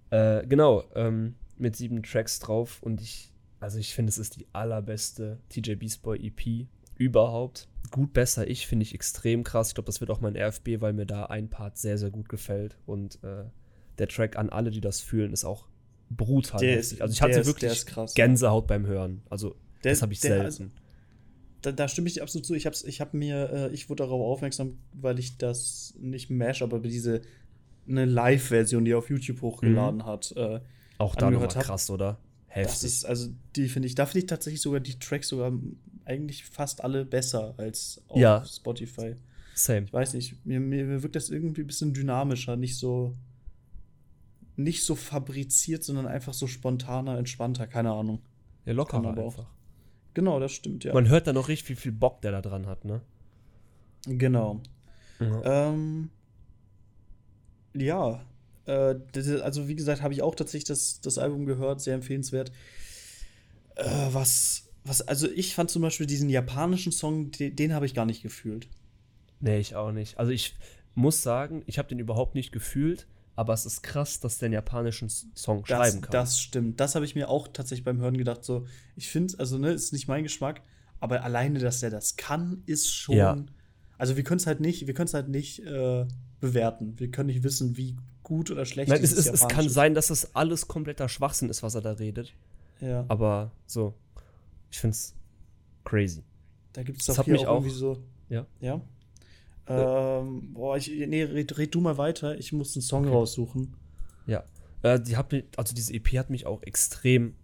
Äh, 0.10 0.48
genau, 0.48 0.84
ähm, 0.96 1.36
mit 1.60 1.76
sieben 1.76 2.02
Tracks 2.02 2.40
drauf 2.40 2.82
und 2.82 3.02
ich, 3.02 3.32
also 3.60 3.80
ich 3.80 3.94
finde, 3.94 4.10
es 4.10 4.18
ist 4.18 4.36
die 4.36 4.48
allerbeste 4.54 5.40
TJ 5.50 5.76
Beastboy 5.76 6.18
EP 6.26 6.68
überhaupt. 6.96 7.68
Gut 7.92 8.14
besser, 8.14 8.48
ich 8.48 8.68
finde 8.68 8.84
ich 8.84 8.94
extrem 8.94 9.44
krass. 9.44 9.70
Ich 9.70 9.76
glaube, 9.76 9.88
das 9.88 10.02
wird 10.02 10.12
auch 10.12 10.22
mein 10.22 10.36
RFB, 10.36 10.82
weil 10.82 10.94
mir 10.94 11.06
da 11.06 11.26
ein 11.26 11.50
Part 11.50 11.78
sehr, 11.78 11.98
sehr 11.98 12.10
gut 12.10 12.30
gefällt. 12.30 12.78
Und 12.86 13.24
äh, 13.24 13.46
der 13.98 14.08
Track 14.08 14.38
an 14.38 14.50
alle, 14.50 14.72
die 14.72 14.82
das 14.82 15.02
fühlen, 15.02 15.32
ist 15.34 15.46
auch 15.46 15.68
brutal. 16.10 16.60
Der 16.60 16.80
ist, 16.80 17.02
also 17.02 17.12
ich 17.12 17.22
hatte 17.22 17.40
ist, 17.40 17.48
wirklich 17.48 17.86
krass, 17.86 18.14
Gänsehaut 18.14 18.68
beim 18.68 18.86
Hören. 18.86 19.22
Also 19.30 19.56
der, 19.84 19.92
das 19.92 20.02
habe 20.02 20.14
ich 20.14 20.20
selten. 20.20 20.46
Also, 20.46 20.66
da, 21.62 21.72
da, 21.72 21.88
stimme 21.88 22.08
ich 22.08 22.16
dir 22.16 22.24
absolut 22.24 22.46
zu. 22.46 22.54
Ich 22.54 22.66
habe 22.66 22.76
ich 22.86 23.02
hab 23.02 23.14
mir, 23.14 23.50
äh, 23.52 23.74
ich 23.74 23.90
wurde 23.90 24.04
darauf 24.04 24.22
aufmerksam, 24.22 24.78
weil 24.94 25.20
ich 25.20 25.38
das 25.38 25.94
nicht 26.00 26.30
Mash, 26.30 26.62
aber 26.62 26.80
diese 26.80 27.22
eine 27.88 28.06
Live-Version, 28.06 28.86
die 28.86 28.92
er 28.92 28.98
auf 28.98 29.10
YouTube 29.10 29.42
hochgeladen 29.42 30.00
mhm. 30.00 30.06
hat. 30.06 30.34
Äh, 30.36 30.60
auch 30.98 31.16
da 31.16 31.30
nochmal 31.30 31.50
krass, 31.50 31.90
oder? 31.90 32.18
Heftig. 32.56 32.74
Das 32.74 32.84
ist, 32.84 33.06
also 33.06 33.30
die 33.58 33.68
finde 33.68 33.88
ich, 33.88 33.96
da 33.96 34.06
finde 34.06 34.20
ich 34.20 34.26
tatsächlich 34.28 34.62
sogar 34.62 34.80
die 34.80 34.98
Tracks 34.98 35.28
sogar 35.28 35.52
eigentlich 36.06 36.46
fast 36.46 36.82
alle 36.82 37.04
besser 37.04 37.54
als 37.58 38.02
auf 38.08 38.18
ja. 38.18 38.46
Spotify. 38.46 39.18
Same. 39.54 39.84
Ich 39.88 39.92
weiß 39.94 40.14
nicht, 40.14 40.46
mir, 40.46 40.62
mir, 40.62 41.04
wirkt 41.04 41.18
das 41.18 41.30
irgendwie 41.30 41.62
ein 41.62 41.68
bisschen 41.68 41.94
dynamischer, 41.94 42.56
nicht 42.56 42.78
so 42.78 43.14
nicht 44.56 44.86
so 44.86 44.96
fabriziert, 44.96 45.84
sondern 45.84 46.08
einfach 46.08 46.34
so 46.34 46.48
spontaner, 46.48 47.18
entspannter, 47.18 47.68
keine 47.68 47.92
Ahnung. 47.92 48.22
Ja, 48.64 48.72
lockerer 48.72 49.10
einfach. 49.10 49.44
Auch. 49.44 49.48
Genau, 50.14 50.40
das 50.40 50.54
stimmt, 50.54 50.86
ja. 50.86 50.94
Man 50.94 51.10
hört 51.10 51.28
da 51.28 51.34
noch 51.34 51.50
richtig, 51.50 51.72
wie 51.72 51.82
viel 51.82 51.92
Bock 51.92 52.22
der 52.22 52.32
da 52.32 52.42
dran 52.42 52.68
hat, 52.68 52.86
ne? 52.86 53.02
Genau. 54.06 54.62
Ja, 55.20 55.72
ähm, 55.72 56.10
ja 57.74 58.26
äh, 58.66 58.96
also 59.42 59.68
wie 59.68 59.76
gesagt, 59.76 60.02
habe 60.02 60.14
ich 60.14 60.22
auch 60.22 60.36
tatsächlich 60.36 60.66
das, 60.66 61.02
das 61.02 61.18
Album 61.18 61.46
gehört, 61.46 61.82
sehr 61.82 61.96
empfehlenswert. 61.96 62.52
Äh, 63.76 63.86
was, 64.12 64.70
was, 64.84 65.02
also 65.02 65.30
ich 65.30 65.56
fand 65.56 65.70
zum 65.70 65.82
Beispiel 65.82 66.08
diesen 66.08 66.30
japanischen 66.30 66.92
Song, 66.92 67.32
den, 67.32 67.56
den 67.56 67.74
habe 67.74 67.86
ich 67.86 67.94
gar 67.94 68.06
nicht 68.06 68.24
gefühlt. 68.24 68.68
Nee, 69.40 69.60
ich 69.60 69.76
auch 69.76 69.92
nicht. 69.92 70.18
Also 70.18 70.32
ich 70.32 70.56
muss 70.94 71.22
sagen, 71.22 71.64
ich 71.66 71.78
habe 71.78 71.90
den 71.90 72.00
überhaupt 72.00 72.36
nicht 72.36 72.52
gefühlt 72.52 73.08
aber 73.36 73.54
es 73.54 73.66
ist 73.66 73.84
krass, 73.84 74.20
dass 74.20 74.38
der 74.38 74.48
einen 74.48 74.54
japanischen 74.54 75.10
Song 75.10 75.64
das, 75.68 75.68
schreiben 75.68 76.02
kann. 76.02 76.12
Das 76.12 76.40
stimmt. 76.40 76.80
Das 76.80 76.96
habe 76.96 77.06
ich 77.06 77.16
mir 77.16 77.30
auch 77.30 77.48
tatsächlich 77.50 77.84
beim 77.84 78.00
Hören 78.00 78.18
gedacht. 78.18 78.44
So, 78.44 78.66
ich 78.96 79.10
finde, 79.10 79.38
also, 79.40 79.58
ne, 79.58 79.72
ist 79.72 79.92
nicht 79.92 80.08
mein 80.08 80.24
Geschmack, 80.24 80.62
aber 81.00 81.24
alleine, 81.24 81.60
dass 81.60 81.84
er 81.84 81.90
das 81.90 82.16
kann, 82.16 82.64
ist 82.66 82.94
schon. 82.94 83.16
Ja. 83.16 83.38
Also, 83.98 84.16
wir 84.16 84.24
können 84.24 84.40
es 84.40 84.48
halt 84.48 84.62
nicht, 84.62 84.88
wir 84.88 84.94
können 84.94 85.08
es 85.08 85.14
halt 85.14 85.28
nicht 85.28 85.60
äh, 85.60 86.06
bewerten. 86.40 86.98
Wir 86.98 87.12
können 87.12 87.28
nicht 87.28 87.44
wissen, 87.44 87.76
wie 87.76 87.98
gut 88.26 88.52
oder 88.52 88.66
schlecht 88.66 88.90
Nein, 88.90 89.02
es 89.02 89.14
ist. 89.14 89.28
Es 89.28 89.48
kann 89.48 89.70
sein, 89.70 89.94
dass 89.94 90.08
das 90.08 90.36
alles 90.36 90.68
kompletter 90.68 91.08
Schwachsinn 91.08 91.50
ist, 91.50 91.64
was 91.64 91.76
er 91.76 91.82
da 91.82 91.94
redet. 91.94 92.34
Ja. 92.82 93.06
Aber 93.08 93.52
so, 93.66 93.94
ich 94.70 94.80
finde 94.80 94.96
es 94.96 95.16
crazy. 95.86 96.24
Da 96.74 96.84
gibt 96.84 97.00
es 97.00 97.08
doch 97.08 97.24
hier 97.24 97.40
auch 97.50 97.62
irgendwie 97.62 97.70
so. 97.70 98.04
Ja. 98.28 98.46
Ja. 98.60 98.82
Ähm, 99.68 100.54
boah, 100.54 100.76
ich, 100.76 100.90
nee, 100.90 101.24
red, 101.24 101.58
red, 101.58 101.74
du 101.74 101.80
mal 101.80 101.98
weiter. 101.98 102.38
Ich 102.38 102.52
muss 102.52 102.76
einen 102.76 102.82
Song 102.82 103.06
okay. 103.06 103.14
raussuchen. 103.14 103.76
Ja. 104.28 104.44
Äh, 104.82 105.00
die 105.00 105.16
hat 105.16 105.32
mich, 105.32 105.46
also 105.56 105.74
diese 105.74 105.94
EP 105.94 106.18
hat 106.18 106.30
mich 106.30 106.46
auch 106.46 106.62
extrem 106.64 107.36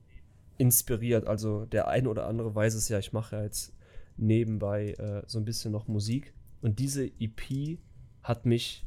inspiriert. 0.57 1.27
Also 1.27 1.65
der 1.65 1.87
eine 1.87 2.09
oder 2.09 2.27
andere 2.27 2.53
weiß 2.53 2.75
es 2.75 2.89
ja, 2.89 2.99
ich 2.99 3.13
mache 3.13 3.37
ja 3.37 3.43
jetzt 3.43 3.73
nebenbei 4.17 4.91
äh, 4.93 5.23
so 5.25 5.39
ein 5.39 5.45
bisschen 5.45 5.71
noch 5.71 5.87
Musik. 5.87 6.33
Und 6.61 6.79
diese 6.79 7.05
EP 7.05 7.79
hat 8.21 8.45
mich 8.45 8.85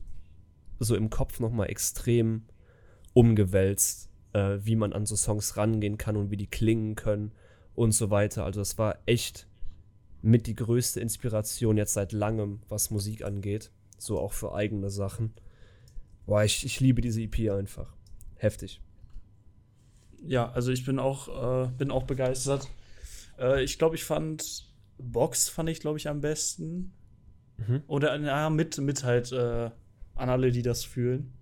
so 0.79 0.97
im 0.97 1.11
Kopf 1.11 1.41
nochmal 1.41 1.71
extrem 1.71 2.45
umgewälzt, 3.13 4.11
äh, 4.33 4.59
wie 4.61 4.77
man 4.77 4.93
an 4.93 5.07
so 5.07 5.17
Songs 5.17 5.57
rangehen 5.57 5.99
kann 5.99 6.17
und 6.17 6.31
wie 6.31 6.37
die 6.37 6.47
klingen 6.47 6.95
können 6.95 7.33
und 7.75 7.93
so 7.93 8.11
weiter. 8.11 8.45
Also 8.45 8.61
das 8.61 8.79
war 8.79 8.99
echt 9.07 9.47
mit 10.23 10.47
die 10.47 10.55
größte 10.55 11.01
Inspiration 11.01 11.77
jetzt 11.77 11.95
seit 11.95 12.13
langem, 12.13 12.63
was 12.69 12.91
Musik 12.91 13.25
angeht. 13.25 13.71
So 13.99 14.19
auch 14.19 14.33
für 14.33 14.55
eigene 14.55 14.91
Sachen. 14.91 15.35
Boah, 16.27 16.45
ich, 16.45 16.65
ich 16.65 16.81
liebe 16.81 17.01
diese 17.01 17.21
EP 17.23 17.51
einfach. 17.51 17.95
Heftig. 18.37 18.81
Ja, 20.27 20.51
also 20.51 20.73
ich 20.73 20.85
bin 20.85 20.99
auch, 20.99 21.67
äh, 21.67 21.69
bin 21.77 21.91
auch 21.91 22.05
begeistert. 22.05 22.69
Äh, 23.39 23.63
ich 23.63 23.79
glaube, 23.79 23.95
ich 23.97 24.05
fand 24.05 24.73
Box 24.99 25.49
fand 25.49 25.69
ich, 25.69 25.81
glaube 25.81 25.99
ich, 25.99 26.09
am 26.09 26.21
besten. 26.21 26.93
Mhm. 27.57 27.83
Oder 27.87 28.19
ja, 28.19 28.51
mit, 28.51 28.79
mit 28.79 29.05
halt 29.05 29.33
äh, 29.33 29.71
an 30.15 30.29
alle, 30.29 30.51
die 30.51 30.63
das 30.63 30.85
fühlen. 30.85 31.33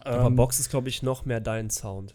Aber 0.00 0.26
ähm, 0.26 0.36
Box 0.36 0.60
ist, 0.60 0.70
glaube 0.70 0.88
ich, 0.88 1.02
noch 1.02 1.24
mehr 1.24 1.40
dein 1.40 1.70
Sound. 1.70 2.14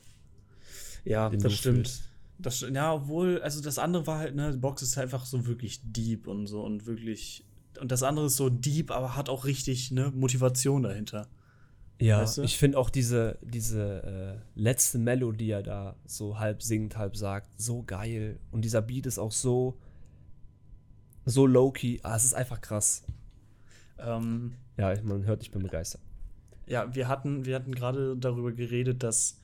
Ja, 1.05 1.29
das 1.29 1.53
stimmt. 1.53 1.87
Fühlst. 1.87 2.09
Das, 2.39 2.61
ja, 2.61 2.93
obwohl, 2.93 3.41
also 3.41 3.61
das 3.61 3.77
andere 3.77 4.07
war 4.07 4.19
halt, 4.19 4.35
ne, 4.35 4.57
Box 4.57 4.81
ist 4.81 4.97
einfach 4.97 5.25
so 5.25 5.45
wirklich 5.45 5.81
deep 5.83 6.27
und 6.27 6.47
so 6.47 6.63
und 6.63 6.85
wirklich. 6.85 7.45
Und 7.79 7.91
das 7.91 8.03
andere 8.03 8.27
ist 8.27 8.35
so 8.35 8.49
deep, 8.49 8.91
aber 8.91 9.15
hat 9.15 9.29
auch 9.29 9.45
richtig, 9.45 9.91
ne, 9.91 10.11
Motivation 10.15 10.83
dahinter. 10.83 11.27
Ja, 11.99 12.21
weißt 12.21 12.39
du? 12.39 12.41
ich 12.43 12.57
finde 12.57 12.77
auch 12.77 12.89
diese, 12.89 13.37
diese 13.41 14.03
äh, 14.03 14.59
letzte 14.59 14.97
Melodie, 14.97 15.45
die 15.45 15.51
er 15.51 15.63
da 15.63 15.95
so 16.05 16.39
halb 16.39 16.61
singt, 16.61 16.97
halb 16.97 17.15
sagt, 17.15 17.49
so 17.61 17.83
geil. 17.83 18.39
Und 18.51 18.63
dieser 18.65 18.81
Beat 18.81 19.05
ist 19.05 19.19
auch 19.19 19.31
so, 19.31 19.77
so 21.25 21.45
low-key. 21.45 21.99
Ah, 22.03 22.15
es 22.15 22.25
ist 22.25 22.33
einfach 22.33 22.61
krass. 22.61 23.03
Ähm, 23.97 24.53
ja, 24.77 24.93
man 25.03 25.25
hört, 25.25 25.43
ich 25.43 25.51
bin 25.51 25.63
begeistert. 25.63 26.01
Ja, 26.65 26.93
wir 26.95 27.07
hatten, 27.07 27.45
wir 27.45 27.55
hatten 27.55 27.73
gerade 27.73 28.17
darüber 28.17 28.51
geredet, 28.51 29.03
dass 29.03 29.39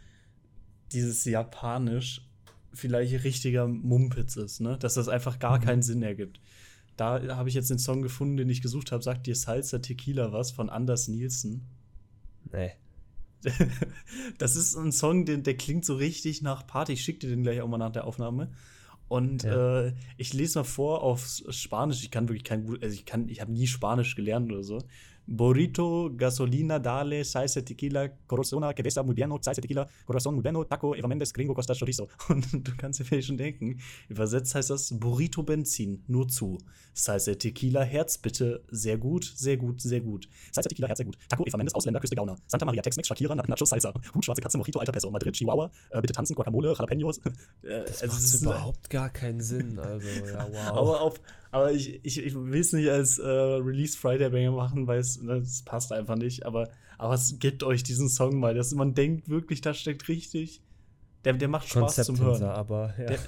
dieses 0.91 1.25
Japanisch 1.25 2.27
vielleicht 2.73 3.23
richtiger 3.23 3.67
Mumpitz 3.67 4.35
ist, 4.35 4.61
ne? 4.61 4.77
Dass 4.77 4.93
das 4.93 5.07
einfach 5.07 5.39
gar 5.39 5.59
mhm. 5.59 5.63
keinen 5.63 5.81
Sinn 5.81 6.03
ergibt. 6.03 6.39
Da 6.97 7.35
habe 7.35 7.49
ich 7.49 7.55
jetzt 7.55 7.69
den 7.69 7.79
Song 7.79 8.01
gefunden, 8.01 8.37
den 8.37 8.49
ich 8.49 8.61
gesucht 8.61 8.91
habe. 8.91 9.03
Sagt 9.03 9.25
dir 9.25 9.35
Salsa 9.35 9.79
Tequila 9.79 10.33
was 10.33 10.51
von 10.51 10.69
Anders 10.69 11.07
Nielsen? 11.07 11.67
Nee. 12.51 12.71
das 14.37 14.55
ist 14.57 14.75
ein 14.75 14.91
Song, 14.91 15.25
der, 15.25 15.37
der 15.37 15.55
klingt 15.55 15.85
so 15.85 15.95
richtig 15.95 16.41
nach 16.41 16.67
Party. 16.67 16.93
Ich 16.93 17.01
schicke 17.03 17.19
dir 17.19 17.29
den 17.29 17.43
gleich 17.43 17.61
auch 17.61 17.69
mal 17.69 17.77
nach 17.77 17.91
der 17.91 18.05
Aufnahme. 18.05 18.51
Und 19.09 19.43
ja. 19.43 19.87
äh, 19.87 19.93
ich 20.17 20.33
lese 20.33 20.59
mal 20.59 20.63
vor 20.63 21.03
auf 21.03 21.25
Spanisch. 21.49 22.03
Ich 22.03 22.11
kann 22.11 22.29
wirklich 22.29 22.45
kein 22.45 22.65
gut, 22.65 22.81
also 22.83 22.93
ich 22.93 23.05
kann, 23.05 23.27
ich 23.27 23.41
habe 23.41 23.51
nie 23.51 23.67
Spanisch 23.67 24.15
gelernt 24.15 24.51
oder 24.51 24.63
so. 24.63 24.79
Burrito, 25.31 26.09
gasolina, 26.17 26.79
dale, 26.79 27.23
salsa, 27.23 27.61
tequila, 27.61 28.09
corazona, 28.25 28.73
que 28.73 28.81
besa 28.81 29.03
muy 29.03 29.13
bien, 29.13 29.29
salsa, 29.41 29.61
tequila, 29.61 29.87
corazón 30.03 30.33
muy 30.33 30.41
bueno, 30.41 30.65
taco, 30.65 30.95
Eva 30.95 31.07
Mendes, 31.07 31.31
gringo, 31.31 31.53
costa 31.53 31.75
chorizo. 31.75 32.07
Und 32.29 32.67
du 32.67 32.71
kannst 32.75 32.99
dir 32.99 33.05
vielleicht 33.05 33.27
schon 33.27 33.37
denken, 33.37 33.79
übersetzt 34.07 34.55
heißt 34.55 34.71
das 34.71 34.89
Burrito 34.99 35.43
Benzin, 35.43 36.03
nur 36.07 36.27
zu. 36.27 36.57
Salsa, 36.95 37.35
tequila, 37.35 37.83
Herz 37.83 38.17
bitte, 38.17 38.63
sehr 38.71 38.97
gut, 38.97 39.23
sehr 39.23 39.57
gut, 39.57 39.79
sehr 39.81 40.01
gut. 40.01 40.27
Salsa, 40.51 40.67
tequila, 40.67 40.87
Herz 40.87 40.97
sehr 40.97 41.05
gut. 41.05 41.17
Taco, 41.29 41.45
Eva 41.45 41.57
Mendes, 41.57 41.75
Ausländer, 41.75 41.99
Küste 41.99 42.15
Gauner. 42.15 42.35
Santa 42.47 42.65
Maria, 42.65 42.81
Tex-Mex, 42.81 43.07
Shakira, 43.07 43.35
Nacho, 43.35 43.65
Salsa. 43.65 43.93
Hut, 44.15 44.25
schwarze 44.25 44.41
Katze, 44.41 44.57
Mojito, 44.57 44.79
alter 44.79 44.93
Peso. 44.93 45.11
Madrid, 45.11 45.35
Chihuahua, 45.35 45.69
äh, 45.91 46.01
bitte 46.01 46.13
tanzen, 46.13 46.33
Guacamole, 46.33 46.73
Jalapenos. 46.73 47.21
Äh, 47.61 47.83
das 47.85 48.03
also, 48.03 48.45
macht 48.45 48.55
überhaupt 48.55 48.89
gar 48.89 49.09
keinen 49.09 49.41
Sinn, 49.41 49.77
also, 49.79 50.07
ja, 50.07 50.47
wow. 50.51 50.77
Aber 50.77 51.01
auf, 51.01 51.19
aber 51.51 51.71
ich, 51.71 51.99
ich, 52.03 52.23
ich 52.23 52.35
will 52.35 52.59
es 52.59 52.73
nicht 52.73 52.89
als 52.89 53.17
äh, 53.17 53.27
Release 53.27 53.97
Friday 53.97 54.29
Banger 54.29 54.51
machen, 54.51 54.87
weil 54.87 54.99
es 54.99 55.18
ne, 55.21 55.43
passt 55.65 55.91
einfach 55.91 56.15
nicht. 56.15 56.45
Aber, 56.45 56.69
aber 56.97 57.13
es 57.13 57.39
gibt 57.39 57.63
euch 57.63 57.83
diesen 57.83 58.09
Song 58.09 58.39
mal. 58.39 58.53
Dass 58.53 58.73
man 58.73 58.93
denkt 58.93 59.29
wirklich, 59.29 59.61
da 59.61 59.73
steckt 59.73 60.07
richtig. 60.07 60.61
Der, 61.25 61.33
der 61.33 61.47
macht 61.47 61.67
Spaß 61.67 61.95
Konzept 61.95 62.05
zum 62.05 62.19
Hören. 62.19 62.43
aber 62.43 62.93
ja. 62.97 63.05
Der, 63.05 63.19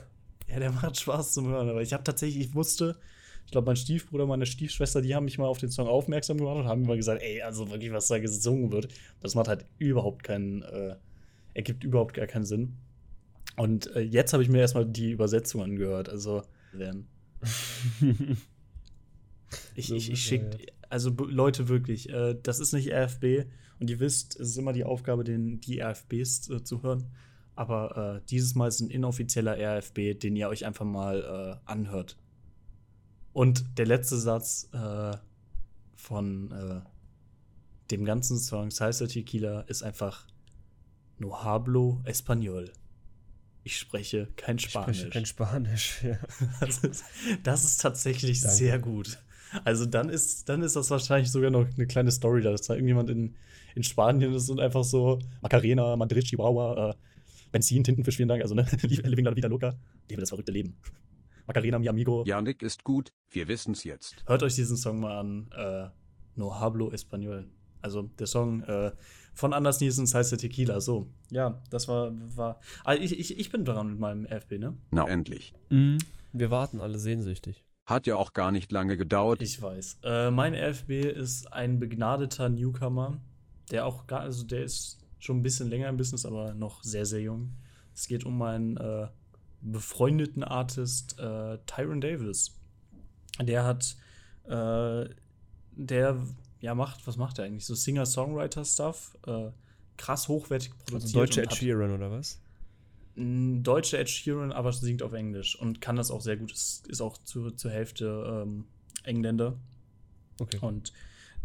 ja, 0.49 0.59
der 0.59 0.71
macht 0.71 0.99
Spaß 0.99 1.33
zum 1.33 1.47
Hören. 1.47 1.69
Aber 1.69 1.81
ich 1.81 1.93
habe 1.93 2.03
tatsächlich, 2.03 2.47
ich 2.47 2.55
wusste, 2.55 2.97
ich 3.45 3.51
glaube, 3.51 3.65
mein 3.65 3.75
Stiefbruder, 3.75 4.25
meine 4.25 4.45
Stiefschwester, 4.45 5.01
die 5.01 5.15
haben 5.15 5.25
mich 5.25 5.37
mal 5.37 5.47
auf 5.47 5.57
den 5.57 5.71
Song 5.71 5.87
aufmerksam 5.87 6.37
gemacht 6.37 6.57
und 6.57 6.67
haben 6.67 6.83
mir 6.83 6.95
gesagt, 6.95 7.21
ey, 7.21 7.41
also 7.41 7.69
wirklich, 7.69 7.91
was 7.91 8.07
da 8.07 8.19
gesungen 8.19 8.71
wird, 8.71 8.87
das 9.19 9.35
macht 9.35 9.47
halt 9.47 9.65
überhaupt 9.77 10.23
keinen, 10.23 10.61
äh, 10.63 10.95
ergibt 11.53 11.83
überhaupt 11.83 12.13
gar 12.13 12.27
keinen 12.27 12.45
Sinn. 12.45 12.77
Und 13.57 13.93
äh, 13.95 14.01
jetzt 14.01 14.33
habe 14.33 14.43
ich 14.43 14.49
mir 14.49 14.59
erstmal 14.59 14.85
die 14.85 15.11
Übersetzung 15.11 15.61
angehört. 15.61 16.07
Also, 16.07 16.43
werden. 16.71 17.07
ich 19.75 19.91
ich, 19.91 20.11
ich 20.11 20.21
schicke, 20.21 20.57
also 20.91 21.09
Leute 21.09 21.67
wirklich, 21.67 22.09
äh, 22.09 22.35
das 22.41 22.59
ist 22.59 22.73
nicht 22.73 22.91
RFB 22.91 23.47
und 23.79 23.89
ihr 23.89 23.99
wisst, 23.99 24.39
es 24.39 24.49
ist 24.49 24.57
immer 24.57 24.73
die 24.73 24.83
Aufgabe, 24.83 25.23
den, 25.23 25.61
die 25.61 25.81
RFBs 25.81 26.49
äh, 26.49 26.63
zu 26.63 26.83
hören. 26.83 27.09
Aber 27.55 28.17
äh, 28.17 28.27
dieses 28.29 28.55
Mal 28.55 28.67
ist 28.67 28.79
ein 28.79 28.89
inoffizieller 28.89 29.57
RFB, 29.57 30.19
den 30.19 30.35
ihr 30.35 30.49
euch 30.49 30.65
einfach 30.65 30.85
mal 30.85 31.59
äh, 31.65 31.69
anhört. 31.69 32.17
Und 33.33 33.77
der 33.77 33.85
letzte 33.85 34.17
Satz 34.17 34.69
äh, 34.73 35.15
von, 35.95 36.51
äh, 36.51 36.81
dem 37.91 38.05
ganzen 38.05 38.37
Song 38.39 38.71
Salsa 38.71 39.05
Tequila 39.07 39.61
ist 39.61 39.83
einfach 39.83 40.27
No 41.17 41.43
hablo 41.43 42.01
español. 42.05 42.71
Ich 43.63 43.77
spreche 43.77 44.27
kein 44.37 44.57
Spanisch. 44.57 44.89
Ich 44.89 44.97
spreche 44.97 45.09
kein 45.11 45.25
Spanisch, 45.25 46.03
ja. 46.03 46.17
Das 46.59 46.79
ist, 46.79 47.03
das 47.43 47.63
ist 47.63 47.81
tatsächlich 47.81 48.41
Danke. 48.41 48.55
sehr 48.55 48.79
gut. 48.79 49.19
Also 49.63 49.85
dann 49.85 50.09
ist, 50.09 50.47
dann 50.49 50.61
ist 50.61 50.75
das 50.75 50.89
wahrscheinlich 50.89 51.31
sogar 51.31 51.49
noch 51.49 51.67
eine 51.75 51.87
kleine 51.87 52.11
Story, 52.11 52.41
dass 52.41 52.61
da 52.61 52.73
irgendjemand 52.73 53.09
in, 53.09 53.35
in 53.75 53.83
Spanien 53.83 54.33
ist 54.33 54.49
und 54.49 54.59
einfach 54.59 54.83
so 54.83 55.19
Macarena, 55.41 55.95
Madrid, 55.95 56.25
Chihuahua, 56.25 56.91
äh, 56.91 56.93
Benzin, 57.51 57.83
Tintenfisch, 57.83 58.17
vielen 58.17 58.29
Dank, 58.29 58.41
also 58.41 58.55
ne, 58.55 58.65
Living 58.81 59.25
la 59.25 59.35
Vida 59.35 59.47
Loca, 59.47 59.75
lebe 60.09 60.21
das 60.21 60.29
verrückte 60.29 60.51
Leben. 60.51 60.77
Macarena, 61.47 61.79
mi 61.79 61.89
amigo. 61.89 62.23
Janik 62.25 62.61
ist 62.61 62.83
gut, 62.83 63.11
wir 63.29 63.47
wissen's 63.47 63.83
jetzt. 63.83 64.23
Hört 64.25 64.43
euch 64.43 64.55
diesen 64.55 64.77
Song 64.77 65.01
mal 65.01 65.19
an, 65.19 65.49
äh, 65.57 65.89
No 66.35 66.59
Hablo 66.59 66.91
Español. 66.91 67.45
Also 67.81 68.03
der 68.03 68.27
Song 68.27 68.61
äh, 68.63 68.91
von 69.33 69.53
Anders 69.53 69.81
Nielsen 69.81 70.05
heißt 70.05 70.31
der 70.31 70.39
Tequila. 70.39 70.79
So, 70.81 71.07
ja, 71.29 71.61
das 71.69 71.87
war. 71.87 72.11
war 72.35 72.59
ah, 72.83 72.93
ich, 72.93 73.19
ich, 73.19 73.39
ich 73.39 73.51
bin 73.51 73.65
dran 73.65 73.89
mit 73.89 73.99
meinem 73.99 74.25
FB, 74.25 74.59
ne? 74.59 74.77
Na, 74.91 75.07
endlich. 75.07 75.53
Mhm. 75.69 75.97
Wir 76.31 76.51
warten 76.51 76.79
alle 76.79 76.99
sehnsüchtig. 76.99 77.65
Hat 77.85 78.07
ja 78.07 78.15
auch 78.15 78.33
gar 78.33 78.51
nicht 78.51 78.71
lange 78.71 78.97
gedauert. 78.97 79.41
Ich 79.41 79.61
weiß. 79.61 79.99
Äh, 80.03 80.31
mein 80.31 80.53
FB 80.53 80.91
ist 81.01 81.51
ein 81.51 81.79
begnadeter 81.79 82.49
Newcomer, 82.49 83.19
der 83.71 83.85
auch 83.85 84.07
gar, 84.07 84.21
also 84.21 84.45
der 84.45 84.63
ist 84.63 84.99
schon 85.19 85.37
ein 85.37 85.43
bisschen 85.43 85.69
länger 85.69 85.89
im 85.89 85.97
Business, 85.97 86.25
aber 86.25 86.53
noch 86.53 86.83
sehr, 86.83 87.05
sehr 87.05 87.21
jung. 87.21 87.53
Es 87.93 88.07
geht 88.07 88.25
um 88.25 88.41
einen 88.41 88.77
äh, 88.77 89.07
befreundeten 89.61 90.43
Artist, 90.43 91.19
äh, 91.19 91.57
Tyron 91.65 92.01
Davis. 92.01 92.57
Der 93.39 93.63
hat, 93.63 93.95
äh, 94.45 95.05
der 95.71 96.17
ja 96.59 96.75
macht, 96.75 97.05
was 97.07 97.17
macht 97.17 97.39
er 97.39 97.45
eigentlich? 97.45 97.65
So 97.65 97.75
Singer-Songwriter-Stuff, 97.75 99.17
äh, 99.27 99.49
krass 99.97 100.27
hochwertig 100.27 100.71
also 100.71 100.85
produziert. 100.85 101.03
Also 101.03 101.19
deutsche 101.19 101.41
Ed 101.43 101.53
Sheeran 101.53 101.91
oder 101.91 102.11
was? 102.11 102.40
Deutsche 103.15 103.97
Ed 103.97 104.09
Sheeran, 104.09 104.51
aber 104.51 104.71
singt 104.71 105.03
auf 105.03 105.13
Englisch 105.13 105.59
und 105.59 105.81
kann 105.81 105.95
das 105.95 106.11
auch 106.11 106.21
sehr 106.21 106.37
gut. 106.37 106.51
Ist, 106.51 106.87
ist 106.87 107.01
auch 107.01 107.17
zu, 107.17 107.51
zur 107.51 107.71
Hälfte 107.71 108.43
ähm, 108.45 108.65
Engländer. 109.03 109.57
Okay. 110.39 110.59
Und 110.61 110.93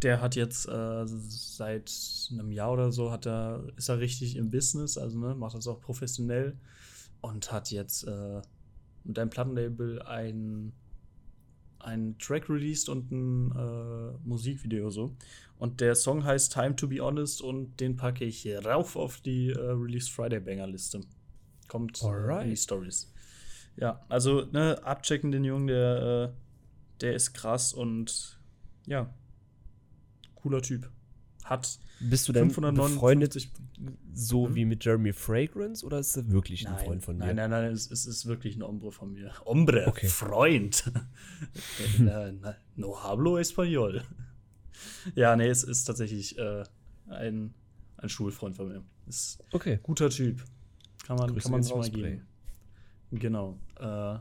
der 0.03 0.21
hat 0.21 0.37
jetzt 0.37 0.69
äh, 0.69 1.05
seit 1.07 1.91
einem 2.31 2.53
Jahr 2.53 2.73
oder 2.73 2.93
so 2.93 3.11
hat 3.11 3.27
er, 3.27 3.65
ist 3.77 3.89
er 3.89 3.99
richtig 3.99 4.37
im 4.37 4.51
Business, 4.51 4.99
also 4.99 5.19
ne, 5.19 5.35
macht 5.35 5.57
das 5.57 5.67
auch 5.67 5.81
professionell 5.81 6.57
und 7.21 7.51
hat 7.51 7.71
jetzt 7.71 8.07
äh, 8.07 8.43
mit 9.05 9.19
einem 9.19 9.31
Plattenlabel 9.31 10.03
ein 10.03 10.73
ein 11.79 12.19
Track 12.19 12.51
released 12.51 12.89
und 12.89 13.13
ein 13.13 13.53
äh, 13.53 14.19
Musikvideo 14.25 14.91
so. 14.91 15.15
Und 15.59 15.81
der 15.81 15.95
Song 15.95 16.25
heißt 16.25 16.53
Time 16.53 16.75
to 16.75 16.89
Be 16.89 16.99
Honest 16.99 17.41
und 17.41 17.79
den 17.81 17.97
packe 17.97 18.25
ich 18.25 18.47
rauf 18.65 18.97
auf 18.97 19.21
die 19.21 19.51
äh, 19.51 19.59
Release 19.59 20.11
Friday 20.11 20.41
Banger 20.41 20.67
Liste. 20.67 21.01
Kommt 21.69 22.03
Alright. 22.03 22.45
in 22.45 22.51
die 22.51 22.57
Stories. 22.57 23.13
Ja, 23.77 24.01
also 24.09 24.47
ne, 24.53 24.83
abchecken 24.83 25.33
den 25.33 25.45
Jungen, 25.45 25.67
der, 25.67 26.33
äh, 26.33 27.01
der 27.01 27.15
ist 27.15 27.35
krass 27.35 27.73
und 27.73 28.39
ja, 28.87 29.13
cooler 30.35 30.63
Typ. 30.63 30.91
Hat 31.45 31.79
Bist 32.01 32.29
du 32.29 32.33
denn 32.33 32.49
befreundet 32.49 33.37
so 34.13 34.47
hm? 34.47 34.55
wie 34.55 34.65
mit 34.65 34.85
Jeremy 34.85 35.13
Fragrance 35.13 35.85
oder 35.85 35.99
ist 35.99 36.17
er 36.17 36.31
wirklich 36.31 36.65
nein, 36.65 36.75
ein 36.75 36.85
Freund 36.85 37.05
von 37.05 37.19
dir? 37.19 37.27
Nein, 37.27 37.37
nein, 37.37 37.51
nein, 37.51 37.73
es, 37.73 37.91
es, 37.91 38.07
ist 38.07 38.27
wirklich 38.27 38.57
ein 38.57 38.63
Ombre 38.63 38.91
von 38.91 39.13
mir. 39.13 39.33
Ombre, 39.45 39.87
okay. 39.87 40.09
Freund. 40.09 40.91
no 42.77 43.03
hablo 43.03 43.39
español. 43.39 44.03
ja, 45.15 45.37
nee, 45.37 45.49
es 45.49 45.63
ist 45.63 45.85
tatsächlich 45.85 46.39
äh, 46.39 46.65
ein, 47.09 47.55
ein 47.99 48.09
Schulfreund 48.09 48.57
von 48.57 48.69
mir. 48.69 48.83
Ist 49.07 49.39
okay. 49.53 49.79
guter 49.83 50.11
Typ. 50.11 50.43
Kann 51.07 51.17
man, 51.17 51.37
kann 51.37 51.53
man 51.53 51.63
sich 51.63 51.75
mal 51.75 51.89
geben. 51.89 52.27
Genau. 53.13 53.59
Äh, 53.79 54.19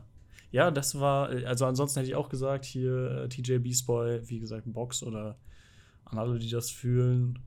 ja, 0.52 0.70
das 0.70 0.98
war, 1.00 1.28
also 1.28 1.66
ansonsten 1.66 2.00
hätte 2.00 2.10
ich 2.10 2.14
auch 2.14 2.28
gesagt, 2.28 2.64
hier 2.64 3.24
äh, 3.24 3.28
TJ 3.28 3.58
Beast 3.58 3.86
Boy, 3.86 4.20
wie 4.28 4.38
gesagt, 4.38 4.66
ein 4.66 4.72
Box 4.72 5.02
oder 5.02 5.38
an 6.04 6.18
alle, 6.18 6.38
die 6.38 6.48
das 6.48 6.70
fühlen. 6.70 7.40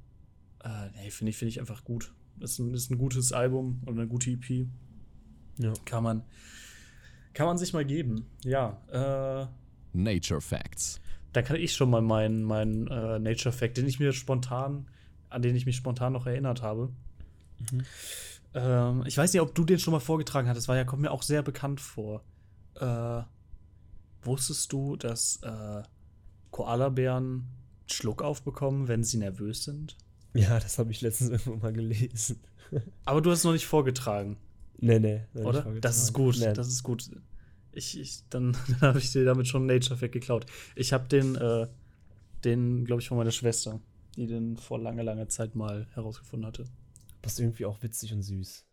Äh, 0.64 0.90
nee, 0.96 1.10
finde 1.10 1.30
ich, 1.30 1.38
find 1.38 1.52
ich 1.52 1.60
einfach 1.60 1.84
gut. 1.84 2.14
Das 2.38 2.52
ist 2.52 2.60
ein, 2.60 2.74
ist 2.74 2.92
ein 2.92 2.98
gutes 2.98 3.32
Album 3.32 3.82
und 3.86 3.98
eine 3.98 4.08
gute 4.08 4.32
EP. 4.32 4.68
Ja. 5.58 5.74
Kann 5.86 6.04
man, 6.04 6.24
kann 7.34 7.48
man 7.48 7.58
sich 7.58 7.74
mal 7.74 7.86
geben. 7.86 8.26
Ja. 8.44 8.82
Äh, 8.92 9.48
Nature 9.94 10.42
Facts. 10.42 11.00
Da 11.34 11.42
kann 11.42 11.58
ich 11.58 11.74
schon 11.74 11.90
mal 11.90 12.02
meinen 12.02 12.44
mein, 12.44 12.88
äh, 12.88 13.20
Nature 13.20 13.54
Fact, 13.54 13.78
den 13.78 13.88
ich 13.88 14.00
mir 14.00 14.14
spontan, 14.14 14.88
an 15.30 15.42
den 15.42 15.56
ich 15.56 15.66
mich 15.66 15.76
spontan 15.76 16.14
noch 16.14 16.26
erinnert 16.26 16.62
habe. 16.62 16.92
Mhm. 17.72 17.84
Ähm, 18.54 19.04
ich 19.06 19.18
weiß 19.18 19.32
nicht, 19.34 19.42
ob 19.42 19.54
du 19.54 19.64
den 19.64 19.80
schon 19.80 19.92
mal 19.92 20.00
vorgetragen 20.00 20.48
hattest, 20.48 20.68
weil 20.68 20.78
er 20.78 20.86
kommt 20.86 21.02
mir 21.02 21.12
auch 21.12 21.24
sehr 21.24 21.44
bekannt 21.44 21.82
vor. 21.82 22.24
Äh, 22.76 23.22
wusstest 24.24 24.72
du, 24.74 24.96
dass 24.96 25.40
äh, 25.44 25.84
Koalabären 26.52 27.48
Schluck 27.88 28.22
aufbekommen, 28.22 28.88
wenn 28.88 29.04
sie 29.04 29.18
nervös 29.18 29.64
sind? 29.64 29.98
Ja, 30.34 30.60
das 30.60 30.78
habe 30.80 30.92
ich 30.92 31.02
letztens 31.02 31.30
irgendwo 31.46 31.56
mal 31.56 31.74
gelesen. 31.74 32.40
Aber 33.06 33.22
du 33.22 33.32
hast 33.32 33.40
es 33.40 33.46
noch 33.46 33.54
nicht 33.54 33.66
vorgetragen. 33.66 34.38
Nee, 34.78 35.00
nee. 35.00 35.22
Oder? 35.34 35.64
Das 35.82 36.02
ist 36.02 36.14
gut, 36.14 36.38
nee. 36.40 36.54
das 36.54 36.68
ist 36.68 36.84
gut. 36.84 37.10
Ich, 37.72 38.00
ich, 38.00 38.24
dann, 38.30 38.56
dann 38.68 38.82
habe 38.82 39.00
ich 39.00 39.12
dir 39.12 39.26
damit 39.26 39.48
schon 39.48 39.66
Nature 39.66 39.98
Fact 39.98 40.14
geklaut. 40.14 40.46
Ich 40.76 40.94
habe 40.94 41.08
den, 41.08 41.36
äh, 41.36 41.68
den, 42.44 42.86
glaube 42.86 43.02
ich, 43.02 43.08
von 43.08 43.18
meiner 43.18 43.32
Schwester, 43.32 43.80
die 44.16 44.28
den 44.28 44.58
vor 44.58 44.80
langer, 44.80 45.04
langer 45.04 45.28
Zeit 45.30 45.56
mal 45.56 45.88
herausgefunden 45.94 46.48
hatte. 46.48 46.66
Das 47.22 47.34
ist 47.34 47.40
irgendwie 47.40 47.66
auch 47.66 47.82
witzig 47.84 48.14
und 48.14 48.22
süß. 48.22 48.66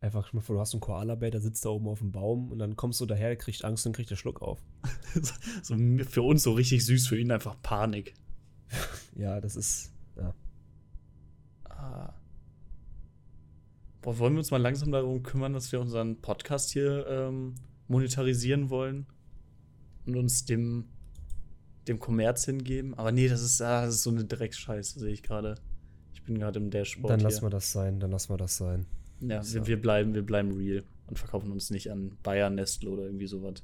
Einfach 0.00 0.32
mal 0.34 0.42
vor, 0.42 0.56
du 0.56 0.60
hast 0.60 0.74
einen 0.74 0.82
Koala-Bär, 0.82 1.30
der 1.30 1.40
sitzt 1.40 1.64
da 1.64 1.70
oben 1.70 1.88
auf 1.88 2.00
dem 2.00 2.12
Baum 2.12 2.50
und 2.50 2.58
dann 2.58 2.76
kommst 2.76 3.00
du 3.00 3.06
daher, 3.06 3.28
der 3.28 3.36
kriegt 3.36 3.64
Angst 3.64 3.86
und 3.86 3.96
kriegt 3.96 4.10
der 4.10 4.16
Schluck 4.16 4.42
auf. 4.42 4.60
so, 5.62 5.76
für 6.04 6.22
uns 6.22 6.42
so 6.42 6.52
richtig 6.52 6.84
süß, 6.84 7.08
für 7.08 7.18
ihn 7.18 7.32
einfach 7.32 7.56
Panik. 7.62 8.14
ja, 9.16 9.40
das 9.40 9.56
ist, 9.56 9.92
ja. 10.16 10.34
Ah. 11.64 12.12
Boah, 14.02 14.18
wollen 14.18 14.34
wir 14.34 14.40
uns 14.40 14.50
mal 14.50 14.60
langsam 14.60 14.92
darum 14.92 15.22
kümmern, 15.22 15.54
dass 15.54 15.72
wir 15.72 15.80
unseren 15.80 16.20
Podcast 16.20 16.70
hier 16.70 17.06
ähm, 17.08 17.54
monetarisieren 17.88 18.68
wollen 18.68 19.06
und 20.04 20.16
uns 20.16 20.44
dem, 20.44 20.84
dem 21.88 21.98
Kommerz 21.98 22.44
hingeben? 22.44 22.92
Aber 22.92 23.10
nee, 23.10 23.28
das 23.28 23.40
ist, 23.40 23.62
ah, 23.62 23.86
das 23.86 23.94
ist 23.94 24.02
so 24.02 24.10
eine 24.10 24.26
Dreckscheiße, 24.26 25.00
sehe 25.00 25.12
ich 25.12 25.22
gerade. 25.22 25.54
Ich 26.24 26.28
bin 26.28 26.38
gerade 26.38 26.58
im 26.58 26.70
Dashboard. 26.70 27.10
Dann 27.12 27.20
lassen 27.20 27.42
wir 27.42 27.50
das 27.50 27.70
sein, 27.70 28.00
dann 28.00 28.10
lassen 28.10 28.32
wir 28.32 28.38
das 28.38 28.56
sein. 28.56 28.86
Ja, 29.20 29.42
so. 29.42 29.56
wir, 29.56 29.66
wir, 29.66 29.82
bleiben, 29.82 30.14
wir 30.14 30.24
bleiben 30.24 30.52
real 30.52 30.82
und 31.06 31.18
verkaufen 31.18 31.52
uns 31.52 31.68
nicht 31.68 31.90
an 31.90 32.16
Bayern, 32.22 32.54
Nestle 32.54 32.88
oder 32.88 33.02
irgendwie 33.02 33.26
sowas. 33.26 33.62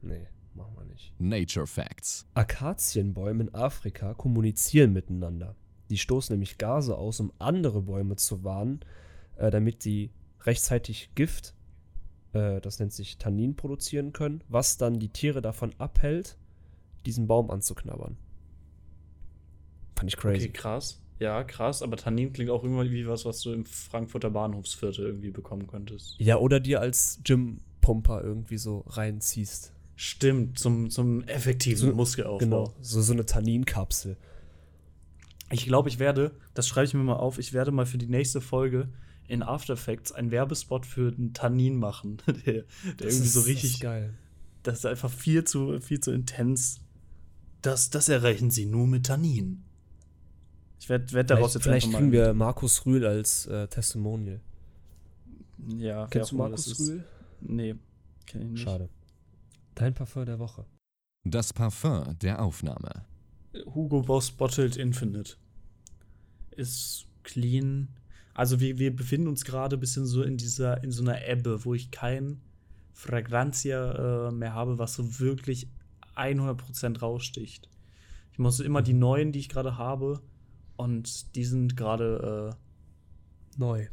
Nee, 0.00 0.28
machen 0.54 0.76
wir 0.76 0.84
nicht. 0.84 1.12
Nature 1.18 1.66
Facts. 1.66 2.24
Akazienbäume 2.34 3.42
in 3.42 3.54
Afrika 3.56 4.14
kommunizieren 4.14 4.92
miteinander. 4.92 5.56
Die 5.90 5.98
stoßen 5.98 6.32
nämlich 6.32 6.56
Gase 6.56 6.96
aus, 6.96 7.18
um 7.18 7.32
andere 7.40 7.82
Bäume 7.82 8.14
zu 8.14 8.44
warnen, 8.44 8.84
äh, 9.34 9.50
damit 9.50 9.84
die 9.84 10.12
rechtzeitig 10.42 11.10
Gift, 11.16 11.52
äh, 12.32 12.60
das 12.60 12.78
nennt 12.78 12.92
sich 12.92 13.18
Tannin, 13.18 13.56
produzieren 13.56 14.12
können, 14.12 14.44
was 14.46 14.76
dann 14.76 15.00
die 15.00 15.08
Tiere 15.08 15.42
davon 15.42 15.74
abhält, 15.78 16.38
diesen 17.06 17.26
Baum 17.26 17.50
anzuknabbern. 17.50 18.16
Fand 19.96 20.08
ich 20.08 20.16
crazy. 20.16 20.44
Okay, 20.44 20.52
krass. 20.52 21.01
Ja, 21.22 21.44
krass, 21.44 21.82
aber 21.82 21.96
Tannin 21.96 22.32
klingt 22.32 22.50
auch 22.50 22.64
immer 22.64 22.82
wie 22.90 23.06
was, 23.06 23.24
was 23.24 23.42
du 23.42 23.52
im 23.52 23.64
Frankfurter 23.64 24.30
Bahnhofsviertel 24.30 25.06
irgendwie 25.06 25.30
bekommen 25.30 25.68
könntest. 25.68 26.16
Ja, 26.18 26.38
oder 26.38 26.58
dir 26.58 26.80
als 26.80 27.20
Gym-Pumper 27.22 28.24
irgendwie 28.24 28.58
so 28.58 28.80
reinziehst. 28.88 29.72
Stimmt, 29.94 30.58
zum, 30.58 30.90
zum 30.90 31.22
effektiven 31.28 31.90
so, 31.90 31.94
Muskelaufbau. 31.94 32.44
Genau, 32.44 32.74
so, 32.80 33.00
so 33.00 33.12
eine 33.12 33.24
Tanninkapsel. 33.24 34.16
Ich 35.52 35.64
glaube, 35.64 35.88
ich 35.88 36.00
werde, 36.00 36.32
das 36.54 36.66
schreibe 36.66 36.86
ich 36.86 36.94
mir 36.94 37.04
mal 37.04 37.14
auf, 37.14 37.38
ich 37.38 37.52
werde 37.52 37.70
mal 37.70 37.86
für 37.86 37.98
die 37.98 38.08
nächste 38.08 38.40
Folge 38.40 38.88
in 39.28 39.44
After 39.44 39.74
Effects 39.74 40.10
einen 40.10 40.32
Werbespot 40.32 40.86
für 40.86 41.12
einen 41.12 41.34
Tannin 41.34 41.76
machen. 41.76 42.16
der, 42.26 42.34
der 42.34 42.64
irgendwie 42.82 43.06
ist, 43.06 43.32
so 43.32 43.42
richtig. 43.42 43.62
Das 43.62 43.74
ist 43.74 43.80
geil. 43.80 44.14
Das 44.64 44.78
ist 44.78 44.86
einfach 44.86 45.10
viel 45.10 45.44
zu, 45.44 45.78
viel 45.78 46.00
zu 46.00 46.10
intens. 46.10 46.80
Das, 47.60 47.90
das 47.90 48.08
erreichen 48.08 48.50
sie 48.50 48.66
nur 48.66 48.88
mit 48.88 49.06
Tannin. 49.06 49.62
Ich 50.82 50.88
werde 50.88 51.12
werd 51.12 51.30
daraus 51.30 51.54
jetzt 51.54 51.62
Vielleicht 51.62 51.92
kriegen 51.92 52.10
wir 52.10 52.34
Markus 52.34 52.84
Rühl 52.84 53.06
als 53.06 53.46
äh, 53.46 53.68
Testimonial. 53.68 54.40
Ja, 55.78 56.08
Kennst 56.08 56.32
du 56.32 56.36
Markus 56.36 56.80
Rühl? 56.80 57.04
Nee, 57.40 57.76
kenn 58.26 58.42
ich 58.42 58.48
nicht. 58.48 58.62
Schade. 58.62 58.88
Dein 59.76 59.94
Parfum 59.94 60.26
der 60.26 60.40
Woche. 60.40 60.66
Das 61.22 61.52
Parfum 61.52 62.18
der 62.18 62.42
Aufnahme. 62.42 63.06
Hugo 63.64 64.02
Boss 64.02 64.32
Bottled 64.32 64.76
Infinite 64.76 65.36
ist 66.50 67.06
clean. 67.22 67.86
Also 68.34 68.58
wir, 68.58 68.76
wir 68.80 68.96
befinden 68.96 69.28
uns 69.28 69.44
gerade 69.44 69.76
ein 69.76 69.80
bisschen 69.80 70.04
so 70.04 70.24
in 70.24 70.36
dieser, 70.36 70.82
in 70.82 70.90
so 70.90 71.04
einer 71.04 71.24
Ebbe, 71.24 71.64
wo 71.64 71.74
ich 71.74 71.92
kein 71.92 72.40
Fragrantia 72.92 74.30
äh, 74.30 74.32
mehr 74.32 74.52
habe, 74.52 74.80
was 74.80 74.94
so 74.94 75.20
wirklich 75.20 75.68
100% 76.16 76.98
raussticht. 76.98 77.68
Ich 78.32 78.40
muss 78.40 78.58
immer 78.58 78.82
die 78.82 78.94
neuen, 78.94 79.30
die 79.30 79.38
ich 79.38 79.48
gerade 79.48 79.78
habe, 79.78 80.20
Und 80.82 81.36
die 81.36 81.44
sind 81.44 81.76
gerade 81.76 82.50
äh, 82.50 83.56
neu. 83.56 83.86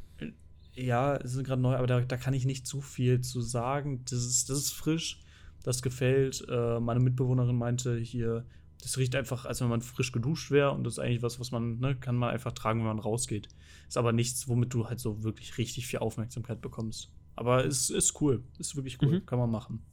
Ja, 0.73 1.19
sind 1.23 1.45
gerade 1.45 1.61
neu, 1.61 1.75
aber 1.75 1.85
da, 1.85 2.01
da 2.01 2.17
kann 2.17 2.33
ich 2.33 2.45
nicht 2.45 2.65
zu 2.65 2.81
viel 2.81 3.21
zu 3.21 3.41
sagen. 3.41 4.03
Das 4.05 4.25
ist, 4.25 4.49
das 4.49 4.57
ist 4.57 4.71
frisch, 4.71 5.21
das 5.61 5.83
gefällt. 5.83 6.43
Äh, 6.49 6.79
meine 6.79 6.99
Mitbewohnerin 6.99 7.55
meinte 7.55 7.95
hier, 7.95 8.43
das 8.81 8.97
riecht 8.97 9.15
einfach, 9.15 9.45
als 9.45 9.61
wenn 9.61 9.69
man 9.69 9.81
frisch 9.81 10.11
geduscht 10.11 10.49
wäre 10.49 10.71
und 10.71 10.83
das 10.83 10.93
ist 10.93 10.99
eigentlich 10.99 11.21
was, 11.21 11.39
was 11.39 11.51
man, 11.51 11.77
ne, 11.77 11.95
kann 11.95 12.15
man 12.15 12.31
einfach 12.31 12.53
tragen, 12.53 12.79
wenn 12.79 12.87
man 12.87 12.99
rausgeht. 12.99 13.49
Ist 13.87 13.97
aber 13.97 14.11
nichts, 14.11 14.47
womit 14.47 14.73
du 14.73 14.87
halt 14.87 14.99
so 14.99 15.21
wirklich 15.23 15.59
richtig 15.59 15.85
viel 15.85 15.99
Aufmerksamkeit 15.99 16.59
bekommst. 16.59 17.11
Aber 17.35 17.65
es 17.65 17.91
ist 17.91 18.19
cool, 18.19 18.43
ist 18.57 18.75
wirklich 18.75 18.99
cool, 19.03 19.19
mhm. 19.19 19.25
kann 19.27 19.37
man 19.37 19.51
machen. 19.51 19.85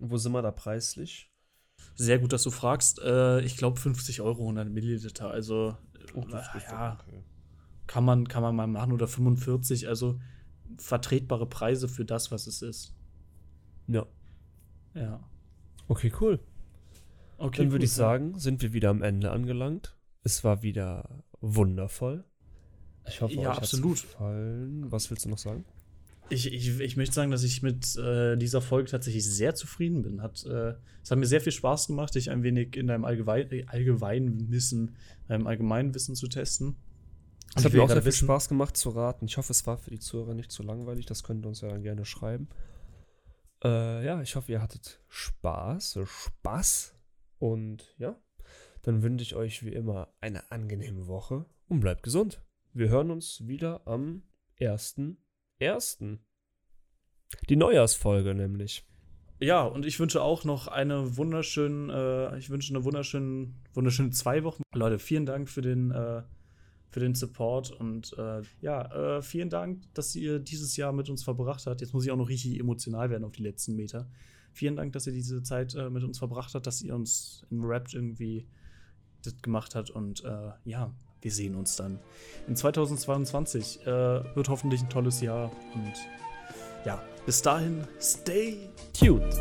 Wo 0.00 0.16
sind 0.16 0.32
wir 0.32 0.42
da 0.42 0.50
preislich? 0.50 1.30
Sehr 1.94 2.18
gut, 2.18 2.32
dass 2.32 2.42
du 2.42 2.50
fragst. 2.50 3.00
Äh, 3.00 3.42
ich 3.42 3.56
glaube 3.56 3.78
50 3.78 4.22
Euro 4.22 4.42
100 4.42 4.68
Milliliter. 4.68 5.30
Also 5.30 5.76
oh, 6.14 6.24
ja, 6.28 6.98
okay. 7.00 7.22
kann 7.86 8.04
man 8.04 8.28
kann 8.28 8.42
man 8.42 8.56
mal 8.56 8.66
machen 8.66 8.92
oder 8.92 9.06
45. 9.08 9.88
Also 9.88 10.18
vertretbare 10.78 11.46
Preise 11.46 11.88
für 11.88 12.04
das, 12.04 12.30
was 12.30 12.46
es 12.46 12.62
ist. 12.62 12.94
Ja. 13.86 14.06
Ja. 14.94 15.20
Okay, 15.88 16.12
cool. 16.20 16.40
Okay, 17.38 17.62
Dann 17.62 17.72
würde 17.72 17.84
ich 17.84 17.92
sagen, 17.92 18.38
sind 18.38 18.62
wir 18.62 18.72
wieder 18.72 18.90
am 18.90 19.02
Ende 19.02 19.30
angelangt. 19.30 19.96
Es 20.22 20.44
war 20.44 20.62
wieder 20.62 21.24
wundervoll. 21.40 22.24
Ich 23.06 23.20
hoffe, 23.20 23.34
ja, 23.34 23.50
euch 23.50 23.58
absolut. 23.58 24.00
gefallen. 24.00 24.90
Was 24.92 25.10
willst 25.10 25.24
du 25.24 25.28
noch 25.28 25.38
sagen? 25.38 25.64
Ich, 26.28 26.50
ich, 26.52 26.80
ich 26.80 26.96
möchte 26.96 27.14
sagen, 27.14 27.30
dass 27.30 27.42
ich 27.42 27.62
mit 27.62 27.96
äh, 27.96 28.36
dieser 28.36 28.62
Folge 28.62 28.90
tatsächlich 28.90 29.24
sehr 29.24 29.54
zufrieden 29.54 30.02
bin. 30.02 30.22
Hat, 30.22 30.44
äh, 30.46 30.74
es 31.02 31.10
hat 31.10 31.18
mir 31.18 31.26
sehr 31.26 31.40
viel 31.40 31.52
Spaß 31.52 31.88
gemacht, 31.88 32.14
dich 32.14 32.30
ein 32.30 32.42
wenig 32.42 32.76
in 32.76 32.86
deinem 32.86 33.04
Allgemein, 33.04 33.68
Allgemeinwissen, 33.68 34.96
deinem 35.28 35.46
Allgemeinwissen 35.46 36.14
zu 36.14 36.28
testen. 36.28 36.76
Es 37.54 37.64
hat 37.64 37.72
mir 37.74 37.82
auch 37.82 37.88
sehr 37.90 38.02
viel 38.02 38.12
Spaß 38.12 38.48
gemacht 38.48 38.76
zu 38.76 38.90
raten. 38.90 39.26
Ich 39.26 39.36
hoffe, 39.36 39.52
es 39.52 39.66
war 39.66 39.76
für 39.76 39.90
die 39.90 39.98
Zuhörer 39.98 40.34
nicht 40.34 40.50
zu 40.50 40.62
langweilig. 40.62 41.04
Das 41.06 41.22
könnt 41.22 41.44
ihr 41.44 41.48
uns 41.48 41.60
ja 41.60 41.68
dann 41.68 41.82
gerne 41.82 42.04
schreiben. 42.04 42.48
Äh, 43.62 44.04
ja, 44.04 44.22
ich 44.22 44.36
hoffe, 44.36 44.52
ihr 44.52 44.62
hattet 44.62 45.02
Spaß. 45.08 45.98
Spaß. 46.04 46.96
Und 47.38 47.94
ja, 47.98 48.16
dann 48.82 49.02
wünsche 49.02 49.22
ich 49.22 49.34
euch 49.34 49.64
wie 49.64 49.72
immer 49.72 50.14
eine 50.20 50.50
angenehme 50.50 51.06
Woche 51.06 51.44
und 51.68 51.80
bleibt 51.80 52.02
gesund. 52.02 52.42
Wir 52.72 52.88
hören 52.88 53.10
uns 53.10 53.46
wieder 53.46 53.86
am 53.86 54.22
1.1. 55.62 56.18
Die 57.48 57.56
Neujahrsfolge 57.56 58.34
nämlich. 58.34 58.84
Ja, 59.40 59.64
und 59.64 59.86
ich 59.86 59.98
wünsche 59.98 60.22
auch 60.22 60.44
noch 60.44 60.68
eine 60.68 61.16
wunderschöne, 61.16 62.30
äh, 62.32 62.38
ich 62.38 62.50
wünsche 62.50 62.72
eine 62.74 62.84
wunderschöne, 62.84 63.52
wunderschöne 63.74 64.10
zwei 64.10 64.44
Wochen. 64.44 64.62
Leute, 64.72 64.98
vielen 64.98 65.26
Dank 65.26 65.48
für 65.48 65.62
den, 65.62 65.90
äh, 65.90 66.22
für 66.90 67.00
den 67.00 67.14
Support 67.14 67.72
und 67.72 68.16
äh, 68.18 68.42
ja, 68.60 69.16
äh, 69.16 69.22
vielen 69.22 69.50
Dank, 69.50 69.82
dass 69.94 70.14
ihr 70.14 70.38
dieses 70.38 70.76
Jahr 70.76 70.92
mit 70.92 71.10
uns 71.10 71.24
verbracht 71.24 71.66
habt. 71.66 71.80
Jetzt 71.80 71.92
muss 71.92 72.04
ich 72.04 72.12
auch 72.12 72.16
noch 72.16 72.28
richtig 72.28 72.60
emotional 72.60 73.10
werden 73.10 73.24
auf 73.24 73.32
die 73.32 73.42
letzten 73.42 73.74
Meter. 73.74 74.08
Vielen 74.52 74.76
Dank, 74.76 74.92
dass 74.92 75.06
ihr 75.06 75.12
diese 75.12 75.42
Zeit 75.42 75.74
äh, 75.74 75.90
mit 75.90 76.04
uns 76.04 76.18
verbracht 76.18 76.54
habt, 76.54 76.66
dass 76.66 76.82
ihr 76.82 76.94
uns 76.94 77.44
im 77.50 77.64
Rap 77.64 77.92
irgendwie 77.92 78.46
das 79.22 79.40
gemacht 79.42 79.74
habt. 79.74 79.90
Und 79.90 80.22
äh, 80.24 80.50
ja, 80.64 80.94
wir 81.22 81.32
sehen 81.32 81.54
uns 81.54 81.76
dann. 81.76 81.98
In 82.48 82.56
2022 82.56 83.86
äh, 83.86 83.86
wird 83.86 84.48
hoffentlich 84.48 84.82
ein 84.82 84.90
tolles 84.90 85.20
Jahr. 85.20 85.50
Und 85.74 85.92
ja, 86.84 87.02
bis 87.24 87.42
dahin, 87.42 87.86
stay 88.00 88.58
tuned. 88.98 89.34